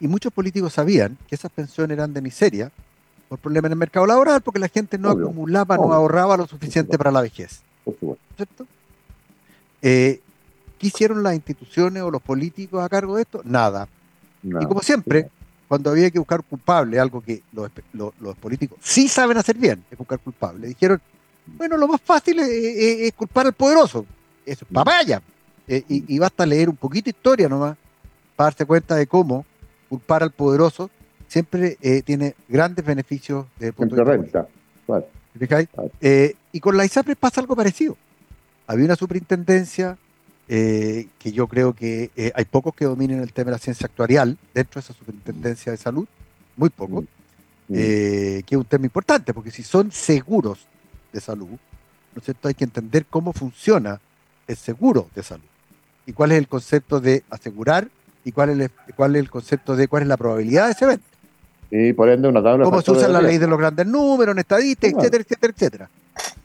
y 0.00 0.08
muchos 0.08 0.32
políticos 0.32 0.72
sabían 0.72 1.16
que 1.28 1.34
esas 1.34 1.50
pensiones 1.50 1.96
eran 1.96 2.12
de 2.12 2.20
miseria 2.20 2.70
por 3.28 3.38
problemas 3.38 3.68
en 3.68 3.72
el 3.72 3.78
mercado 3.78 4.06
laboral, 4.06 4.40
porque 4.42 4.58
la 4.58 4.68
gente 4.68 4.98
no 4.98 5.10
acumulaba, 5.10 5.76
no 5.76 5.92
ahorraba 5.92 6.36
lo 6.36 6.46
suficiente 6.46 6.98
para 6.98 7.10
la 7.10 7.22
vejez. 7.22 7.62
¿Cierto? 8.36 8.66
Eh, 9.82 10.20
¿Qué 10.78 10.86
hicieron 10.88 11.22
las 11.22 11.34
instituciones 11.34 12.02
o 12.02 12.10
los 12.10 12.22
políticos 12.22 12.82
a 12.82 12.88
cargo 12.88 13.16
de 13.16 13.22
esto? 13.22 13.40
Nada 13.44 13.88
y 14.44 14.66
como 14.66 14.80
siempre, 14.82 15.30
cuando 15.68 15.90
había 15.90 16.10
que 16.10 16.18
buscar 16.18 16.42
culpable, 16.42 16.98
algo 17.00 17.20
que 17.20 17.42
los, 17.52 18.36
políticos 18.36 18.78
sí 18.82 19.08
saben 19.08 19.36
hacer 19.38 19.56
bien, 19.56 19.82
es 19.90 19.96
buscar 19.96 20.18
culpable, 20.18 20.68
dijeron, 20.68 21.00
bueno, 21.46 21.76
lo 21.76 21.88
más 21.88 22.00
fácil 22.00 22.38
es, 22.40 23.12
culpar 23.14 23.46
al 23.46 23.52
poderoso. 23.52 24.06
Eso 24.46 24.64
es 24.64 24.74
papaya. 24.74 25.22
Eh, 25.66 25.82
y, 25.88 26.18
basta 26.18 26.44
leer 26.44 26.68
un 26.68 26.76
poquito 26.76 27.04
de 27.04 27.10
historia 27.10 27.48
nomás 27.48 27.76
para 28.36 28.50
darse 28.50 28.66
cuenta 28.66 28.96
de 28.96 29.06
cómo 29.06 29.46
culpar 29.94 30.24
al 30.24 30.32
poderoso 30.32 30.90
siempre 31.28 31.78
eh, 31.80 32.02
tiene 32.02 32.34
grandes 32.48 32.84
beneficios 32.84 33.46
el 33.60 33.72
punto 33.72 33.94
de 33.94 34.18
vista. 34.18 34.48
Eh, 36.00 36.34
y 36.52 36.60
con 36.60 36.76
la 36.76 36.84
ISAPRE 36.84 37.14
pasa 37.16 37.40
algo 37.40 37.54
parecido. 37.54 37.96
Había 38.66 38.86
una 38.86 38.96
superintendencia 38.96 39.96
eh, 40.48 41.06
que 41.18 41.32
yo 41.32 41.46
creo 41.46 41.72
que 41.74 42.10
hay 42.34 42.44
pocos 42.44 42.74
que 42.74 42.84
dominen 42.84 43.20
el 43.20 43.32
tema 43.32 43.46
de 43.46 43.52
la 43.52 43.58
ciencia 43.58 43.86
actuarial 43.86 44.36
dentro 44.52 44.80
de 44.80 44.84
esa 44.84 44.94
superintendencia 44.94 45.70
de 45.70 45.78
salud, 45.78 46.06
muy 46.56 46.70
pocos, 46.70 47.04
mm. 47.68 47.72
Mm. 47.72 47.76
que 47.76 48.44
es 48.50 48.56
un 48.56 48.64
tema 48.64 48.86
importante, 48.86 49.32
porque 49.32 49.50
si 49.50 49.62
son 49.62 49.92
seguros 49.92 50.66
de 51.12 51.20
salud, 51.20 51.48
¿no 51.48 52.18
es 52.18 52.24
cierto? 52.24 52.48
Hay 52.48 52.54
que 52.54 52.64
entender 52.64 53.06
cómo 53.06 53.32
funciona 53.32 54.00
el 54.46 54.56
seguro 54.56 55.08
de 55.14 55.22
salud 55.22 55.54
y 56.04 56.12
cuál 56.12 56.32
es 56.32 56.38
el 56.38 56.48
concepto 56.48 57.00
de 57.00 57.22
asegurar 57.30 57.88
y 58.24 58.32
cuál 58.32 58.50
es 58.50 58.58
el, 58.58 58.70
cuál 58.94 59.16
es 59.16 59.20
el 59.20 59.30
concepto 59.30 59.76
de 59.76 59.86
cuál 59.86 60.02
es 60.02 60.08
la 60.08 60.16
probabilidad 60.16 60.66
de 60.66 60.72
ese 60.72 60.84
evento. 60.84 61.04
Y 61.70 61.92
por 61.92 62.08
ende, 62.08 62.28
una 62.28 62.42
tabla. 62.42 62.64
Cómo 62.64 62.80
se 62.80 62.90
usa 62.90 63.08
la 63.08 63.20
ley 63.20 63.38
de 63.38 63.46
los 63.46 63.58
grandes 63.58 63.86
números, 63.86 64.32
en 64.34 64.38
estadística, 64.38 64.98
etcétera, 64.98 65.22
etcétera, 65.22 65.52
etcétera. 65.54 65.90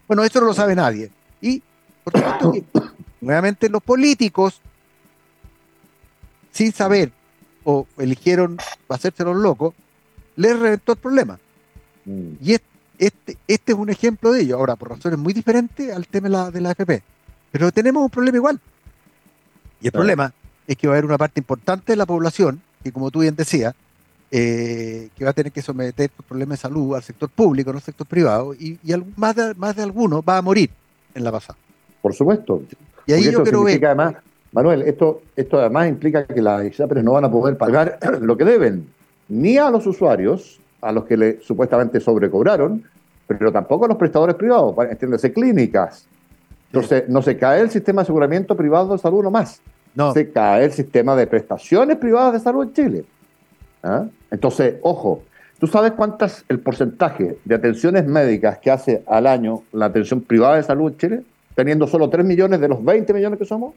Bueno, 0.07 0.23
eso 0.23 0.39
no 0.39 0.47
lo 0.47 0.53
sabe 0.53 0.75
nadie. 0.75 1.11
Y, 1.41 1.61
por 2.03 2.13
supuesto, 2.13 2.51
que 2.51 2.63
nuevamente 3.21 3.69
los 3.69 3.81
políticos, 3.83 4.59
sin 6.51 6.71
saber 6.71 7.11
o 7.63 7.85
eligieron 7.97 8.57
hacerse 8.89 9.23
los 9.23 9.35
locos, 9.35 9.73
les 10.35 10.57
reventó 10.57 10.93
el 10.93 10.97
problema. 10.97 11.39
Mm. 12.05 12.31
Y 12.41 12.53
este, 12.97 13.37
este, 13.47 13.71
es 13.73 13.77
un 13.77 13.89
ejemplo 13.89 14.31
de 14.31 14.41
ello. 14.41 14.57
Ahora, 14.57 14.75
por 14.75 14.89
razones 14.89 15.19
muy 15.19 15.33
diferentes 15.33 15.93
al 15.93 16.07
tema 16.07 16.27
de 16.27 16.31
la, 16.31 16.51
de 16.51 16.61
la 16.61 16.69
AFP. 16.71 17.03
Pero 17.51 17.71
tenemos 17.71 18.03
un 18.03 18.09
problema 18.09 18.37
igual. 18.37 18.59
Y 19.81 19.87
el 19.87 19.91
problema 19.91 20.33
es 20.69 20.77
que 20.77 20.87
va 20.87 20.93
a 20.93 20.97
haber 20.97 21.05
una 21.05 21.17
parte 21.17 21.39
importante 21.39 21.93
de 21.93 21.95
la 21.95 22.05
población, 22.05 22.61
que 22.83 22.91
como 22.91 23.09
tú 23.09 23.21
bien 23.21 23.35
decías, 23.35 23.73
eh, 24.29 25.09
que 25.15 25.23
va 25.23 25.31
a 25.31 25.33
tener 25.33 25.51
que 25.51 25.63
someter 25.63 26.11
problemas 26.27 26.59
de 26.59 26.61
salud 26.61 26.95
al 26.95 27.01
sector 27.01 27.27
público, 27.27 27.71
no 27.71 27.79
al 27.79 27.83
sector 27.83 28.05
privado, 28.05 28.53
y, 28.53 28.77
más, 29.15 29.35
de, 29.35 29.55
más 29.55 29.75
de 29.75 29.81
alguno 29.81 30.21
va 30.21 30.37
a 30.37 30.41
morir 30.43 30.69
en 31.15 31.23
la 31.23 31.31
pasada. 31.31 31.57
Por 32.03 32.13
supuesto. 32.13 32.61
Y 33.07 33.13
ahí 33.13 33.23
yo 33.23 33.43
creo 33.43 33.65
que... 33.65 33.83
Además, 33.83 34.17
Manuel, 34.51 34.83
esto, 34.83 35.23
esto 35.35 35.57
además 35.59 35.89
implica 35.89 36.27
que 36.27 36.39
las 36.39 36.63
ISAPRES 36.63 37.03
no 37.03 37.13
van 37.13 37.25
a 37.25 37.31
poder 37.31 37.57
pagar 37.57 37.97
lo 38.21 38.37
que 38.37 38.45
deben, 38.45 38.87
ni 39.27 39.57
a 39.57 39.71
los 39.71 39.87
usuarios, 39.87 40.59
a 40.81 40.91
los 40.91 41.05
que 41.05 41.17
le 41.17 41.41
supuestamente 41.41 41.99
sobrecobraron, 41.99 42.83
pero 43.25 43.51
tampoco 43.51 43.85
a 43.85 43.87
los 43.87 43.97
prestadores 43.97 44.35
privados, 44.35 44.75
entiéndase, 44.87 45.33
clínicas. 45.33 46.05
Entonces, 46.71 47.09
no 47.09 47.23
se 47.23 47.37
cae 47.37 47.61
el 47.61 47.71
sistema 47.71 48.01
de 48.01 48.03
aseguramiento 48.03 48.55
privado 48.55 48.93
de 48.93 48.99
salud 48.99 49.23
nomás. 49.23 49.63
No. 49.95 50.13
Se 50.13 50.31
cae 50.31 50.65
el 50.65 50.71
sistema 50.71 51.15
de 51.15 51.27
prestaciones 51.27 51.97
privadas 51.97 52.33
de 52.33 52.39
salud 52.39 52.63
en 52.63 52.73
Chile. 52.73 53.05
¿Ah? 53.83 54.05
Entonces, 54.31 54.75
ojo, 54.81 55.23
¿tú 55.59 55.67
sabes 55.67 55.93
cuántas 55.93 56.45
el 56.47 56.59
porcentaje 56.59 57.37
de 57.43 57.55
atenciones 57.55 58.05
médicas 58.05 58.59
que 58.59 58.71
hace 58.71 59.03
al 59.07 59.27
año 59.27 59.63
la 59.71 59.85
atención 59.85 60.21
privada 60.21 60.57
de 60.57 60.63
salud 60.63 60.91
en 60.91 60.97
Chile? 60.97 61.23
teniendo 61.59 61.87
solo 61.87 62.09
3 62.09 62.25
millones 62.25 62.61
de 62.61 62.69
los 62.69 62.81
20 62.81 63.13
millones 63.13 63.37
que 63.37 63.43
somos? 63.43 63.75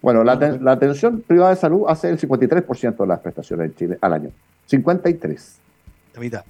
Bueno, 0.00 0.24
la, 0.24 0.32
atención 0.72 1.20
privada 1.20 1.50
de 1.50 1.56
salud 1.56 1.84
hace 1.86 2.08
el 2.08 2.18
53% 2.18 2.96
de 2.96 3.06
las 3.06 3.20
prestaciones 3.20 3.66
en 3.66 3.74
Chile 3.74 3.98
al 4.00 4.14
año. 4.14 4.30
53. 4.64 5.58
La 6.14 6.20
mitad. 6.20 6.44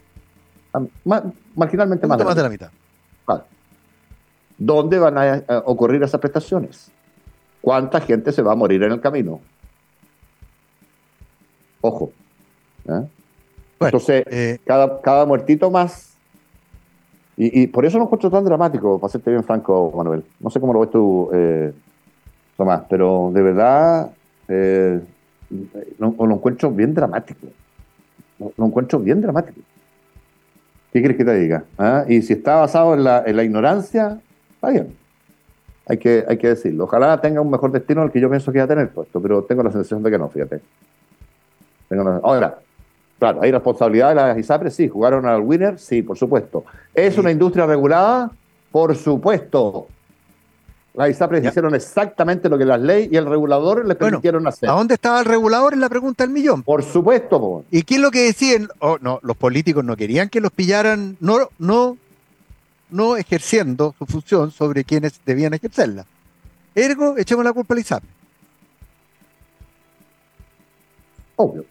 marginalmente 1.56 2.06
más, 2.06 2.16
de, 2.16 2.42
la 2.42 2.48
mitad. 2.48 2.70
¿Dónde 4.56 5.00
van 5.00 5.18
a, 5.18 5.42
ocurrir 5.64 6.00
esas 6.04 6.20
prestaciones? 6.20 6.92
¿Cuánta 7.60 8.00
gente 8.00 8.32
se 8.32 8.42
va 8.42 8.52
a 8.52 8.56
morir 8.56 8.82
en 8.82 8.92
el 8.92 9.00
camino? 9.00 9.40
Ojo. 11.80 12.12
¿eh? 12.88 13.06
Entonces, 13.80 14.24
eh, 14.30 14.58
cada, 14.64 15.00
cada 15.00 15.26
muertito 15.26 15.70
más 15.70 16.08
y, 17.40 17.68
por 17.68 17.86
eso 17.86 17.98
lo 17.98 18.04
encuentro 18.04 18.30
tan 18.30 18.44
dramático, 18.44 18.98
para 18.98 19.12
serte 19.12 19.30
bien 19.30 19.44
franco, 19.44 19.92
Manuel. 19.96 20.24
No 20.40 20.50
sé 20.50 20.58
cómo 20.58 20.72
lo 20.72 20.80
ves 20.80 20.90
tú, 20.90 21.30
eh, 21.32 21.72
Tomás, 22.56 22.82
pero 22.90 23.30
de 23.32 23.42
verdad 23.42 24.10
eh, 24.48 25.00
lo, 26.00 26.32
encuentro 26.34 26.72
bien 26.72 26.92
dramático. 26.92 27.46
Lo, 28.40 28.66
encuentro 28.66 28.98
bien 28.98 29.20
dramático. 29.20 29.60
¿Qué 30.92 30.98
quieres 30.98 31.16
que 31.16 31.24
te 31.24 31.34
diga? 31.36 31.62
¿Ah? 31.78 32.04
Y 32.08 32.22
si 32.22 32.32
está 32.32 32.56
basado 32.56 32.94
en 32.94 33.04
la, 33.04 33.22
en 33.24 33.36
la 33.36 33.44
ignorancia, 33.44 34.20
está 34.54 34.70
bien. 34.70 34.96
Hay 35.88 35.98
que, 35.98 36.24
hay 36.28 36.36
que 36.36 36.48
decirlo. 36.48 36.84
Ojalá 36.84 37.20
tenga 37.20 37.40
un 37.40 37.50
mejor 37.50 37.72
destino 37.72 38.02
al 38.02 38.12
que 38.12 38.20
yo 38.20 38.28
pienso 38.28 38.52
que 38.52 38.58
va 38.58 38.64
a 38.64 38.68
tener 38.68 38.90
puesto, 38.90 39.20
pero 39.20 39.42
tengo 39.44 39.62
la 39.62 39.72
sensación 39.72 40.02
de 40.02 40.10
que 40.10 40.18
no, 40.18 40.28
fíjate. 40.28 40.60
Ahora, 42.22 42.58
Claro, 43.18 43.42
hay 43.42 43.50
responsabilidad 43.50 44.10
de 44.10 44.14
las 44.14 44.38
ISAPRES, 44.38 44.74
sí. 44.74 44.88
¿Jugaron 44.88 45.26
al 45.26 45.40
winner? 45.40 45.78
Sí, 45.78 46.02
por 46.02 46.16
supuesto. 46.16 46.64
¿Es 46.94 47.18
una 47.18 47.32
industria 47.32 47.66
regulada? 47.66 48.30
Por 48.70 48.94
supuesto. 48.94 49.88
Las 50.94 51.10
ISAPRES 51.10 51.44
hicieron 51.44 51.74
exactamente 51.74 52.48
lo 52.48 52.56
que 52.56 52.64
las 52.64 52.80
leyes 52.80 53.12
y 53.12 53.16
el 53.16 53.26
regulador 53.26 53.84
les 53.84 53.96
permitieron 53.96 54.46
hacer. 54.46 54.68
¿A 54.68 54.72
dónde 54.72 54.94
estaba 54.94 55.18
el 55.18 55.24
regulador? 55.24 55.74
en 55.74 55.80
la 55.80 55.88
pregunta 55.88 56.24
del 56.24 56.32
millón. 56.32 56.62
Por 56.62 56.84
supuesto. 56.84 57.64
¿Y 57.70 57.82
qué 57.82 57.96
es 57.96 58.00
lo 58.00 58.10
que 58.10 58.24
decían? 58.24 58.68
Oh, 58.78 58.98
no, 59.00 59.18
los 59.22 59.36
políticos 59.36 59.84
no 59.84 59.96
querían 59.96 60.28
que 60.28 60.40
los 60.40 60.52
pillaran, 60.52 61.16
no, 61.20 61.48
no, 61.58 61.96
no 62.90 63.16
ejerciendo 63.16 63.94
su 63.98 64.06
función 64.06 64.50
sobre 64.50 64.84
quienes 64.84 65.20
debían 65.24 65.54
ejercerla. 65.54 66.06
Ergo, 66.74 67.16
echemos 67.18 67.44
la 67.44 67.52
culpa 67.52 67.74
a 67.74 67.76
la 67.76 67.80
ISAPRES. 67.80 68.12
Obvio. 71.36 71.64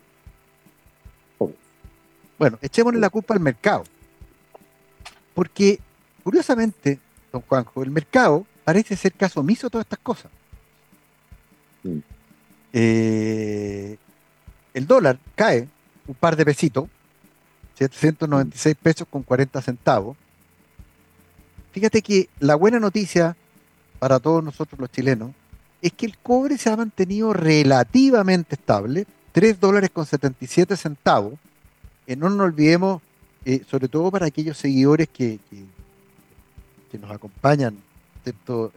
Bueno, 2.38 2.60
echémosle 2.62 3.00
la 3.00 3.10
culpa 3.10 3.34
al 3.34 3.40
mercado. 3.40 3.84
Porque, 5.34 5.80
curiosamente, 6.24 7.00
don 7.32 7.42
Juanjo, 7.42 7.84
el 7.84 7.92
mercado 7.92 8.46
parece 8.64 8.96
ser 8.96 9.14
caso 9.14 9.40
omiso 9.40 9.68
a 9.68 9.70
todas 9.70 9.86
estas 9.86 10.00
cosas. 10.00 10.32
Eh, 12.74 13.98
el 14.74 14.88
dólar 14.88 15.20
cae 15.36 15.68
un 16.08 16.16
par 16.16 16.36
de 16.36 16.46
pesitos, 16.46 16.88
796 17.76 18.76
pesos 18.76 19.08
con 19.10 19.24
40 19.24 19.62
centavos. 19.62 20.18
Fíjate 21.78 22.02
que 22.02 22.28
la 22.40 22.56
buena 22.56 22.80
noticia 22.80 23.38
para 24.00 24.20
todos 24.20 24.44
nosotros 24.44 24.80
los 24.80 24.92
chilenos 24.92 25.30
es 25.80 25.94
que 25.94 26.08
el 26.08 26.18
cobre 26.18 26.58
se 26.58 26.72
ha 26.72 26.76
mantenido 26.76 27.34
relativamente 27.34 28.56
estable, 28.56 29.06
3 29.32 29.60
dólares 29.60 29.92
con 29.94 30.04
77 30.04 30.76
centavos. 30.76 31.36
Eh, 32.08 32.16
no 32.16 32.32
nos 32.32 32.48
olvidemos, 32.48 33.00
eh, 33.46 33.62
sobre 33.70 33.90
todo 33.90 34.10
para 34.10 34.26
aquellos 34.26 34.58
seguidores 34.58 35.08
que, 35.10 35.40
que, 36.92 36.98
nos 36.98 37.12
acompañan 37.12 37.78
de 38.26 38.34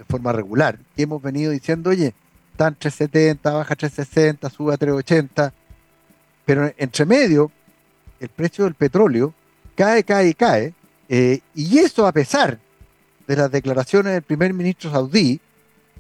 forma 0.07 0.31
regular, 0.33 0.79
que 0.95 1.05
hemos 1.05 1.23
venido 1.23 1.53
diciendo, 1.53 1.89
oye, 1.89 2.13
están 2.53 2.75
370, 2.75 3.51
baja 3.51 3.77
360, 3.77 4.51
sube 4.51 4.75
a 4.75 4.77
380, 4.77 5.55
pero 6.45 6.71
entre 6.77 7.07
medio, 7.07 7.51
el 8.21 8.29
precio 8.29 8.65
del 8.65 8.75
petróleo 8.75 9.33
cae, 9.75 10.05
cae 10.05 10.35
cae, 10.35 10.75
eh, 11.09 11.41
y 11.55 11.79
eso 11.79 12.07
a 12.07 12.13
pesar 12.13 12.59
de 13.31 13.37
las 13.37 13.51
declaraciones 13.53 14.13
del 14.13 14.23
primer 14.23 14.53
ministro 14.53 14.91
saudí 14.91 15.41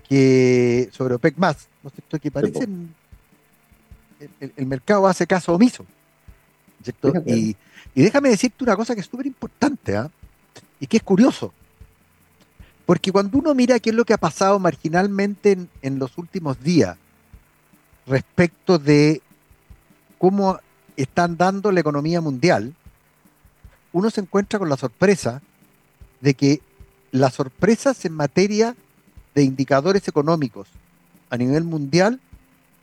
que 0.08 0.88
sobre 0.92 1.14
OPEC 1.14 1.36
más, 1.36 1.68
¿no 1.80 1.88
es 1.88 1.94
cierto? 1.94 2.18
Que 2.18 2.28
parecen 2.28 2.92
el, 4.56 4.66
mercado 4.66 5.06
hace 5.06 5.28
caso 5.28 5.54
omiso. 5.54 5.86
Y, 7.26 7.54
déjame 7.94 8.30
decirte 8.30 8.64
una 8.64 8.74
cosa 8.74 8.96
que 8.96 9.02
es 9.02 9.06
súper 9.06 9.26
importante 9.26 9.96
¿ah? 9.96 10.10
y 10.80 10.88
que 10.88 10.96
es 10.96 11.04
curioso. 11.04 11.54
Porque 12.84 13.12
cuando 13.12 13.38
uno 13.38 13.54
mira 13.54 13.78
qué 13.78 13.90
es 13.90 13.96
lo 13.96 14.04
que 14.04 14.14
ha 14.14 14.18
pasado 14.18 14.58
marginalmente 14.58 15.56
en, 15.82 15.98
los 16.00 16.18
últimos 16.18 16.60
días 16.60 16.96
respecto 18.08 18.80
de 18.80 19.22
cómo 20.18 20.58
están 20.96 21.36
dando 21.36 21.70
la 21.70 21.78
economía 21.78 22.20
mundial, 22.20 22.74
uno 23.92 24.10
se 24.10 24.20
encuentra 24.20 24.58
con 24.58 24.68
la 24.68 24.76
sorpresa 24.76 25.40
de 26.20 26.34
que 26.34 26.60
las 27.12 27.34
sorpresas 27.34 28.04
en 28.04 28.12
materia 28.12 28.76
de 29.34 29.42
indicadores 29.42 30.06
económicos 30.08 30.68
a 31.30 31.36
nivel 31.36 31.64
mundial, 31.64 32.20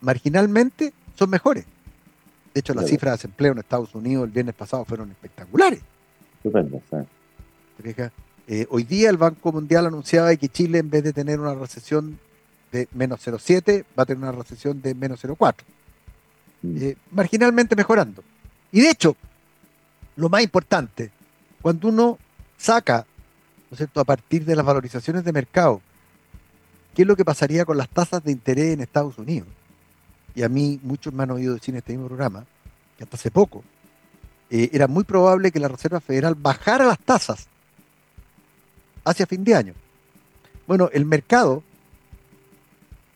marginalmente, 0.01 0.93
son 1.17 1.30
mejores. 1.30 1.65
De 2.53 2.61
hecho, 2.61 2.73
las 2.73 2.88
cifras 2.88 3.11
de 3.11 3.17
desempleo 3.17 3.51
en 3.51 3.59
Estados 3.59 3.93
Unidos 3.93 4.25
el 4.25 4.32
viernes 4.32 4.55
pasado 4.55 4.84
fueron 4.86 5.11
espectaculares. 5.11 5.82
Estupendo, 6.38 6.82
eh, 8.49 8.65
hoy 8.69 8.84
día 8.84 9.09
el 9.09 9.17
Banco 9.17 9.51
Mundial 9.51 9.86
anunciaba 9.86 10.34
que 10.38 10.47
Chile, 10.47 10.80
en 10.80 10.89
vez 10.89 11.03
de 11.03 11.11
tener 11.11 11.39
una 11.39 11.53
recesión 11.53 12.17
de 12.71 12.88
menos 12.93 13.19
0,7, 13.25 13.84
va 13.97 14.03
a 14.03 14.05
tener 14.05 14.23
una 14.23 14.32
recesión 14.32 14.82
de 14.82 14.95
menos 14.95 15.23
0,4. 15.23 15.55
Mm. 16.61 16.78
Eh, 16.82 16.97
marginalmente 17.11 17.75
mejorando. 17.75 18.23
Y 18.71 18.82
de 18.82 18.89
hecho, 18.89 19.15
lo 20.15 20.30
más 20.30 20.41
importante, 20.41 21.11
cuando 21.61 21.89
uno 21.89 22.17
saca, 22.57 23.05
¿no 23.70 23.76
es 23.76 23.78
cierto?, 23.78 23.99
a 23.99 24.05
partir 24.05 24.45
de 24.45 24.55
las 24.55 24.65
valorizaciones 24.65 25.24
de 25.24 25.34
mercado, 25.34 25.82
qué 26.95 27.03
es 27.03 27.07
lo 27.07 27.15
que 27.15 27.26
pasaría 27.26 27.65
con 27.65 27.78
las 27.78 27.89
tasas 27.89 28.24
de 28.24 28.32
interés 28.32 28.74
en 28.74 28.82
Estados 28.82 29.18
Unidos. 29.18 29.47
Y 30.36 30.43
a 30.43 30.49
mí, 30.49 30.80
muchos 30.84 31.13
me 31.13 31.24
han 31.24 31.32
oído 31.32 31.53
decir 31.53 31.74
en 31.74 31.80
este 31.80 31.93
mismo 31.93 32.07
programa, 32.07 32.45
que 32.97 33.03
hasta 33.03 33.18
hace 33.18 33.32
poco, 33.32 33.63
eh, 34.49 34.70
era 34.72 34.88
muy 34.88 35.03
probable 35.03 35.51
que 35.51 35.59
la 35.59 35.68
Reserva 35.68 35.99
Federal 35.99 36.36
bajara 36.36 36.86
las 36.86 36.99
tasas 36.99 37.47
hacia 39.03 39.26
fin 39.26 39.43
de 39.43 39.55
año. 39.55 39.74
Bueno, 40.68 40.89
el 40.93 41.05
mercado 41.05 41.63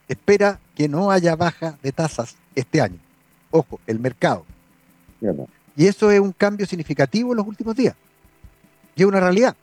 espera 0.07 0.59
que 0.75 0.87
no 0.87 1.11
haya 1.11 1.35
baja 1.35 1.77
de 1.81 1.91
tasas 1.91 2.35
este 2.55 2.81
año. 2.81 2.97
Ojo, 3.49 3.79
el 3.87 3.99
mercado. 3.99 4.45
Y 5.75 5.87
eso 5.87 6.11
es 6.11 6.19
un 6.19 6.31
cambio 6.31 6.65
significativo 6.65 7.31
en 7.31 7.37
los 7.37 7.47
últimos 7.47 7.75
días. 7.75 7.95
Y 8.95 9.01
es 9.01 9.07
una 9.07 9.19
realidad. 9.19 9.55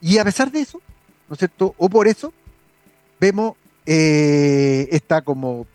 Y 0.00 0.18
a 0.18 0.24
pesar 0.24 0.50
de 0.50 0.60
eso, 0.60 0.80
¿no 1.28 1.34
es 1.34 1.38
cierto? 1.38 1.74
O 1.78 1.88
por 1.88 2.08
eso, 2.08 2.32
vemos 3.20 3.54
eh, 3.86 4.88
esta 4.90 5.22
como, 5.22 5.66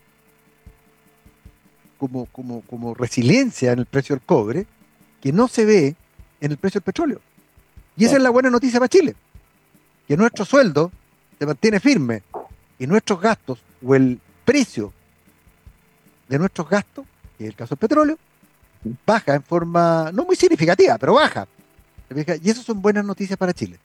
como, 1.98 2.26
como, 2.28 2.62
como 2.62 2.94
resiliencia 2.94 3.72
en 3.72 3.80
el 3.80 3.86
precio 3.86 4.16
del 4.16 4.26
cobre 4.26 4.66
que 5.22 5.32
no 5.32 5.48
se 5.48 5.66
ve 5.66 5.96
en 6.42 6.52
el 6.52 6.58
precio 6.58 6.80
del 6.80 6.86
petróleo. 6.86 7.22
Y 7.98 8.06
esa 8.06 8.18
es 8.18 8.24
la 8.24 8.30
buena 8.30 8.50
noticia 8.50 8.80
para 8.80 8.90
Chile 8.90 9.16
que 10.08 10.18
nuestro 10.18 10.46
sueldo 10.46 10.92
se 11.38 11.46
mantiene 11.46 11.80
firme 11.80 12.24
y 12.78 12.88
nuestros 12.88 13.20
gastos 13.20 13.60
o 13.86 13.96
el 13.96 14.20
precio 14.44 14.94
de 16.28 16.40
nuestros 16.40 16.70
gastos, 16.70 17.06
que 17.38 17.46
es 17.46 17.50
el 17.50 17.56
caso 17.56 17.76
del 17.76 17.80
petróleo, 17.80 18.18
baja 19.06 19.36
en 19.36 19.44
forma 19.44 20.12
no 20.14 20.26
muy 20.26 20.36
significativa, 20.36 20.98
pero 20.98 21.16
baja. 21.16 21.48
Y 22.42 22.50
eso 22.50 22.62
son 22.62 22.82
buenas 22.82 23.04
noticias 23.04 23.38
para 23.38 23.54
Chile. 23.54 23.80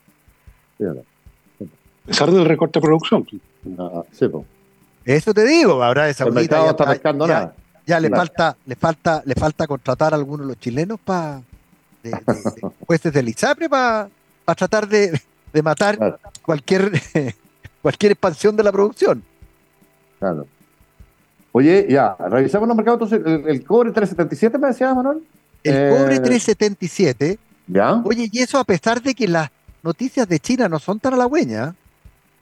A 0.89 2.07
pesar 2.07 2.31
del 2.31 2.45
recorte 2.45 2.81
de 2.81 2.87
producción. 2.87 3.27
Ah, 3.79 4.03
eso 5.05 5.35
te 5.35 5.47
digo, 5.47 5.83
ahora 5.83 6.09
esa 6.09 6.25
el 6.25 6.33
mercado 6.33 6.71
está 6.71 6.87
pescando 6.87 7.27
ya, 7.27 7.35
nada. 7.35 7.55
Ya 7.87 8.01
le 8.01 8.11
falta, 8.11 8.57
le 8.67 8.77
falta, 8.77 9.23
le 9.25 9.35
falta 9.35 9.67
contratar 9.67 10.13
a 10.13 10.17
algunos 10.17 10.47
de 10.47 10.53
los 10.53 10.61
chilenos 10.61 10.99
para 11.01 11.43
de, 12.03 12.13
jueces 12.87 13.13
del 13.13 13.29
ISAPRE 13.29 13.69
para 13.69 14.09
tratar 14.57 14.89
de, 14.89 15.21
de 15.53 15.63
matar 15.63 16.19
cualquier, 16.43 16.93
cualquier 17.83 18.13
expansión 18.13 18.57
de 18.57 18.63
la 18.63 18.73
producción. 18.73 19.23
Claro. 20.19 20.47
Oye, 21.53 21.87
ya, 21.89 22.17
revisamos 22.29 22.69
los 22.69 22.77
mercados. 22.77 23.13
Entonces, 23.13 23.47
el, 23.47 23.65
cobre 23.65 23.91
377, 23.91 24.59
me 24.59 24.69
decía 24.69 24.95
Manuel. 24.95 25.23
El 25.65 25.91
cobre 25.91 26.21
377. 26.21 27.31
Eh, 27.31 27.39
¿Ya? 27.67 27.95
Oye, 28.05 28.29
y 28.31 28.39
eso 28.41 28.59
a 28.59 28.65
pesar 28.65 29.03
de 29.03 29.15
que 29.15 29.27
las 29.27 29.51
noticias 29.83 30.29
de 30.29 30.39
China 30.41 30.69
no 30.69 30.79
son 30.79 31.01
tan 31.01 31.15
halagüeñas. 31.15 31.75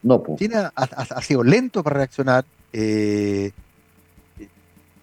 No, 0.03 0.22
pues. 0.22 0.39
China 0.39 0.72
ha, 0.74 1.22
sido 1.22 1.43
lento 1.43 1.82
para 1.82 1.97
reaccionar. 1.99 2.45
Eh, 2.72 3.53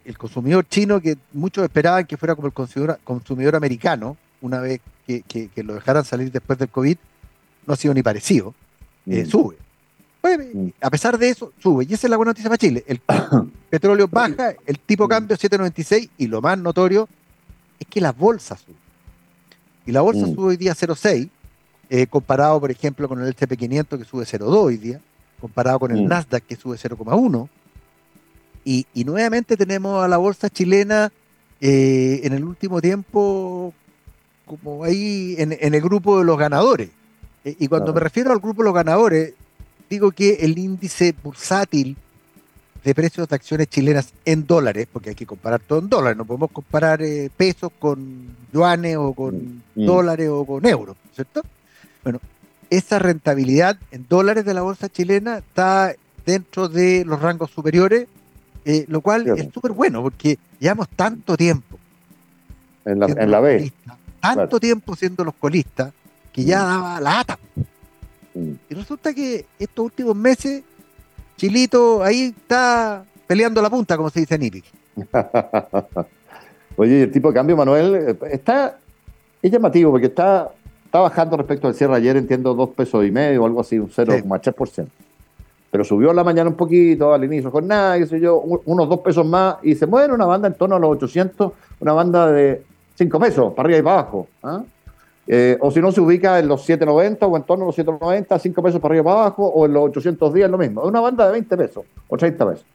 el 0.06 0.18
consumidor 0.18 0.68
chino, 0.68 1.02
que 1.02 1.18
muchos 1.34 1.64
esperaban 1.64 2.06
que 2.06 2.16
fuera 2.16 2.36
como 2.36 2.48
el 2.48 2.54
consumidor, 2.54 3.00
consumidor 3.04 3.56
americano, 3.56 4.18
una 4.42 4.60
vez 4.60 4.80
que, 5.08 5.24
que, 5.24 5.64
lo 5.64 5.74
dejaran 5.74 6.06
salir 6.06 6.32
después 6.32 6.60
del 6.60 6.70
COVID, 6.70 6.98
no 7.66 7.74
ha 7.74 7.76
sido 7.76 7.94
ni 7.94 8.04
parecido, 8.04 8.54
eh, 9.08 9.24
mm. 9.24 9.28
sube. 9.28 9.58
Mm. 10.24 10.70
a 10.82 10.90
pesar 10.90 11.18
de 11.18 11.30
eso, 11.30 11.54
sube. 11.62 11.86
Y 11.88 11.94
esa 11.94 12.08
es 12.08 12.12
la 12.12 12.18
buena 12.18 12.32
noticia 12.32 12.50
para 12.50 12.58
Chile. 12.58 12.84
El 12.88 13.02
petróleo 13.70 14.08
baja, 14.08 14.54
el 14.66 14.80
tipo 14.80 15.06
mm. 15.06 15.10
cambio 15.10 15.38
7.96 15.38 16.10
y 16.18 16.28
lo 16.28 16.42
más 16.42 16.58
notorio 16.58 17.08
es 17.80 17.88
que 17.88 18.02
la 18.02 18.12
bolsa 18.12 18.58
sube. 18.58 18.76
Y 19.86 19.92
la 19.92 20.02
bolsa 20.02 20.26
sube 20.26 20.50
hoy 20.50 20.58
día 20.58 20.74
0.6, 20.74 21.30
eh, 21.90 22.08
comparado, 22.08 22.60
por 22.60 22.72
ejemplo, 22.72 23.08
con 23.08 23.22
el 23.22 23.36
SP500 23.36 23.98
que 23.98 24.06
sube 24.06 24.26
0.2 24.26 24.48
hoy 24.48 24.78
día, 24.78 25.00
comparado 25.40 25.80
con 25.80 25.92
el 25.92 26.08
Nasdaq 26.08 26.44
que 26.44 26.56
sube 26.56 26.78
0.1. 26.78 27.50
Y, 28.64 28.88
y, 28.94 29.04
nuevamente 29.04 29.58
tenemos 29.58 30.04
a 30.04 30.08
la 30.08 30.18
bolsa 30.18 30.50
chilena 30.50 31.12
eh, 31.62 32.22
en 32.24 32.34
el 32.34 32.44
último 32.44 32.82
tiempo 32.82 33.74
como 34.46 34.84
ahí 34.84 35.36
en, 35.38 35.52
el 35.52 35.82
grupo 35.82 36.20
de 36.20 36.26
los 36.26 36.38
ganadores. 36.38 36.90
Eh, 37.44 37.56
y 37.60 37.68
cuando 37.68 37.94
me 37.94 38.00
refiero 38.00 38.32
al 38.32 38.40
grupo 38.40 38.62
de 38.62 38.66
los 38.66 38.74
ganadores, 38.74 39.34
digo 39.90 40.12
que 40.12 40.36
el 40.42 40.58
índice 40.58 41.16
bursátil 41.24 41.98
de 42.84 42.94
precios 42.94 43.28
de 43.28 43.36
acciones 43.36 43.68
chilenas 43.68 44.14
en 44.26 44.46
dólares, 44.46 44.88
porque 44.92 45.10
hay 45.10 45.16
que 45.16 45.26
comparar 45.26 45.60
todo 45.60 45.80
en 45.80 45.90
dólares, 45.90 46.18
no 46.18 46.26
podemos 46.26 46.52
comparar 46.52 47.02
eh, 47.02 47.32
pesos 47.36 47.72
con 47.80 48.36
yuanes 48.54 48.98
o 48.98 49.14
con 49.14 49.36
mm, 49.36 49.62
mm. 49.76 49.86
dólares 49.86 50.30
o 50.30 50.46
con 50.46 50.66
euros, 50.66 50.96
¿cierto? 51.14 51.42
Bueno, 52.06 52.22
esa 52.70 53.00
rentabilidad 53.00 53.78
en 53.92 54.06
dólares 54.08 54.46
de 54.46 54.54
la 54.54 54.62
bolsa 54.62 54.90
chilena 54.90 55.40
está 55.40 55.94
dentro 56.26 56.70
de 56.70 57.04
los 57.04 57.22
rangos 57.22 57.52
superiores, 57.52 58.08
eh, 58.64 58.86
lo 58.88 59.02
cual 59.02 59.28
es 59.28 59.52
súper 59.54 59.72
bueno, 59.74 60.02
porque 60.02 60.38
llevamos 60.60 60.88
tanto 60.90 61.36
tiempo. 61.36 61.78
En 62.86 63.00
la, 63.00 63.08
en 63.08 63.32
la 63.32 63.40
B. 63.40 63.74
Tanto 64.22 64.60
tiempo 64.60 64.96
siendo 64.96 65.24
los 65.24 65.34
colistas, 65.34 65.92
que 66.32 66.44
ya 66.44 66.64
mm. 66.64 66.68
daba 66.68 67.02
la 67.02 67.20
ata. 67.20 67.40
Mm. 68.36 68.52
Y 68.70 68.74
resulta 68.74 69.14
que 69.14 69.46
estos 69.60 69.86
últimos 69.86 70.16
meses, 70.16 70.64
Chilito 71.38 72.04
ahí 72.04 72.36
está 72.38 73.04
peleando 73.28 73.62
la 73.62 73.70
punta, 73.70 73.98
como 73.98 74.10
se 74.10 74.22
dice 74.22 74.36
en 74.36 74.44
IPIC. 74.44 74.66
Oye, 76.78 77.04
el 77.04 77.12
tipo 77.12 77.30
de 77.30 77.34
cambio, 77.34 77.58
Manuel, 77.58 77.96
eh, 77.96 78.18
está 78.32 78.80
es 79.46 79.52
llamativo 79.52 79.92
porque 79.92 80.08
está, 80.08 80.52
está 80.96 81.02
bajando 81.02 81.36
respecto 81.36 81.68
al 81.68 81.76
cierre 81.76 81.96
ayer, 81.96 82.16
entiendo, 82.16 82.54
dos 82.54 82.70
pesos 82.70 83.06
y 83.06 83.12
medio 83.12 83.44
o 83.44 83.46
algo 83.46 83.60
así, 83.60 83.78
un 83.78 83.90
0,3%. 83.90 84.88
Pero 85.70 85.84
subió 85.84 86.12
a 86.12 86.14
la 86.14 86.24
mañana 86.24 86.50
un 86.50 86.56
poquito, 86.56 87.14
al 87.14 87.22
inicio 87.26 87.52
con 87.52 87.68
nada, 87.68 87.98
qué 87.98 88.06
sé 88.06 88.18
yo, 88.22 88.38
unos 88.38 88.88
dos 88.88 89.00
pesos 89.02 89.26
más 89.26 89.58
y 89.62 89.76
se 89.76 89.88
mueve 89.88 90.14
una 90.14 90.26
banda 90.26 90.48
en 90.48 90.54
torno 90.54 90.78
a 90.78 90.80
los 90.80 90.92
800, 90.92 91.52
una 91.82 91.92
banda 91.92 92.32
de 92.32 92.64
5 92.96 93.20
pesos, 93.20 93.54
para 93.54 93.68
arriba 93.68 93.80
y 93.80 93.82
para 93.82 94.00
abajo. 94.00 94.28
¿ah? 94.42 94.64
Eh, 95.28 95.58
o 95.60 95.70
si 95.70 95.82
no, 95.82 95.92
se 95.92 96.00
ubica 96.00 96.40
en 96.40 96.48
los 96.48 96.66
7.90 96.66 97.18
o 97.30 97.36
en 97.36 97.44
torno 97.44 97.66
a 97.66 97.68
los 97.68 97.78
7.90, 97.78 98.40
5 98.40 98.64
pesos 98.64 98.80
para 98.80 98.94
arriba 98.94 99.04
para 99.04 99.20
abajo, 99.26 99.48
o 99.48 99.66
en 99.66 99.74
los 99.74 99.84
800 99.90 100.34
días, 100.34 100.50
lo 100.50 100.58
mismo. 100.58 100.82
Es 100.82 100.88
una 100.88 101.02
banda 101.02 101.26
de 101.26 101.34
20 101.34 101.58
pesos 101.58 101.84
o 102.08 102.16
30 102.16 102.50
pesos. 102.52 102.66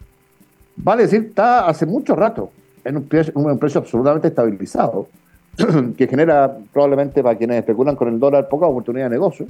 Vale 0.77 1.05
decir, 1.05 1.25
está 1.29 1.67
hace 1.67 1.87
mucho 1.87 2.15
rato 2.15 2.51
en 2.85 2.99
un 2.99 3.05
precio, 3.05 3.33
un 3.35 3.59
precio 3.59 3.81
absolutamente 3.81 4.29
estabilizado, 4.29 5.09
que 5.97 6.07
genera 6.07 6.57
probablemente 6.73 7.23
para 7.23 7.37
quienes 7.37 7.59
especulan 7.59 7.97
con 7.97 8.09
el 8.09 8.19
dólar 8.19 8.49
poca 8.49 8.67
oportunidad 8.67 9.07
de 9.07 9.11
negocio. 9.11 9.47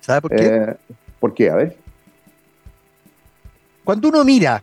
¿Sabe 0.00 0.22
por 0.22 0.30
qué? 0.30 0.46
Eh, 0.46 0.76
¿Por 1.20 1.34
qué? 1.34 1.50
A 1.50 1.54
ver. 1.54 1.76
Cuando 3.84 4.08
uno 4.08 4.24
mira, 4.24 4.62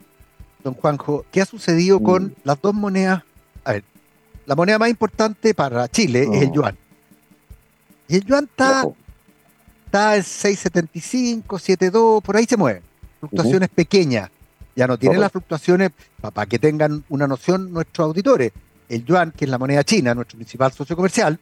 don 0.64 0.74
Juanjo, 0.74 1.26
qué 1.32 1.42
ha 1.42 1.46
sucedido 1.46 2.00
mm. 2.00 2.04
con 2.04 2.36
las 2.44 2.62
dos 2.62 2.74
monedas, 2.74 3.24
a 3.64 3.74
ver, 3.74 3.84
la 4.46 4.56
moneda 4.56 4.80
más 4.80 4.90
importante 4.90 5.54
para 5.54 5.88
Chile 5.88 6.28
es 6.32 6.42
el 6.42 6.52
yuan. 6.52 6.78
Y 8.08 8.16
el 8.16 8.26
yuan 8.26 8.46
está, 8.46 8.84
está 9.86 10.16
en 10.16 10.24
6.75, 10.24 11.44
7.2, 11.46 12.22
por 12.22 12.36
ahí 12.36 12.46
se 12.46 12.58
mueve. 12.58 12.82
Fluctuaciones 13.20 13.70
pequeñas. 13.70 14.30
Ya 14.76 14.88
no 14.88 14.98
tiene 14.98 15.18
las 15.18 15.32
fluctuaciones, 15.32 15.92
para 16.22 16.46
que 16.46 16.58
tengan 16.58 17.04
una 17.10 17.28
noción 17.28 17.72
nuestros 17.72 18.08
auditores. 18.08 18.52
El 18.90 19.06
yuan, 19.06 19.32
que 19.32 19.46
es 19.46 19.52
la 19.52 19.58
moneda 19.58 19.84
china, 19.84 20.14
nuestro 20.16 20.38
principal 20.38 20.72
socio 20.74 20.96
comercial, 20.96 21.40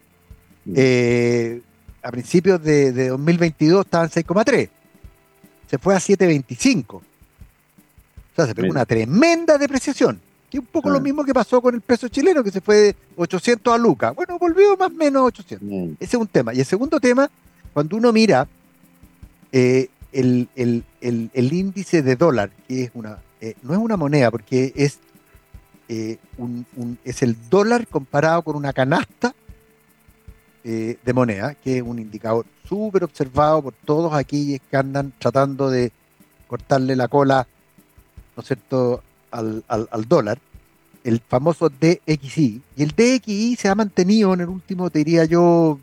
mm. 0.66 0.72
eh, 0.76 1.60
a 2.02 2.10
principios 2.10 2.62
de, 2.62 2.92
de 2.92 3.08
2022 3.08 3.84
estaba 3.84 4.04
en 4.04 4.10
6,3. 4.10 4.68
Se 5.68 5.78
fue 5.78 5.94
a 5.94 5.98
7,25. 5.98 6.94
O 6.94 7.02
sea, 8.36 8.46
se 8.46 8.54
pegó 8.54 8.70
una 8.70 8.86
tremenda 8.86 9.58
depreciación. 9.58 10.20
Que 10.50 10.56
es 10.56 10.60
un 10.60 10.66
poco 10.66 10.88
lo 10.88 11.00
mismo 11.00 11.24
que 11.24 11.34
pasó 11.34 11.60
con 11.60 11.74
el 11.74 11.82
peso 11.82 12.08
chileno, 12.08 12.42
que 12.42 12.50
se 12.50 12.62
fue 12.62 12.76
de 12.76 12.96
800 13.16 13.74
a 13.74 13.76
Luca. 13.76 14.12
Bueno, 14.12 14.38
volvió 14.38 14.76
más 14.76 14.90
o 14.90 14.94
menos 14.94 15.20
a 15.20 15.24
800. 15.24 15.96
Ese 16.00 16.16
es 16.16 16.20
un 16.20 16.28
tema. 16.28 16.54
Y 16.54 16.60
el 16.60 16.64
segundo 16.64 16.98
tema, 17.00 17.30
cuando 17.74 17.96
uno 17.96 18.12
mira 18.12 18.48
eh, 19.52 19.88
el, 20.12 20.48
índice 21.34 22.02
de 22.02 22.16
dólar, 22.16 22.50
que 22.66 22.84
es 22.84 22.90
una, 22.94 23.18
eh, 23.40 23.54
no 23.62 23.74
es 23.74 23.78
una 23.78 23.96
moneda, 23.98 24.30
porque 24.30 24.72
es, 24.74 25.00
eh, 25.88 26.18
un, 26.36 26.66
es 27.04 27.22
el 27.22 27.36
dólar 27.48 27.86
comparado 27.86 28.42
con 28.42 28.56
una 28.56 28.72
canasta 28.72 29.34
de 30.64 31.14
moneda, 31.14 31.54
que 31.54 31.78
es 31.78 31.82
un 31.82 31.98
indicador 31.98 32.44
súper 32.68 33.02
observado 33.04 33.62
por 33.62 33.72
todos 33.72 34.12
aquellos 34.12 34.60
que 34.70 34.76
andan 34.76 35.14
tratando 35.18 35.70
de 35.70 35.92
cortarle 36.46 36.94
la 36.94 37.08
cola, 37.08 37.46
¿no 38.36 38.40
es 38.42 38.46
cierto?, 38.46 39.02
al, 39.30 39.64
dólar, 40.08 40.38
el 41.04 41.20
famoso 41.20 41.68
DXI. 41.68 42.62
Y 42.76 42.82
el 42.82 42.90
DXI 42.90 43.56
se 43.56 43.68
ha 43.68 43.74
mantenido 43.74 44.34
en 44.34 44.40
el 44.40 44.48
último, 44.48 44.90
te 44.90 44.98
diría 45.00 45.24
yo, 45.24 45.78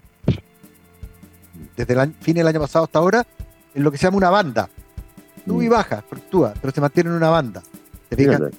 desde 1.75 1.93
el 1.93 2.13
fin 2.13 2.35
del 2.35 2.47
año 2.47 2.59
pasado 2.59 2.85
hasta 2.85 2.99
ahora, 2.99 3.25
en 3.73 3.83
lo 3.83 3.91
que 3.91 3.97
se 3.97 4.03
llama 4.03 4.17
una 4.17 4.29
banda. 4.29 4.69
Sube 5.45 5.65
y 5.65 5.67
mm. 5.67 5.71
baja, 5.71 6.03
fluctúa, 6.07 6.53
pero 6.59 6.73
se 6.73 6.81
mantiene 6.81 7.09
en 7.09 7.15
una 7.15 7.29
banda. 7.29 7.61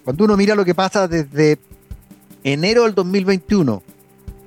Cuando 0.05 0.25
uno 0.25 0.37
mira 0.37 0.55
lo 0.55 0.65
que 0.65 0.75
pasa 0.75 1.09
desde 1.09 1.59
enero 2.45 2.85
del 2.85 2.95
2021 2.95 3.83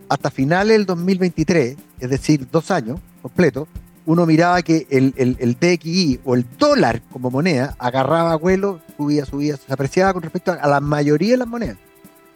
hasta 0.08 0.32
finales 0.32 0.78
del 0.78 0.86
2023, 0.86 1.78
es 2.00 2.10
decir, 2.10 2.48
dos 2.52 2.72
años 2.72 3.00
completos, 3.22 3.68
uno 4.06 4.26
miraba 4.26 4.62
que 4.64 4.88
el, 4.90 5.14
el, 5.18 5.58
DXI 5.60 6.22
o 6.26 6.34
el 6.34 6.46
dólar 6.58 7.02
como 7.12 7.30
moneda 7.30 7.76
agarraba 7.78 8.36
vuelo, 8.38 8.80
subía, 8.98 9.24
subía, 9.26 9.56
se 9.56 9.72
apreciaba 9.72 10.14
con 10.14 10.24
respecto 10.24 10.52
a, 10.52 10.68
la 10.68 10.80
mayoría 10.80 11.34
de 11.34 11.38
las 11.38 11.48
monedas. 11.48 11.78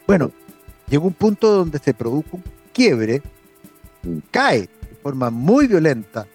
Bueno, 0.06 0.30
llegó 0.88 1.06
un 1.08 1.14
punto 1.14 1.50
donde 1.50 1.80
se 1.80 1.92
produjo 1.92 2.36
un 2.36 2.44
quiebre, 2.72 3.22
cae 4.30 4.60
de 4.60 4.96
forma 5.02 5.30
muy 5.30 5.66
violenta 5.66 6.26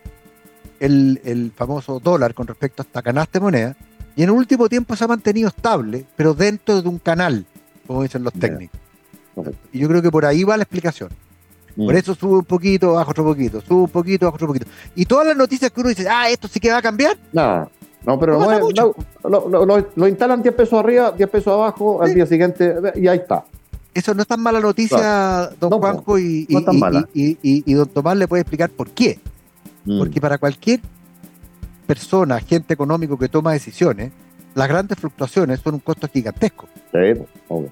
el, 0.79 1.53
famoso 1.55 1.99
dólar 1.99 2.33
con 2.33 2.47
respecto 2.47 2.81
a 2.81 2.85
esta 2.85 3.01
canasta 3.01 3.39
de 3.39 3.43
moneda, 3.43 3.77
y 4.19 4.23
en 4.23 4.27
el 4.27 4.35
último 4.35 4.67
tiempo 4.67 4.97
se 4.97 5.05
ha 5.05 5.07
mantenido 5.07 5.47
estable, 5.47 6.05
pero 6.17 6.33
dentro 6.33 6.81
de 6.81 6.89
un 6.89 6.99
canal, 6.99 7.45
como 7.87 8.03
dicen 8.03 8.21
los 8.21 8.33
técnicos. 8.33 8.77
Y 9.71 9.79
yo 9.79 9.87
creo 9.87 10.01
que 10.01 10.11
por 10.11 10.25
ahí 10.25 10.43
va 10.43 10.57
la 10.57 10.63
explicación. 10.63 11.07
Por 11.77 11.93
mm. 11.93 11.97
eso 11.97 12.15
sube 12.15 12.39
un 12.39 12.43
poquito, 12.43 12.91
baja 12.95 13.11
otro 13.11 13.23
poquito, 13.23 13.61
sube 13.61 13.83
un 13.83 13.89
poquito, 13.89 14.25
baja 14.25 14.35
otro 14.35 14.47
poquito. 14.47 14.65
Y 14.93 15.05
todas 15.05 15.25
las 15.25 15.37
noticias 15.37 15.71
que 15.71 15.79
uno 15.79 15.87
dice, 15.87 16.05
ah, 16.09 16.29
esto 16.29 16.49
sí 16.49 16.59
que 16.59 16.69
va 16.69 16.79
a 16.79 16.81
cambiar. 16.81 17.17
No, 17.31 17.71
no, 18.05 18.19
pero 18.19 18.37
no, 19.23 19.87
lo, 19.95 20.07
instalan 20.09 20.41
10 20.41 20.53
pesos 20.53 20.77
arriba, 20.77 21.13
10 21.13 21.29
pesos 21.29 21.53
abajo, 21.53 22.03
al 22.03 22.13
día 22.13 22.25
siguiente, 22.25 22.75
y 22.95 23.07
ahí 23.07 23.19
está. 23.19 23.45
Eso 23.93 24.13
no 24.13 24.21
es 24.23 24.27
tan 24.27 24.41
mala 24.41 24.59
noticia, 24.59 25.49
don 25.61 25.71
Juanjo, 25.79 26.19
y, 26.19 26.45
y, 27.13 27.73
don 27.73 27.87
Tomás 27.87 28.17
le 28.17 28.27
puede 28.27 28.41
explicar 28.41 28.69
por 28.69 28.89
qué. 28.89 29.17
Mm. 29.85 29.97
Porque 29.97 30.19
para 30.19 30.37
cualquier 30.37 30.81
persona, 31.89 32.35
agente 32.35 32.71
económico 32.75 33.17
que 33.17 33.29
toma 33.29 33.53
decisiones, 33.53 34.11
las 34.53 34.67
grandes 34.67 34.95
fluctuaciones 34.99 35.59
son 35.59 35.73
un 35.73 35.79
costo 35.79 36.07
gigantesco. 36.07 36.67
Sí, 36.91 37.19
obvio. 37.47 37.71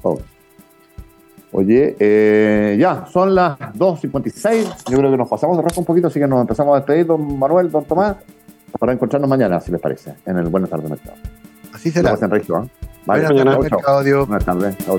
Obvio. 0.00 0.24
Oye, 1.52 1.96
eh, 2.00 2.78
ya, 2.80 3.04
son 3.12 3.34
las 3.34 3.58
2.56. 3.58 4.90
Yo 4.90 4.96
creo 4.96 5.10
que 5.10 5.18
nos 5.18 5.28
pasamos 5.28 5.58
de 5.58 5.64
rato 5.64 5.80
un 5.80 5.84
poquito, 5.84 6.06
así 6.06 6.18
que 6.18 6.26
nos 6.26 6.40
empezamos 6.40 6.72
a 6.72 6.78
despedir, 6.78 7.04
don 7.04 7.38
Manuel, 7.38 7.70
don 7.70 7.84
Tomás, 7.84 8.16
para 8.80 8.94
encontrarnos 8.94 9.28
mañana, 9.28 9.60
si 9.60 9.70
les 9.70 9.80
parece, 9.80 10.14
en 10.24 10.38
el 10.38 10.48
Buenas 10.48 10.70
tardes, 10.70 10.88
Mercado. 10.88 11.16
Así 11.74 11.90
será. 11.90 12.16
Gracias. 12.16 12.48
¿eh? 12.48 12.70
Vale, 13.04 13.26
Buenas 13.34 13.44
tardes, 13.44 13.70
Mercado. 13.70 14.26
Buenas 14.26 14.44
tardes. 14.46 14.78
Chao. 14.78 14.98